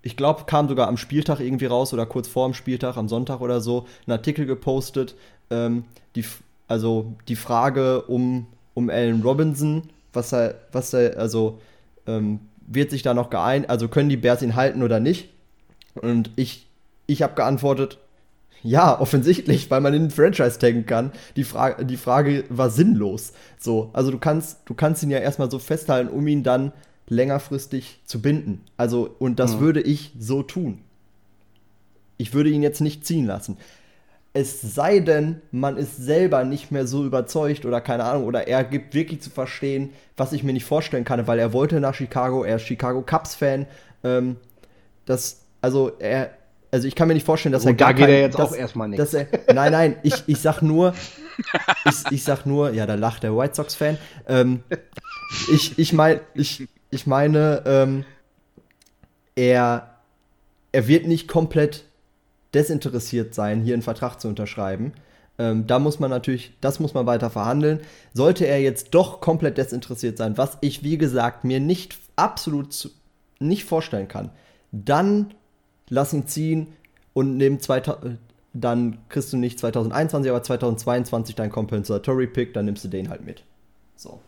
ich 0.02 0.18
glaube, 0.18 0.44
kam 0.46 0.68
sogar 0.68 0.90
am 0.90 0.98
Spieltag 0.98 1.40
irgendwie 1.40 1.66
raus 1.66 1.94
oder 1.94 2.06
kurz 2.06 2.28
vor 2.28 2.46
dem 2.46 2.54
Spieltag, 2.54 2.98
am 2.98 3.08
Sonntag 3.08 3.40
oder 3.40 3.62
so, 3.62 3.86
einen 4.06 4.18
Artikel 4.18 4.46
gepostet, 4.46 5.16
ähm, 5.50 5.86
die, 6.16 6.26
also 6.68 7.14
die 7.28 7.36
Frage 7.36 8.04
um, 8.04 8.48
um 8.74 8.90
Allen 8.90 9.22
Robinson, 9.22 9.84
was 10.14 10.34
er, 10.34 10.56
was 10.72 10.94
er, 10.94 11.18
also 11.18 11.60
ähm, 12.08 12.40
wird 12.68 12.92
sich 12.92 13.02
da 13.02 13.14
noch 13.14 13.30
geeint, 13.30 13.70
also 13.70 13.88
können 13.88 14.10
die 14.10 14.18
Bears 14.18 14.42
ihn 14.42 14.56
halten 14.56 14.84
oder 14.84 15.00
nicht? 15.00 15.30
Und 15.96 16.32
ich, 16.36 16.68
ich 17.08 17.22
habe 17.22 17.36
geantwortet, 17.36 17.98
ja, 18.62 19.00
offensichtlich, 19.02 19.70
weil 19.72 19.82
man 19.82 19.94
in 19.94 20.04
den 20.04 20.12
Franchise 20.12 20.60
taggen 20.60 20.86
kann. 20.86 21.12
Die, 21.36 21.44
Fra 21.44 21.82
die 21.84 21.98
Frage 21.98 22.44
war 22.50 22.70
sinnlos. 22.70 23.34
So, 23.58 23.90
also 23.94 24.12
du 24.12 24.18
kannst, 24.18 24.60
du 24.66 24.74
kannst 24.74 25.04
ihn 25.04 25.12
ja 25.12 25.20
erstmal 25.20 25.50
so 25.50 25.60
festhalten, 25.60 26.10
um 26.10 26.28
ihn 26.28 26.44
dann 26.44 26.72
längerfristig 27.08 28.00
zu 28.06 28.22
binden. 28.22 28.62
Also, 28.78 29.16
und 29.20 29.40
das 29.40 29.56
mhm. 29.56 29.60
würde 29.62 29.82
ich 29.82 30.14
so 30.20 30.44
tun. 30.44 30.80
Ich 32.18 32.34
würde 32.34 32.50
ihn 32.50 32.62
jetzt 32.62 32.82
nicht 32.82 33.06
ziehen 33.06 33.26
lassen. 33.26 33.58
Es 34.40 34.62
sei 34.62 35.00
denn, 35.00 35.42
man 35.52 35.76
ist 35.76 35.98
selber 35.98 36.46
nicht 36.46 36.72
mehr 36.72 36.88
so 36.88 37.04
überzeugt 37.04 37.66
oder 37.66 37.82
keine 37.82 38.06
Ahnung, 38.06 38.24
oder 38.24 38.48
er 38.48 38.64
gibt 38.64 38.94
wirklich 38.94 39.22
zu 39.22 39.30
verstehen, 39.30 39.90
was 40.16 40.32
ich 40.32 40.44
mir 40.44 40.54
nicht 40.54 40.64
vorstellen 40.64 41.04
kann, 41.04 41.28
weil 41.28 41.40
er 41.40 41.52
wollte 41.52 41.82
nach 41.82 41.94
Chicago, 41.94 42.46
er 42.46 42.56
ist 42.56 42.62
Chicago 42.62 43.02
Cubs-Fan. 43.02 43.66
Ähm, 44.06 44.38
das, 45.06 45.42
also 45.60 45.92
er, 46.00 46.32
also 46.72 46.88
ich 46.88 46.96
kann 46.96 47.10
mir 47.10 47.16
nicht 47.16 47.26
vorstellen, 47.26 47.52
dass 47.52 47.64
Und 47.64 47.72
er 47.72 47.74
gar 47.74 47.90
da 47.90 47.94
geht 47.94 48.06
kein, 48.06 48.14
er 48.14 48.22
jetzt 48.22 48.40
dass, 48.40 48.52
auch 48.54 48.56
erstmal 48.56 48.88
nicht. 48.88 49.14
nein, 49.54 49.74
nein, 49.74 49.98
ich, 50.04 50.24
ich 50.28 50.40
sag 50.40 50.62
nur, 50.62 50.94
ich, 51.84 52.12
ich 52.12 52.24
sag 52.24 52.46
nur, 52.46 52.72
ja, 52.72 52.86
da 52.86 52.96
lacht 52.96 53.24
der 53.24 53.36
White 53.36 53.56
Sox-Fan. 53.56 53.98
Ähm, 54.30 54.64
ich, 55.52 55.78
ich, 55.78 55.92
mein, 55.92 56.22
ich, 56.34 56.66
ich 56.92 57.06
meine, 57.08 57.62
ähm, 57.66 58.06
er, 59.36 59.96
er 60.72 60.88
wird 60.88 61.08
nicht 61.08 61.28
komplett 61.28 61.84
desinteressiert 62.54 63.34
sein, 63.34 63.62
hier 63.62 63.74
einen 63.74 63.84
Vertrag 63.84 64.20
zu 64.20 64.28
unterschreiben. 64.28 64.94
Ähm, 65.38 65.68
da 65.68 65.80
muss 65.80 66.00
man 66.00 66.10
natürlich, 66.10 66.54
das 66.62 66.80
muss 66.80 66.94
man 66.94 67.06
weiter 67.06 67.30
verhandeln. 67.30 67.80
Sollte 68.14 68.46
er 68.46 68.62
jetzt 68.62 68.94
doch 68.94 69.22
komplett 69.22 69.58
desinteressiert 69.58 70.18
sein, 70.18 70.38
was 70.38 70.58
ich, 70.62 70.84
wie 70.84 70.98
gesagt, 70.98 71.44
mir 71.46 71.60
nicht 71.60 71.98
absolut 72.16 72.74
zu, 72.74 72.90
nicht 73.40 73.64
vorstellen 73.64 74.08
kann, 74.08 74.32
dann 74.72 75.34
lass 75.88 76.14
ihn 76.14 76.28
ziehen 76.28 76.68
und 77.14 77.38
nimm 77.38 77.60
2000, 77.60 78.20
dann 78.54 78.98
kriegst 79.10 79.32
du 79.32 79.38
nicht 79.38 79.60
2021, 79.60 80.30
aber 80.30 80.44
2022 80.44 81.36
dein 81.36 81.50
Compensatory 81.50 82.28
Pick, 82.28 82.54
dann 82.54 82.66
nimmst 82.66 82.84
du 82.84 82.88
den 82.88 83.10
halt 83.10 83.26
mit. 83.26 83.44
So. 83.96 84.20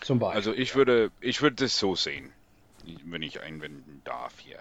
Zum 0.00 0.18
Beispiel. 0.18 0.36
Also 0.36 0.52
ich 0.52 0.74
würde, 0.76 1.10
ich 1.20 1.42
würde 1.42 1.56
das 1.56 1.78
so 1.78 1.96
sehen, 1.96 2.30
wenn 3.04 3.22
ich 3.22 3.42
einwenden 3.42 4.02
darf 4.04 4.34
hier. 4.38 4.58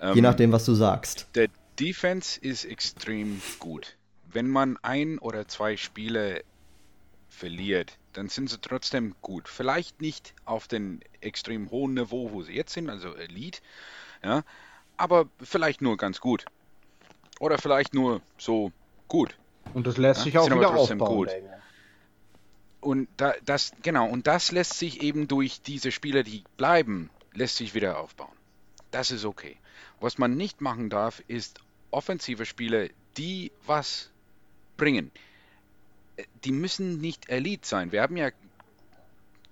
Ähm, 0.00 0.14
Je 0.14 0.20
nachdem, 0.20 0.52
was 0.52 0.64
du 0.64 0.74
sagst. 0.74 1.26
Der 1.34 1.48
Defense 1.78 2.40
ist 2.40 2.64
extrem 2.64 3.40
gut. 3.58 3.96
Wenn 4.30 4.48
man 4.48 4.76
ein 4.82 5.18
oder 5.18 5.48
zwei 5.48 5.76
Spiele 5.76 6.44
verliert, 7.28 7.98
dann 8.12 8.28
sind 8.28 8.50
sie 8.50 8.60
trotzdem 8.60 9.14
gut. 9.22 9.48
Vielleicht 9.48 10.00
nicht 10.00 10.34
auf 10.44 10.66
dem 10.68 11.00
extrem 11.20 11.70
hohen 11.70 11.94
Niveau, 11.94 12.32
wo 12.32 12.42
sie 12.42 12.52
jetzt 12.52 12.72
sind, 12.72 12.90
also 12.90 13.14
Elite, 13.14 13.60
ja, 14.22 14.42
aber 14.96 15.28
vielleicht 15.40 15.80
nur 15.80 15.96
ganz 15.96 16.20
gut. 16.20 16.44
Oder 17.38 17.58
vielleicht 17.58 17.94
nur 17.94 18.20
so 18.36 18.72
gut. 19.06 19.36
Und 19.72 19.86
das 19.86 19.96
lässt 19.96 20.20
ja? 20.20 20.24
sich 20.24 20.38
auch 20.38 20.50
wieder 20.50 20.74
aufbauen. 20.74 20.98
Gut. 20.98 21.30
Und 22.80 23.08
da, 23.16 23.34
das, 23.44 23.72
genau, 23.82 24.08
und 24.08 24.26
das 24.26 24.50
lässt 24.50 24.78
sich 24.78 25.02
eben 25.02 25.28
durch 25.28 25.62
diese 25.62 25.92
Spieler, 25.92 26.22
die 26.22 26.44
bleiben, 26.56 27.10
lässt 27.34 27.56
sich 27.56 27.74
wieder 27.74 27.98
aufbauen. 28.00 28.36
Das 28.90 29.10
ist 29.10 29.24
okay. 29.24 29.56
Was 30.00 30.18
man 30.18 30.36
nicht 30.36 30.60
machen 30.60 30.90
darf, 30.90 31.22
ist 31.28 31.60
offensive 31.90 32.46
Spieler, 32.46 32.88
die 33.16 33.52
was 33.66 34.10
bringen. 34.76 35.10
Die 36.44 36.52
müssen 36.52 37.00
nicht 37.00 37.28
Elite 37.28 37.66
sein. 37.66 37.92
Wir 37.92 38.02
haben 38.02 38.16
ja 38.16 38.30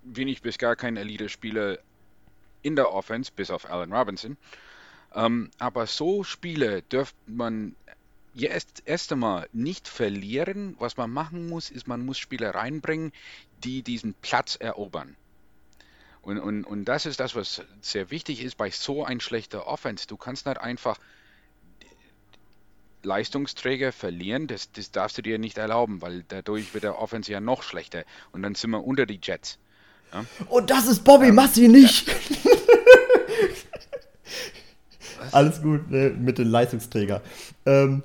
wenig 0.02 0.42
bis 0.42 0.58
gar 0.58 0.76
keinen 0.76 0.96
Elite-Spieler 0.96 1.78
in 2.62 2.76
der 2.76 2.92
Offense, 2.92 3.30
bis 3.34 3.50
auf 3.50 3.68
Allen 3.70 3.92
Robinson. 3.92 4.36
Ähm, 5.14 5.50
aber 5.58 5.86
so 5.86 6.24
Spiele 6.24 6.82
dürfte 6.82 7.16
man 7.26 7.76
jetzt 8.34 8.82
erst 8.84 9.12
einmal 9.12 9.48
nicht 9.52 9.88
verlieren. 9.88 10.76
Was 10.78 10.96
man 10.96 11.10
machen 11.10 11.48
muss, 11.48 11.70
ist, 11.70 11.86
man 11.86 12.04
muss 12.04 12.18
Spieler 12.18 12.54
reinbringen, 12.54 13.12
die 13.64 13.82
diesen 13.82 14.14
Platz 14.14 14.56
erobern. 14.56 15.16
Und, 16.22 16.38
und, 16.38 16.64
und 16.64 16.84
das 16.86 17.06
ist 17.06 17.20
das, 17.20 17.34
was 17.34 17.62
sehr 17.80 18.10
wichtig 18.10 18.42
ist 18.42 18.56
bei 18.56 18.70
so 18.70 19.04
ein 19.04 19.20
schlechter 19.20 19.66
Offense. 19.66 20.06
Du 20.06 20.16
kannst 20.16 20.46
nicht 20.46 20.58
einfach 20.58 20.98
Leistungsträger 23.06 23.92
verlieren, 23.92 24.46
das, 24.48 24.70
das 24.72 24.90
darfst 24.90 25.16
du 25.16 25.22
dir 25.22 25.38
nicht 25.38 25.56
erlauben, 25.56 26.02
weil 26.02 26.24
dadurch 26.28 26.74
wird 26.74 26.84
der 26.84 26.98
Offense 27.00 27.32
ja 27.32 27.40
noch 27.40 27.62
schlechter 27.62 28.04
und 28.32 28.42
dann 28.42 28.54
sind 28.54 28.70
wir 28.70 28.84
unter 28.84 29.06
die 29.06 29.20
Jets. 29.22 29.58
Ja? 30.12 30.24
Und 30.48 30.70
das 30.70 30.86
ist 30.86 31.04
Bobby 31.04 31.28
ähm, 31.28 31.36
Massi 31.36 31.68
nicht! 31.68 32.08
Ja. 32.08 32.14
Alles 35.32 35.62
gut 35.62 35.90
ne, 35.90 36.10
mit 36.10 36.38
den 36.38 36.48
Leistungsträger. 36.48 37.22
Ähm, 37.64 38.02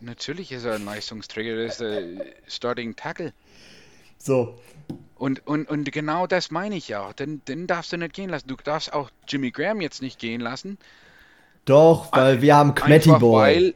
Natürlich 0.00 0.52
ist 0.52 0.64
er 0.64 0.74
ein 0.74 0.84
Leistungsträger, 0.84 1.56
das 1.62 1.72
ist 1.72 1.80
der 1.80 2.02
Starting 2.46 2.96
Tackle. 2.96 3.32
So. 4.18 4.58
Und, 5.16 5.46
und, 5.46 5.68
und 5.68 5.90
genau 5.92 6.26
das 6.26 6.50
meine 6.50 6.76
ich 6.76 6.88
ja 6.88 7.06
auch. 7.06 7.12
Den, 7.12 7.44
den 7.46 7.66
darfst 7.66 7.92
du 7.92 7.96
nicht 7.96 8.14
gehen 8.14 8.30
lassen. 8.30 8.48
Du 8.48 8.56
darfst 8.56 8.92
auch 8.92 9.10
Jimmy 9.28 9.50
Graham 9.50 9.80
jetzt 9.80 10.02
nicht 10.02 10.18
gehen 10.18 10.40
lassen. 10.40 10.78
Doch, 11.64 12.12
weil 12.12 12.42
wir 12.42 12.56
haben 12.56 12.74
Kmetty 12.74 13.10
Boy. 13.10 13.54
Weil... 13.54 13.74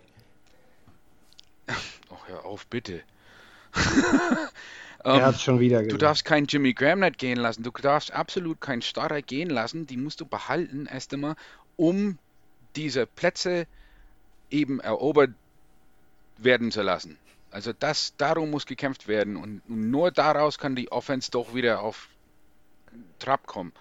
Oh, 2.11 2.17
hör 2.27 2.45
auf, 2.45 2.67
bitte. 2.67 3.03
er 5.05 5.27
hat 5.27 5.41
schon 5.41 5.61
wieder 5.61 5.79
gesagt. 5.79 5.93
Du 5.93 5.99
darfst 5.99 6.25
keinen 6.25 6.47
Jimmy 6.47 6.73
Graham 6.73 7.01
nicht 7.01 7.19
gehen 7.19 7.39
lassen. 7.39 7.63
Du 7.63 7.71
darfst 7.71 8.13
absolut 8.13 8.61
keinen 8.61 8.83
Starter 8.83 9.23
gehen 9.23 9.51
lassen. 9.51 9.87
Die 9.87 9.97
musst 9.97 10.21
du 10.21 10.27
behalten, 10.27 10.87
erst 10.87 11.13
einmal, 11.13 11.37
um 11.77 12.19
diese 12.77 13.07
Plätze 13.07 13.67
eben 14.51 14.81
erobert 14.81 15.31
werden 16.39 16.71
zu 16.71 16.83
lassen. 16.83 17.19
Also 17.51 17.73
das, 17.73 18.15
darum 18.17 18.51
muss 18.51 18.67
gekämpft 18.67 19.09
werden 19.09 19.37
und, 19.37 19.63
nur 19.69 20.11
daraus 20.11 20.59
kann 20.59 20.77
die 20.77 20.93
Offense 20.93 21.31
doch 21.31 21.55
wieder 21.55 21.81
auf 21.81 22.09
Trab 23.19 23.47
kommen. 23.47 23.73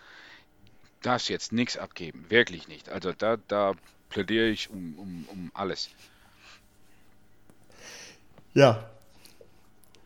Das 1.02 1.28
jetzt 1.28 1.52
nichts 1.52 1.78
abgeben, 1.78 2.26
wirklich 2.30 2.68
nicht. 2.68 2.90
Also 2.90 3.12
da, 3.12 3.38
da 3.48 3.74
plädiere 4.10 4.48
ich 4.48 4.70
um, 4.70 4.98
um, 4.98 5.26
um 5.30 5.52
alles. 5.54 5.90
Ja. 8.58 8.80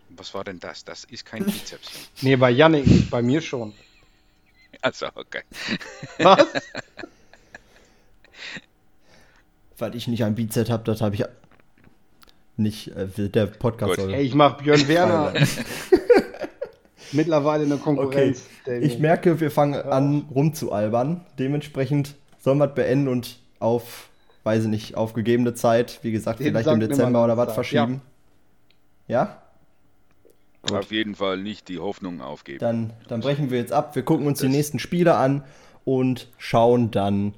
Was 0.10 0.34
war 0.34 0.43
denn 0.43 0.60
das? 0.60 0.84
Das 0.84 1.06
ist 1.06 1.26
kein 1.26 1.45
Bizeps. 1.45 1.89
nee, 2.22 2.36
bei 2.36 2.52
Yannick 2.52 2.86
nicht, 2.86 3.10
bei 3.10 3.22
mir 3.22 3.39
schon. 3.39 3.72
Also, 4.82 5.06
okay. 5.16 5.43
Was? 6.20 6.45
Weil 9.78 9.95
ich 9.95 10.10
nicht 10.10 10.26
ein 10.26 10.36
Bizeps 10.36 10.70
habe, 10.70 10.84
das 10.84 10.99
habe 10.99 11.16
ich 11.16 11.24
nicht 12.58 12.89
äh, 12.89 13.30
der 13.30 13.45
Podcast 13.45 13.95
soll. 13.95 14.14
Hey, 14.14 14.26
ich 14.26 14.36
mache 14.36 14.62
Björn 14.62 14.86
Werner. 14.89 15.34
Mittlerweile 17.14 17.64
eine 17.64 17.78
Konkurrenz. 17.78 18.43
Okay. 18.64 18.80
Ich 18.80 18.99
merke, 18.99 19.39
wir 19.39 19.49
fangen 19.49 19.76
ja. 19.76 19.84
an 19.84 20.28
rumzualbern. 20.30 21.26
Dementsprechend 21.39 22.16
sollen 22.39 22.58
wir 22.58 22.68
es 22.68 22.76
beenden 22.76 23.08
und 23.08 23.39
auf, 23.60 24.10
weiß 24.43 24.66
ich 24.66 24.70
nicht, 24.70 24.95
auf 24.97 25.14
gegebene 25.14 25.54
Zeit, 25.54 25.99
wie 26.02 26.12
gesagt, 26.12 26.41
Den 26.41 26.47
vielleicht 26.47 26.68
im 26.68 26.82
Dezember 26.82 27.24
oder 27.24 27.38
was 27.38 27.54
verschieben. 27.54 27.93
Ja? 27.93 28.11
Ja? 29.12 29.41
Auf 30.72 30.91
jeden 30.91 31.16
Fall 31.16 31.38
nicht 31.38 31.68
die 31.68 31.80
Hoffnung 31.80 32.22
aufgeben. 32.22 32.59
Dann, 32.59 32.93
dann 33.07 33.22
brechen 33.22 33.49
wir 33.49 33.57
jetzt 33.57 33.74
ab. 33.74 33.95
Wir 33.95 34.03
gucken 34.03 34.28
uns 34.28 34.39
das 34.39 34.47
die 34.47 34.55
nächsten 34.55 34.80
Spiele 34.80 35.16
an 35.16 35.43
und 35.86 36.30
schauen 36.38 36.91
dann 36.91 37.34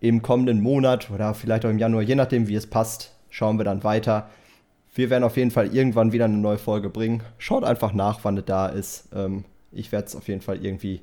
im 0.00 0.22
kommenden 0.22 0.60
Monat 0.60 1.10
oder 1.10 1.34
vielleicht 1.34 1.64
auch 1.66 1.70
im 1.70 1.78
Januar, 1.78 2.02
je 2.02 2.14
nachdem, 2.14 2.48
wie 2.48 2.54
es 2.54 2.66
passt, 2.66 3.12
schauen 3.30 3.58
wir 3.58 3.64
dann 3.64 3.82
weiter. 3.84 4.30
Wir 4.94 5.10
werden 5.10 5.24
auf 5.24 5.36
jeden 5.36 5.50
Fall 5.50 5.74
irgendwann 5.74 6.12
wieder 6.12 6.26
eine 6.26 6.38
neue 6.38 6.58
Folge 6.58 6.88
bringen. 6.88 7.22
Schaut 7.38 7.64
einfach 7.64 7.92
nach, 7.92 8.20
wann 8.22 8.38
es 8.38 8.44
da 8.44 8.66
ist. 8.66 9.08
Ähm, 9.14 9.44
ich 9.72 9.92
werde 9.92 10.06
es 10.06 10.16
auf 10.16 10.28
jeden 10.28 10.40
Fall 10.40 10.64
irgendwie 10.64 11.02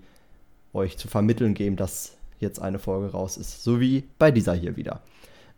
euch 0.74 0.98
zu 0.98 1.08
vermitteln 1.08 1.54
geben, 1.54 1.76
dass 1.76 2.18
jetzt 2.40 2.60
eine 2.60 2.80
Folge 2.80 3.12
raus 3.12 3.38
ist. 3.38 3.64
So 3.64 3.80
wie 3.80 4.06
bei 4.18 4.32
dieser 4.32 4.54
hier 4.54 4.76
wieder. 4.76 5.02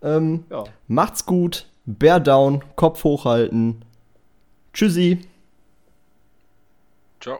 Ähm, 0.02 0.46
ja. 0.50 0.66
Macht's 0.88 1.26
gut. 1.26 1.68
Bear 1.86 2.20
down. 2.20 2.64
Kopf 2.76 3.04
hochhalten. 3.04 3.86
Tschüssi. 4.76 5.18
Ciao. 7.22 7.40